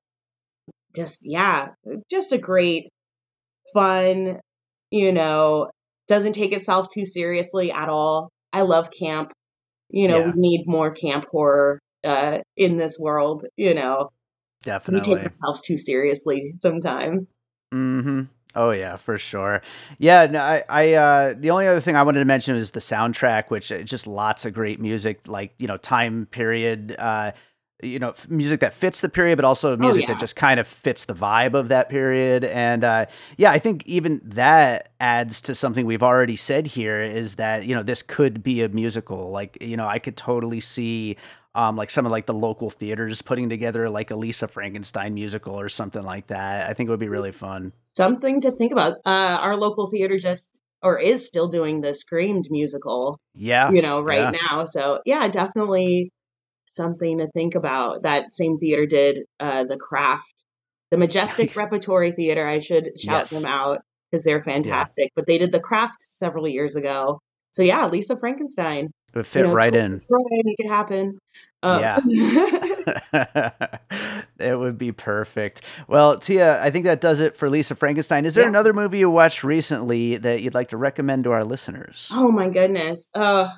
just, 0.96 1.18
yeah, 1.22 1.68
just 2.10 2.32
a 2.32 2.38
great, 2.38 2.88
fun, 3.72 4.40
you 4.90 5.12
know, 5.12 5.70
doesn't 6.08 6.32
take 6.32 6.52
itself 6.52 6.88
too 6.92 7.06
seriously 7.06 7.70
at 7.70 7.88
all. 7.88 8.30
I 8.52 8.62
love 8.62 8.90
camp. 8.90 9.32
You 9.90 10.08
know, 10.08 10.18
yeah. 10.18 10.32
we 10.32 10.40
need 10.40 10.64
more 10.66 10.90
camp 10.90 11.26
horror 11.30 11.78
uh, 12.04 12.40
in 12.56 12.76
this 12.76 12.98
world, 12.98 13.46
you 13.56 13.74
know. 13.74 14.10
Definitely. 14.62 15.14
We 15.14 15.20
take 15.20 15.28
ourselves 15.28 15.60
too 15.62 15.78
seriously 15.78 16.54
sometimes. 16.56 17.32
Mm-hmm. 17.72 18.22
Oh 18.54 18.70
yeah, 18.70 18.96
for 18.96 19.18
sure. 19.18 19.62
Yeah, 19.98 20.26
no, 20.26 20.40
I, 20.40 20.64
I, 20.68 20.92
uh, 20.94 21.34
the 21.38 21.50
only 21.50 21.66
other 21.66 21.80
thing 21.80 21.96
I 21.96 22.02
wanted 22.02 22.20
to 22.20 22.24
mention 22.24 22.56
is 22.56 22.70
the 22.70 22.80
soundtrack, 22.80 23.50
which 23.50 23.70
uh, 23.70 23.82
just 23.82 24.06
lots 24.06 24.44
of 24.46 24.54
great 24.54 24.80
music, 24.80 25.20
like 25.28 25.52
you 25.58 25.68
know, 25.68 25.76
time 25.76 26.26
period, 26.30 26.96
uh, 26.98 27.32
you 27.82 27.98
know, 27.98 28.14
music 28.28 28.60
that 28.60 28.74
fits 28.74 29.00
the 29.00 29.08
period, 29.08 29.36
but 29.36 29.44
also 29.44 29.74
oh, 29.74 29.76
music 29.76 30.04
oh, 30.04 30.08
yeah. 30.08 30.14
that 30.14 30.20
just 30.20 30.34
kind 30.34 30.58
of 30.58 30.66
fits 30.66 31.04
the 31.04 31.14
vibe 31.14 31.54
of 31.54 31.68
that 31.68 31.88
period. 31.88 32.42
And 32.42 32.82
uh, 32.82 33.06
yeah, 33.36 33.52
I 33.52 33.58
think 33.58 33.86
even 33.86 34.20
that 34.24 34.92
adds 34.98 35.40
to 35.42 35.54
something 35.54 35.86
we've 35.86 36.02
already 36.02 36.34
said 36.34 36.66
here 36.66 37.02
is 37.02 37.36
that 37.36 37.66
you 37.66 37.74
know 37.74 37.82
this 37.82 38.02
could 38.02 38.42
be 38.42 38.62
a 38.62 38.68
musical. 38.68 39.30
Like 39.30 39.62
you 39.62 39.76
know, 39.76 39.86
I 39.86 39.98
could 39.98 40.16
totally 40.16 40.60
see 40.60 41.16
um, 41.54 41.76
like 41.76 41.90
some 41.90 42.06
of 42.06 42.12
like 42.12 42.26
the 42.26 42.34
local 42.34 42.70
theaters 42.70 43.22
putting 43.22 43.48
together 43.48 43.88
like 43.88 44.10
a 44.10 44.16
Lisa 44.16 44.48
Frankenstein 44.48 45.14
musical 45.14 45.58
or 45.58 45.68
something 45.68 46.02
like 46.02 46.28
that. 46.28 46.68
I 46.68 46.74
think 46.74 46.88
it 46.88 46.90
would 46.90 47.00
be 47.00 47.08
really 47.08 47.32
fun. 47.32 47.72
Something 47.94 48.42
to 48.42 48.52
think 48.52 48.72
about. 48.72 48.98
Uh, 49.04 49.38
our 49.40 49.56
local 49.56 49.90
theater 49.90 50.18
just 50.18 50.50
or 50.82 50.98
is 50.98 51.26
still 51.26 51.48
doing 51.48 51.80
the 51.80 51.94
Screamed 51.94 52.46
musical. 52.50 53.18
Yeah, 53.34 53.70
you 53.70 53.82
know, 53.82 54.00
right 54.00 54.32
yeah. 54.32 54.38
now. 54.50 54.64
So 54.64 55.00
yeah, 55.04 55.26
definitely 55.28 56.12
something 56.76 57.18
to 57.18 57.28
think 57.34 57.54
about. 57.54 58.02
That 58.02 58.32
same 58.32 58.56
theater 58.58 58.86
did 58.86 59.20
uh, 59.40 59.64
the 59.64 59.76
Craft, 59.76 60.32
the 60.90 60.98
Majestic 60.98 61.56
Repertory 61.56 62.12
Theater. 62.12 62.46
I 62.46 62.60
should 62.60 63.00
shout 63.00 63.30
Yes. 63.30 63.30
them 63.30 63.46
out 63.46 63.80
because 64.10 64.24
they're 64.24 64.42
fantastic. 64.42 65.10
But 65.16 65.26
they 65.26 65.38
did 65.38 65.50
the 65.52 65.60
Craft 65.60 65.96
several 66.04 66.46
years 66.46 66.76
ago. 66.76 67.20
So 67.52 67.62
yeah, 67.62 67.86
Lisa 67.88 68.16
Frankenstein. 68.16 68.90
It 69.18 69.26
fit 69.26 69.40
you 69.40 69.46
know, 69.48 69.52
right 69.54 69.74
in. 69.74 70.00
Try 70.00 70.18
and 70.30 70.42
make 70.44 70.56
it 70.58 70.68
happen. 70.68 71.18
Um, 71.62 72.04
it 74.38 74.58
would 74.58 74.78
be 74.78 74.92
perfect. 74.92 75.62
Well, 75.88 76.18
Tia, 76.18 76.62
I 76.62 76.70
think 76.70 76.84
that 76.84 77.00
does 77.00 77.20
it 77.20 77.36
for 77.36 77.50
Lisa 77.50 77.74
Frankenstein. 77.74 78.24
Is 78.24 78.34
there 78.34 78.44
Yeah. 78.44 78.48
another 78.50 78.72
movie 78.72 78.98
you 78.98 79.10
watched 79.10 79.42
recently 79.42 80.16
that 80.18 80.42
you'd 80.42 80.54
like 80.54 80.68
to 80.68 80.76
recommend 80.76 81.24
to 81.24 81.32
our 81.32 81.44
listeners? 81.44 82.08
oh 82.12 82.30
my 82.30 82.50
goodness. 82.50 83.08
Uh, 83.14 83.48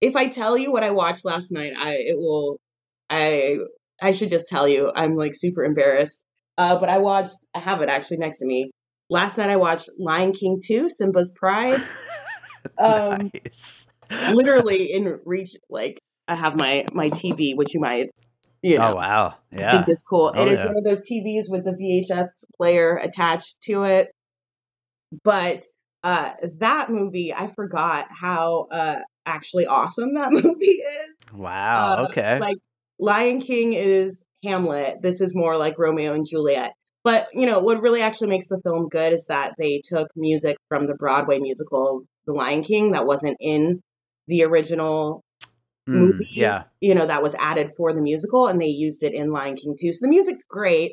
if 0.00 0.16
I 0.16 0.28
tell 0.28 0.58
you 0.58 0.70
what 0.70 0.84
I 0.84 0.90
watched 0.90 1.24
last 1.24 1.50
night, 1.50 1.72
I 1.78 1.94
it 1.94 2.16
will. 2.18 2.58
I 3.08 3.58
I 4.02 4.12
should 4.12 4.28
just 4.30 4.48
tell 4.48 4.68
you. 4.68 4.92
I'm 4.94 5.14
like 5.14 5.34
super 5.34 5.64
embarrassed. 5.64 6.22
Uh, 6.58 6.78
but 6.78 6.88
I 6.90 6.98
watched. 6.98 7.36
I 7.54 7.60
have 7.60 7.80
it 7.80 7.88
actually 7.88 8.18
next 8.18 8.38
to 8.38 8.46
me. 8.46 8.70
Last 9.08 9.38
night 9.38 9.50
I 9.50 9.56
watched 9.56 9.88
Lion 9.98 10.32
King 10.32 10.60
2, 10.64 10.88
Simba's 10.90 11.30
Pride. 11.34 11.82
Um, 12.78 13.30
nice. 13.44 13.86
Literally 14.32 14.92
in 14.92 15.20
reach. 15.24 15.56
Like 15.68 16.00
I 16.28 16.36
have 16.36 16.56
my 16.56 16.86
my 16.92 17.10
TV, 17.10 17.56
which 17.56 17.74
you 17.74 17.80
might, 17.80 18.10
you 18.62 18.78
know, 18.78 18.92
Oh 18.92 18.96
wow! 18.96 19.34
Yeah. 19.52 19.72
think 19.72 19.88
is 19.88 20.02
cool. 20.02 20.32
Oh, 20.34 20.42
it 20.42 20.48
is 20.48 20.58
yeah. 20.58 20.66
one 20.66 20.78
of 20.78 20.84
those 20.84 21.02
TVs 21.02 21.50
with 21.50 21.64
the 21.64 21.72
VHS 21.72 22.28
player 22.56 22.96
attached 22.96 23.62
to 23.64 23.84
it. 23.84 24.10
But 25.22 25.64
uh, 26.02 26.32
that 26.58 26.90
movie, 26.90 27.32
I 27.32 27.52
forgot 27.54 28.06
how 28.10 28.66
uh, 28.70 28.96
actually 29.26 29.66
awesome 29.66 30.14
that 30.14 30.32
movie 30.44 30.66
is. 30.66 31.08
Wow. 31.32 32.04
Uh, 32.04 32.06
okay. 32.08 32.38
Like 32.38 32.58
Lion 32.98 33.40
King 33.40 33.72
is 33.72 34.24
Hamlet. 34.44 35.02
This 35.02 35.20
is 35.20 35.34
more 35.34 35.56
like 35.56 35.78
Romeo 35.78 36.14
and 36.14 36.26
Juliet. 36.28 36.72
But 37.02 37.28
you 37.34 37.46
know 37.46 37.58
what 37.58 37.82
really 37.82 38.00
actually 38.00 38.28
makes 38.28 38.48
the 38.48 38.60
film 38.62 38.88
good 38.88 39.12
is 39.12 39.26
that 39.26 39.52
they 39.58 39.82
took 39.84 40.08
music 40.16 40.56
from 40.68 40.86
the 40.86 40.94
Broadway 40.94 41.38
musical 41.38 42.04
The 42.26 42.32
Lion 42.32 42.62
King 42.62 42.92
that 42.92 43.06
wasn't 43.06 43.36
in 43.40 43.82
the 44.26 44.44
original 44.44 45.22
Mm, 45.86 45.92
movie. 45.92 46.26
yeah. 46.30 46.62
You 46.80 46.94
know 46.94 47.06
that 47.06 47.22
was 47.22 47.34
added 47.34 47.72
for 47.76 47.92
the 47.92 48.00
musical, 48.00 48.46
and 48.46 48.58
they 48.58 48.68
used 48.68 49.02
it 49.02 49.12
in 49.12 49.30
Lion 49.30 49.56
King 49.56 49.76
too. 49.78 49.92
So 49.92 50.06
the 50.06 50.08
music's 50.08 50.42
great. 50.44 50.92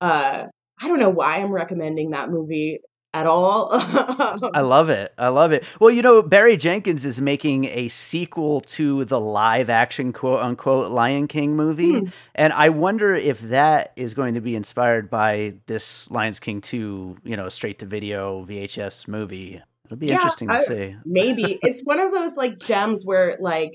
Uh, 0.00 0.46
I 0.80 0.88
don't 0.88 1.00
know 1.00 1.10
why 1.10 1.38
I'm 1.38 1.50
recommending 1.50 2.10
that 2.10 2.30
movie 2.30 2.78
at 3.12 3.26
all. 3.26 3.70
I 3.72 4.60
love 4.60 4.88
it. 4.88 5.12
I 5.18 5.28
love 5.28 5.50
it. 5.50 5.64
Well, 5.80 5.90
you 5.90 6.00
know, 6.00 6.22
Barry 6.22 6.56
Jenkins 6.56 7.04
is 7.04 7.20
making 7.20 7.64
a 7.64 7.88
sequel 7.88 8.60
to 8.62 9.04
the 9.04 9.18
live 9.18 9.68
action 9.68 10.12
quote 10.12 10.40
unquote 10.40 10.92
Lion 10.92 11.26
King 11.26 11.56
movie. 11.56 11.98
Hmm. 11.98 12.06
And 12.36 12.52
I 12.52 12.68
wonder 12.68 13.12
if 13.14 13.40
that 13.40 13.92
is 13.96 14.14
going 14.14 14.34
to 14.34 14.40
be 14.40 14.54
inspired 14.54 15.10
by 15.10 15.54
this 15.66 16.08
Lions 16.08 16.38
King 16.38 16.60
2, 16.60 17.16
you 17.24 17.36
know, 17.36 17.48
straight 17.48 17.80
to 17.80 17.86
video 17.86 18.44
VHS 18.46 19.08
movie. 19.08 19.60
It'll 19.90 19.98
be 19.98 20.06
Yeah, 20.06 20.14
interesting 20.16 20.48
to 20.48 20.54
I- 20.54 20.64
see. 20.64 20.96
Maybe 21.04 21.58
it's 21.60 21.82
one 21.84 21.98
of 21.98 22.12
those 22.12 22.36
like 22.36 22.58
gems 22.58 23.04
where 23.04 23.36
like 23.40 23.72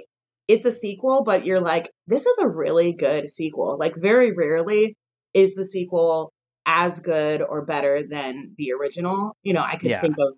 it's 0.48 0.66
a 0.66 0.72
sequel, 0.72 1.24
but 1.24 1.46
you're 1.46 1.60
like, 1.60 1.90
this 2.08 2.26
is 2.26 2.38
a 2.38 2.48
really 2.48 2.94
good 2.94 3.28
sequel. 3.28 3.78
Like 3.80 3.96
very 3.98 4.32
rarely 4.32 4.96
is 5.34 5.54
the 5.56 5.66
sequel 5.66 6.32
as 6.66 7.00
good 7.02 7.42
or 7.42 7.66
better 7.66 8.04
than 8.08 8.54
the 8.58 8.72
original. 8.74 9.36
You 9.44 9.54
know, 9.54 9.62
I 9.64 9.76
could 9.76 9.90
Yeah. 9.90 10.02
think 10.02 10.16
of 10.20 10.36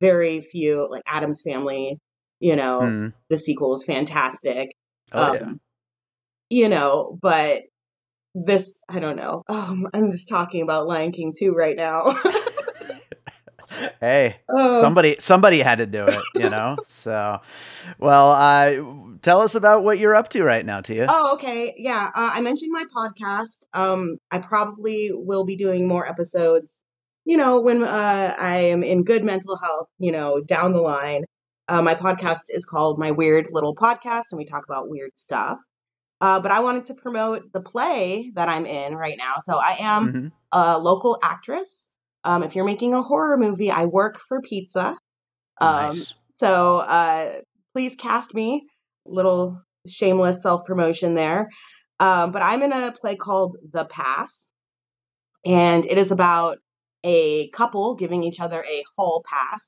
very 0.00 0.40
few 0.40 0.88
like 0.90 1.02
Addams 1.06 1.42
Family. 1.42 1.98
You 2.40 2.56
know, 2.56 2.80
Mm. 2.80 3.12
the 3.30 3.38
sequel 3.38 3.70
was 3.70 3.84
fantastic. 3.84 4.70
Oh, 5.12 5.32
yeah. 5.34 5.40
Um, 5.42 5.60
You 6.50 6.68
know, 6.68 7.16
but 7.22 7.62
this 8.34 8.78
I 8.88 8.98
don't 8.98 9.16
know. 9.16 9.44
Oh, 9.48 9.86
I'm 9.94 10.10
just 10.10 10.28
talking 10.28 10.62
about 10.62 10.88
Lion 10.88 11.12
King 11.12 11.32
2 11.38 11.52
right 11.52 11.76
now. 11.76 12.02
Hey, 14.00 14.36
oh. 14.48 14.80
somebody 14.80 15.16
somebody 15.20 15.60
had 15.60 15.78
to 15.78 15.86
do 15.86 16.04
it, 16.04 16.22
you 16.34 16.50
know. 16.50 16.76
so, 16.86 17.40
well, 17.98 18.30
uh, 18.32 19.16
tell 19.22 19.40
us 19.40 19.54
about 19.54 19.82
what 19.84 19.98
you're 19.98 20.14
up 20.14 20.28
to 20.30 20.42
right 20.44 20.64
now, 20.64 20.80
Tia. 20.80 21.06
Oh, 21.08 21.34
okay. 21.34 21.74
Yeah. 21.76 22.10
Uh, 22.14 22.30
I 22.34 22.40
mentioned 22.40 22.72
my 22.72 22.84
podcast. 22.94 23.64
Um, 23.72 24.18
I 24.30 24.38
probably 24.38 25.10
will 25.12 25.44
be 25.44 25.56
doing 25.56 25.86
more 25.88 26.08
episodes, 26.08 26.80
you 27.24 27.36
know, 27.36 27.60
when 27.60 27.82
uh, 27.82 28.34
I 28.38 28.56
am 28.56 28.82
in 28.82 29.04
good 29.04 29.24
mental 29.24 29.56
health, 29.56 29.88
you 29.98 30.12
know, 30.12 30.40
down 30.40 30.72
the 30.72 30.80
line. 30.82 31.24
Uh, 31.68 31.80
my 31.82 31.94
podcast 31.94 32.42
is 32.50 32.66
called 32.66 32.98
My 32.98 33.12
Weird 33.12 33.48
Little 33.50 33.74
Podcast, 33.74 34.32
and 34.32 34.38
we 34.38 34.44
talk 34.44 34.64
about 34.68 34.88
weird 34.88 35.12
stuff. 35.16 35.58
Uh, 36.20 36.40
but 36.40 36.52
I 36.52 36.60
wanted 36.60 36.86
to 36.86 36.94
promote 36.94 37.52
the 37.52 37.60
play 37.60 38.30
that 38.34 38.48
I'm 38.48 38.66
in 38.66 38.94
right 38.94 39.16
now. 39.18 39.34
So 39.44 39.56
I 39.56 39.76
am 39.80 40.12
Mhm. 40.12 40.32
a 40.52 40.78
local 40.78 41.18
actress. 41.22 41.81
Um, 42.24 42.42
if 42.42 42.54
you're 42.54 42.64
making 42.64 42.94
a 42.94 43.02
horror 43.02 43.36
movie, 43.36 43.70
I 43.70 43.86
work 43.86 44.18
for 44.18 44.40
pizza. 44.40 44.96
Um, 45.60 45.96
Nice. 45.96 46.14
so 46.38 46.78
uh, 46.78 47.40
please 47.74 47.96
cast 47.96 48.34
me. 48.34 48.66
Little 49.06 49.62
shameless 49.86 50.42
self 50.42 50.66
promotion 50.66 51.14
there. 51.14 51.50
Um, 52.00 52.32
but 52.32 52.42
I'm 52.42 52.62
in 52.62 52.72
a 52.72 52.92
play 52.92 53.16
called 53.16 53.56
The 53.72 53.84
Pass, 53.84 54.32
and 55.44 55.84
it 55.86 55.98
is 55.98 56.10
about 56.12 56.58
a 57.04 57.48
couple 57.50 57.96
giving 57.96 58.22
each 58.24 58.40
other 58.40 58.62
a 58.62 58.84
hall 58.96 59.24
pass, 59.28 59.64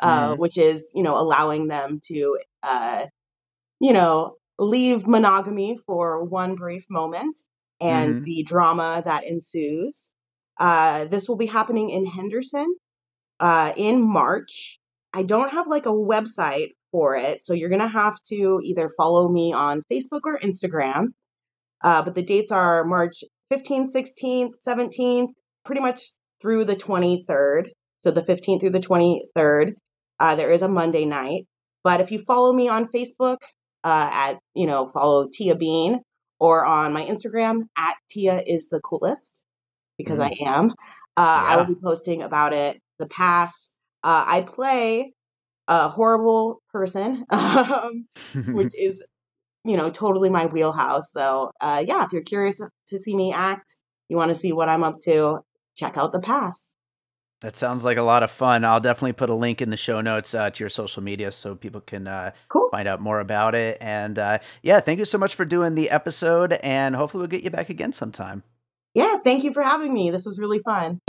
uh, 0.00 0.34
Mhm. 0.34 0.38
which 0.38 0.58
is 0.58 0.90
you 0.94 1.02
know 1.02 1.18
allowing 1.18 1.68
them 1.68 2.00
to 2.06 2.38
uh, 2.62 3.06
you 3.80 3.92
know 3.92 4.36
leave 4.58 5.06
monogamy 5.06 5.78
for 5.86 6.24
one 6.24 6.56
brief 6.56 6.86
moment 6.90 7.38
and 7.80 8.16
Mhm. 8.16 8.24
the 8.24 8.42
drama 8.44 9.02
that 9.04 9.24
ensues. 9.26 10.10
Uh, 10.58 11.04
this 11.04 11.28
will 11.28 11.36
be 11.36 11.46
happening 11.46 11.90
in 11.90 12.04
Henderson 12.04 12.74
uh, 13.40 13.72
in 13.76 14.00
March. 14.00 14.78
I 15.12 15.22
don't 15.22 15.50
have 15.52 15.66
like 15.66 15.86
a 15.86 15.90
website 15.90 16.70
for 16.90 17.16
it, 17.16 17.44
so 17.44 17.54
you're 17.54 17.70
gonna 17.70 17.88
have 17.88 18.16
to 18.28 18.60
either 18.62 18.90
follow 18.96 19.28
me 19.28 19.52
on 19.52 19.82
Facebook 19.90 20.22
or 20.24 20.38
Instagram. 20.38 21.08
Uh, 21.82 22.02
but 22.02 22.14
the 22.14 22.22
dates 22.22 22.50
are 22.50 22.84
March 22.84 23.22
15th, 23.52 23.94
16th, 23.94 24.50
17th, 24.66 25.28
pretty 25.64 25.80
much 25.80 26.00
through 26.42 26.64
the 26.64 26.76
23rd. 26.76 27.68
So 28.00 28.10
the 28.10 28.22
15th 28.22 28.60
through 28.60 28.70
the 28.70 28.80
23rd. 28.80 29.74
Uh, 30.20 30.34
there 30.34 30.50
is 30.50 30.62
a 30.62 30.68
Monday 30.68 31.04
night. 31.04 31.46
But 31.84 32.00
if 32.00 32.10
you 32.10 32.18
follow 32.18 32.52
me 32.52 32.68
on 32.68 32.88
Facebook 32.88 33.38
uh, 33.84 34.10
at, 34.12 34.38
you 34.54 34.66
know, 34.66 34.88
follow 34.88 35.28
Tia 35.32 35.56
Bean 35.56 36.00
or 36.40 36.64
on 36.64 36.92
my 36.92 37.02
Instagram 37.02 37.62
at 37.76 37.96
Tia 38.10 38.42
is 38.44 38.68
the 38.68 38.80
coolest 38.80 39.37
because 39.98 40.20
I 40.20 40.32
am. 40.46 40.70
Uh, 41.16 41.44
I 41.48 41.56
will 41.56 41.66
be 41.66 41.74
posting 41.82 42.22
about 42.22 42.52
it. 42.52 42.80
The 42.98 43.06
past, 43.08 43.70
Uh, 44.02 44.24
I 44.26 44.40
play 44.42 45.12
a 45.66 45.88
horrible 45.88 46.62
person, 46.72 47.24
um, 47.30 48.06
which 48.32 48.72
is, 48.78 49.02
you 49.64 49.76
know, 49.76 49.90
totally 49.90 50.30
my 50.30 50.46
wheelhouse. 50.46 51.10
So, 51.12 51.50
uh, 51.60 51.84
yeah, 51.86 52.04
if 52.04 52.12
you're 52.12 52.22
curious 52.22 52.58
to 52.58 52.98
see 52.98 53.14
me 53.14 53.32
act, 53.32 53.74
you 54.08 54.16
want 54.16 54.30
to 54.30 54.34
see 54.36 54.52
what 54.52 54.68
I'm 54.68 54.84
up 54.84 55.00
to, 55.02 55.40
check 55.74 55.96
out 55.96 56.12
the 56.12 56.20
past. 56.20 56.74
That 57.40 57.54
sounds 57.54 57.84
like 57.84 57.98
a 57.98 58.02
lot 58.02 58.22
of 58.24 58.30
fun. 58.32 58.64
I'll 58.64 58.80
definitely 58.80 59.12
put 59.12 59.30
a 59.30 59.34
link 59.34 59.62
in 59.62 59.70
the 59.70 59.76
show 59.76 60.00
notes 60.00 60.34
uh, 60.34 60.50
to 60.50 60.60
your 60.60 60.70
social 60.70 61.02
media 61.02 61.30
so 61.30 61.54
people 61.54 61.80
can 61.80 62.08
uh, 62.08 62.32
Cool. 62.48 62.68
find 62.70 62.88
out 62.88 63.00
more 63.00 63.20
about 63.20 63.54
it. 63.54 63.78
And 63.80 64.18
uh, 64.18 64.38
yeah, 64.62 64.80
thank 64.80 64.98
you 64.98 65.04
so 65.04 65.18
much 65.18 65.36
for 65.36 65.44
doing 65.44 65.74
the 65.76 65.90
episode. 65.90 66.54
And 66.54 66.96
hopefully, 66.96 67.20
we'll 67.20 67.28
get 67.28 67.44
you 67.44 67.50
back 67.50 67.68
again 67.70 67.92
sometime. 67.92 68.42
Yeah, 68.94 69.18
thank 69.22 69.44
you 69.44 69.52
for 69.52 69.62
having 69.62 69.92
me. 69.92 70.10
This 70.10 70.26
was 70.26 70.38
really 70.38 70.60
fun. 70.60 71.00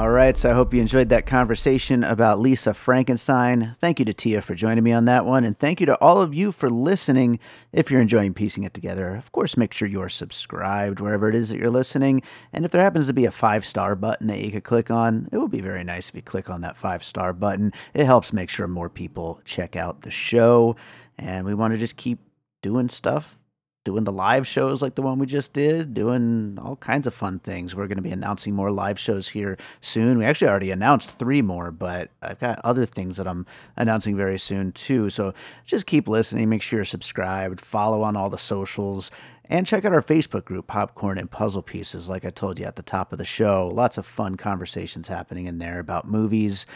All 0.00 0.08
right. 0.08 0.34
So 0.34 0.50
I 0.50 0.54
hope 0.54 0.72
you 0.72 0.80
enjoyed 0.80 1.10
that 1.10 1.26
conversation 1.26 2.04
about 2.04 2.40
Lisa 2.40 2.72
Frankenstein. 2.72 3.76
Thank 3.80 3.98
you 3.98 4.06
to 4.06 4.14
Tia 4.14 4.40
for 4.40 4.54
joining 4.54 4.82
me 4.82 4.92
on 4.92 5.04
that 5.04 5.26
one. 5.26 5.44
And 5.44 5.58
thank 5.58 5.78
you 5.78 5.84
to 5.86 6.00
all 6.00 6.22
of 6.22 6.32
you 6.32 6.52
for 6.52 6.70
listening. 6.70 7.38
If 7.72 7.90
you're 7.90 8.00
enjoying 8.00 8.32
piecing 8.32 8.64
it 8.64 8.72
together, 8.72 9.14
of 9.14 9.30
course, 9.32 9.58
make 9.58 9.74
sure 9.74 9.86
you're 9.86 10.08
subscribed 10.08 11.00
wherever 11.00 11.28
it 11.28 11.34
is 11.34 11.50
that 11.50 11.58
you're 11.58 11.70
listening. 11.70 12.22
And 12.54 12.64
if 12.64 12.70
there 12.70 12.80
happens 12.80 13.08
to 13.08 13.12
be 13.12 13.26
a 13.26 13.30
five 13.30 13.66
star 13.66 13.94
button 13.94 14.28
that 14.28 14.40
you 14.40 14.50
could 14.50 14.64
click 14.64 14.90
on, 14.90 15.28
it 15.32 15.38
would 15.38 15.50
be 15.50 15.60
very 15.60 15.84
nice 15.84 16.08
if 16.08 16.14
you 16.14 16.22
click 16.22 16.48
on 16.48 16.62
that 16.62 16.78
five 16.78 17.04
star 17.04 17.34
button. 17.34 17.72
It 17.92 18.06
helps 18.06 18.32
make 18.32 18.48
sure 18.48 18.66
more 18.66 18.88
people 18.88 19.42
check 19.44 19.76
out 19.76 20.00
the 20.00 20.10
show. 20.10 20.76
And 21.18 21.44
we 21.44 21.54
want 21.54 21.74
to 21.74 21.78
just 21.78 21.98
keep 21.98 22.20
doing 22.62 22.88
stuff 22.88 23.39
doing 23.84 24.04
the 24.04 24.12
live 24.12 24.46
shows 24.46 24.82
like 24.82 24.94
the 24.94 25.02
one 25.02 25.18
we 25.18 25.26
just 25.26 25.52
did, 25.54 25.94
doing 25.94 26.58
all 26.62 26.76
kinds 26.76 27.06
of 27.06 27.14
fun 27.14 27.38
things. 27.38 27.74
We're 27.74 27.86
going 27.86 27.96
to 27.96 28.02
be 28.02 28.10
announcing 28.10 28.54
more 28.54 28.70
live 28.70 28.98
shows 28.98 29.28
here 29.28 29.56
soon. 29.80 30.18
We 30.18 30.24
actually 30.26 30.48
already 30.48 30.70
announced 30.70 31.18
three 31.18 31.40
more, 31.40 31.70
but 31.70 32.10
I've 32.20 32.38
got 32.40 32.60
other 32.62 32.84
things 32.84 33.16
that 33.16 33.26
I'm 33.26 33.46
announcing 33.76 34.16
very 34.16 34.38
soon 34.38 34.72
too. 34.72 35.08
So 35.08 35.32
just 35.64 35.86
keep 35.86 36.08
listening. 36.08 36.50
Make 36.50 36.62
sure 36.62 36.78
you're 36.78 36.84
subscribed, 36.84 37.60
follow 37.60 38.02
on 38.02 38.16
all 38.16 38.28
the 38.28 38.36
socials, 38.38 39.10
and 39.48 39.66
check 39.66 39.84
out 39.86 39.94
our 39.94 40.02
Facebook 40.02 40.44
group, 40.44 40.66
Popcorn 40.66 41.16
and 41.16 41.30
Puzzle 41.30 41.62
Pieces. 41.62 42.08
Like 42.08 42.26
I 42.26 42.30
told 42.30 42.58
you 42.58 42.66
at 42.66 42.76
the 42.76 42.82
top 42.82 43.12
of 43.12 43.18
the 43.18 43.24
show, 43.24 43.68
lots 43.72 43.96
of 43.96 44.04
fun 44.04 44.36
conversations 44.36 45.08
happening 45.08 45.46
in 45.46 45.58
there 45.58 45.78
about 45.78 46.06
movies. 46.06 46.66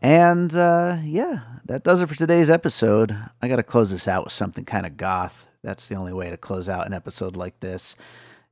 And 0.00 0.52
uh, 0.56 0.98
yeah, 1.04 1.40
that 1.66 1.84
does 1.84 2.02
it 2.02 2.08
for 2.08 2.16
today's 2.16 2.50
episode. 2.50 3.16
I 3.40 3.46
got 3.46 3.56
to 3.56 3.62
close 3.62 3.92
this 3.92 4.08
out 4.08 4.24
with 4.24 4.32
something 4.32 4.64
kind 4.64 4.86
of 4.86 4.96
goth. 4.96 5.46
That's 5.62 5.88
the 5.88 5.94
only 5.94 6.12
way 6.12 6.30
to 6.30 6.36
close 6.36 6.68
out 6.68 6.86
an 6.86 6.92
episode 6.92 7.36
like 7.36 7.60
this. 7.60 7.96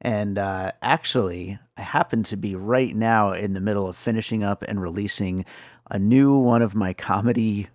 And 0.01 0.39
uh, 0.39 0.73
actually, 0.81 1.59
I 1.77 1.83
happen 1.83 2.23
to 2.25 2.37
be 2.37 2.55
right 2.55 2.95
now 2.95 3.33
in 3.33 3.53
the 3.53 3.61
middle 3.61 3.87
of 3.87 3.97
finishing 3.97 4.43
up 4.43 4.63
and 4.67 4.81
releasing 4.81 5.45
a 5.91 5.99
new 5.99 6.37
one 6.37 6.63
of 6.63 6.75
my 6.75 6.95
comedy 6.95 7.69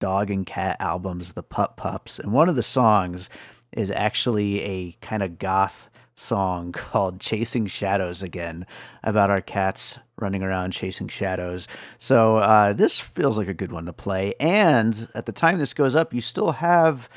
dog 0.00 0.30
and 0.30 0.44
cat 0.44 0.76
albums, 0.80 1.32
The 1.32 1.42
Pup 1.42 1.76
Pups. 1.76 2.18
And 2.18 2.32
one 2.32 2.48
of 2.48 2.56
the 2.56 2.62
songs 2.62 3.30
is 3.72 3.90
actually 3.90 4.60
a 4.62 4.92
kind 5.00 5.22
of 5.22 5.38
goth 5.38 5.88
song 6.16 6.72
called 6.72 7.20
Chasing 7.20 7.66
Shadows 7.66 8.22
Again 8.22 8.66
about 9.02 9.30
our 9.30 9.40
cats 9.40 9.98
running 10.16 10.42
around 10.42 10.72
chasing 10.72 11.08
shadows. 11.08 11.66
So 11.98 12.36
uh, 12.36 12.72
this 12.72 12.98
feels 12.98 13.36
like 13.36 13.48
a 13.48 13.54
good 13.54 13.72
one 13.72 13.86
to 13.86 13.92
play. 13.92 14.34
And 14.38 15.08
at 15.14 15.26
the 15.26 15.32
time 15.32 15.58
this 15.58 15.74
goes 15.74 15.94
up, 15.94 16.14
you 16.14 16.20
still 16.20 16.52
have 16.52 17.08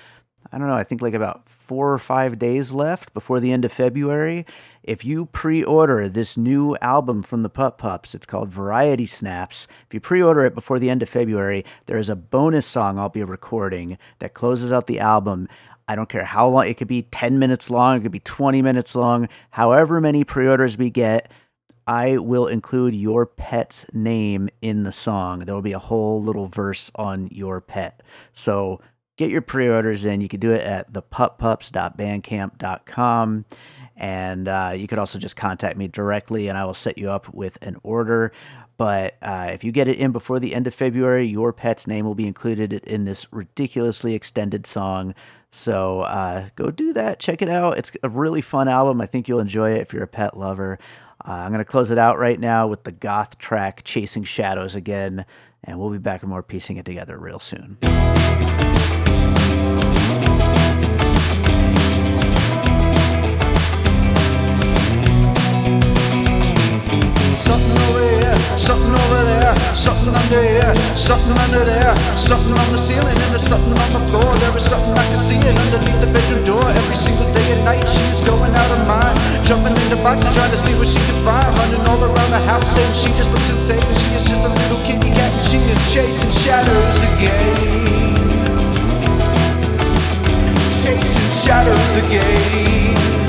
I 0.52 0.58
don't 0.58 0.68
know, 0.68 0.74
I 0.74 0.84
think 0.84 1.02
like 1.02 1.14
about 1.14 1.48
four 1.50 1.92
or 1.92 2.00
five 2.00 2.40
days 2.40 2.72
left 2.72 3.14
before 3.14 3.40
the 3.40 3.52
end 3.52 3.66
of 3.66 3.74
February. 3.74 4.46
If 4.84 5.04
you 5.04 5.26
pre 5.26 5.64
order 5.64 6.08
this 6.08 6.38
new 6.38 6.78
album 6.78 7.24
from 7.24 7.44
the 7.44 7.50
Pup 7.50 7.78
Pups, 7.78 8.16
it's 8.16 8.26
called 8.26 8.50
Variety 8.50 9.06
Snaps. 9.06 9.68
If 9.86 9.94
you 9.94 10.00
pre 10.00 10.22
order 10.22 10.46
it 10.46 10.56
before 10.56 10.80
the 10.80 10.90
end 10.90 11.04
of 11.04 11.10
February, 11.10 11.66
there 11.88 11.98
is 11.98 12.10
a 12.10 12.16
bonus 12.16 12.66
song 12.66 12.98
I'll 12.98 13.10
be 13.10 13.24
recording 13.24 13.98
that 14.20 14.34
closes 14.34 14.72
out 14.72 14.88
the 14.88 15.00
album. 15.00 15.50
I 15.90 15.96
don't 15.96 16.10
care 16.10 16.26
how 16.26 16.50
long, 16.50 16.68
it 16.68 16.78
could 16.78 16.88
be 16.88 17.04
10 17.04 17.40
minutes 17.40 17.70
long, 17.70 17.98
it 17.98 18.04
could 18.04 18.12
be 18.12 18.20
20 18.20 18.62
minutes 18.62 18.96
long, 18.96 19.28
however 19.52 20.00
many 20.00 20.24
pre 20.24 20.48
orders 20.48 20.78
we 20.78 20.90
get. 20.90 21.32
I 21.86 22.18
will 22.18 22.48
include 22.48 22.94
your 22.96 23.26
pet's 23.26 23.86
name 23.94 24.50
in 24.62 24.84
the 24.84 24.92
song. 24.92 25.40
There 25.40 25.56
will 25.56 25.62
be 25.62 25.72
a 25.72 25.80
whole 25.80 26.22
little 26.22 26.50
verse 26.50 26.92
on 26.96 27.30
your 27.32 27.62
pet. 27.62 28.04
So 28.34 28.82
get 29.18 29.30
your 29.30 29.42
pre-orders 29.42 30.06
in. 30.06 30.22
You 30.22 30.30
can 30.30 30.40
do 30.40 30.52
it 30.52 30.62
at 30.62 30.94
thepuppups.bandcamp.com. 30.94 33.46
And 34.00 34.48
uh, 34.48 34.74
you 34.76 34.88
could 34.88 35.00
also 35.00 35.18
just 35.18 35.36
contact 35.36 35.76
me 35.76 35.88
directly 35.88 36.48
and 36.48 36.58
I 36.58 36.66
will 36.66 36.76
set 36.76 37.00
you 37.00 37.10
up 37.10 37.34
with 37.34 37.58
an 37.62 37.78
order. 37.84 38.32
But 38.78 39.18
uh, 39.24 39.50
if 39.52 39.64
you 39.64 39.72
get 39.72 39.88
it 39.88 39.98
in 39.98 40.12
before 40.12 40.40
the 40.40 40.54
end 40.54 40.68
of 40.68 40.76
February, 40.76 41.26
your 41.26 41.52
pet's 41.52 41.88
name 41.88 42.06
will 42.06 42.14
be 42.14 42.28
included 42.28 42.74
in 42.74 43.06
this 43.06 43.26
ridiculously 43.34 44.14
extended 44.14 44.68
song. 44.68 45.16
So 45.50 46.02
uh, 46.02 46.50
go 46.56 46.70
do 46.70 46.94
that. 46.94 47.20
Check 47.20 47.42
it 47.42 47.50
out. 47.50 47.80
It's 47.80 47.92
a 48.04 48.10
really 48.10 48.42
fun 48.42 48.68
album. 48.68 49.02
I 49.02 49.08
think 49.08 49.28
you'll 49.28 49.40
enjoy 49.40 49.72
it 49.72 49.82
if 49.82 49.94
you're 49.94 50.04
a 50.04 50.08
pet 50.08 50.38
lover. 50.38 50.78
Uh, 51.28 51.32
I'm 51.32 51.52
going 51.52 51.58
to 51.58 51.66
close 51.66 51.90
it 51.90 51.98
out 51.98 52.20
right 52.20 52.40
now 52.40 52.68
with 52.68 52.84
the 52.84 52.92
goth 52.92 53.40
track 53.40 53.82
Chasing 53.84 54.24
Shadows 54.24 54.76
again. 54.76 55.26
And 55.64 55.80
we'll 55.80 55.90
be 55.90 55.98
back 55.98 56.22
with 56.22 56.30
more 56.30 56.44
piecing 56.44 56.78
it 56.78 56.86
together 56.86 57.18
real 57.18 57.40
soon. 57.40 57.80
Something 67.48 67.80
over 67.88 68.04
here, 68.04 68.36
something 68.60 68.92
over 68.92 69.24
there, 69.24 69.56
something 69.72 70.14
under 70.14 70.44
here, 70.44 70.76
something 71.00 71.38
under 71.48 71.64
there, 71.64 71.96
something 72.18 72.52
on 72.52 72.70
the 72.76 72.78
ceiling 72.78 73.16
and 73.16 73.32
there's 73.32 73.48
something 73.48 73.72
on 73.72 73.92
the 73.96 74.04
floor. 74.12 74.36
There 74.44 74.52
is 74.58 74.68
something 74.68 74.92
I 74.92 75.06
can 75.08 75.18
see 75.18 75.40
it 75.40 75.56
underneath 75.56 76.02
the 76.04 76.12
bedroom 76.12 76.44
door. 76.44 76.68
Every 76.68 76.98
single 77.00 77.32
day 77.32 77.56
and 77.56 77.64
night 77.64 77.88
she 77.88 78.04
is 78.12 78.20
going 78.20 78.52
out 78.52 78.72
of 78.76 78.84
mind, 78.86 79.16
jumping 79.48 79.80
into 79.80 79.96
boxes 80.04 80.36
trying 80.36 80.52
to 80.52 80.60
see 80.60 80.76
what 80.76 80.88
she 80.92 81.00
can 81.08 81.24
find, 81.24 81.48
running 81.58 81.88
all 81.88 82.04
around 82.04 82.32
the 82.36 82.44
house 82.44 82.68
and 82.68 82.92
she 82.92 83.16
just 83.16 83.32
looks 83.32 83.50
insane. 83.50 83.80
She 83.80 84.10
is 84.20 84.28
just 84.28 84.44
a 84.44 84.52
little 84.52 84.84
kitty 84.84 85.08
cat 85.16 85.32
and 85.32 85.44
she 85.48 85.64
is 85.72 85.80
chasing 85.88 86.32
shadows 86.44 87.00
again, 87.16 88.12
chasing 90.84 91.32
shadows 91.48 91.96
again. 92.04 93.27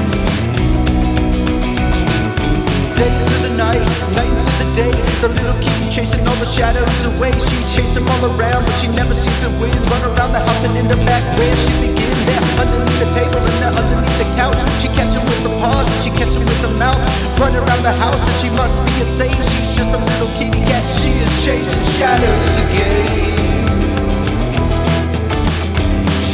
Day 2.99 3.14
to 3.30 3.36
the 3.46 3.53
night, 3.55 3.86
night 4.18 4.34
to 4.42 4.53
the 4.59 4.68
day. 4.74 4.90
The 5.22 5.30
little 5.30 5.55
kitty 5.62 5.86
chasing 5.88 6.26
all 6.26 6.34
the 6.42 6.51
shadows 6.51 6.99
away. 7.07 7.32
She 7.38 7.57
chase 7.70 7.94
them 7.94 8.11
all 8.11 8.24
around, 8.34 8.66
but 8.66 8.74
she 8.82 8.88
never 8.90 9.14
seems 9.14 9.38
to 9.46 9.51
win. 9.62 9.78
Run 9.86 10.03
around 10.11 10.32
the 10.34 10.42
house 10.42 10.62
and 10.66 10.76
in 10.76 10.88
the 10.90 10.99
back 11.07 11.22
where 11.38 11.57
she 11.62 11.72
begin. 11.78 12.14
There, 12.26 12.42
underneath 12.59 12.99
the 12.99 13.11
table 13.14 13.38
and 13.38 13.59
there 13.62 13.74
underneath 13.78 14.18
the 14.18 14.28
couch. 14.34 14.59
She 14.82 14.88
catch 14.99 15.14
him 15.14 15.24
with 15.30 15.42
the 15.46 15.55
paws 15.62 15.86
and 15.86 16.01
she 16.03 16.11
catch 16.11 16.34
him 16.34 16.44
with 16.44 16.61
the 16.61 16.74
mouth. 16.74 16.99
Run 17.38 17.55
around 17.55 17.82
the 17.86 17.94
house 17.94 18.20
and 18.26 18.36
she 18.42 18.51
must 18.51 18.82
be 18.84 18.92
insane. 19.01 19.38
She's 19.51 19.70
just 19.78 19.94
a 19.94 20.01
little 20.11 20.30
kitty 20.34 20.61
cat. 20.66 20.82
She 20.99 21.14
is 21.22 21.32
chasing 21.46 21.86
shadows 21.96 22.55
again. 22.66 23.78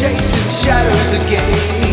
Chasing 0.01 0.49
shadows 0.65 1.13
again. 1.21 1.84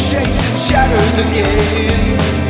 Chasing 0.09 0.59
shadows 0.67 1.19
again. 1.27 2.50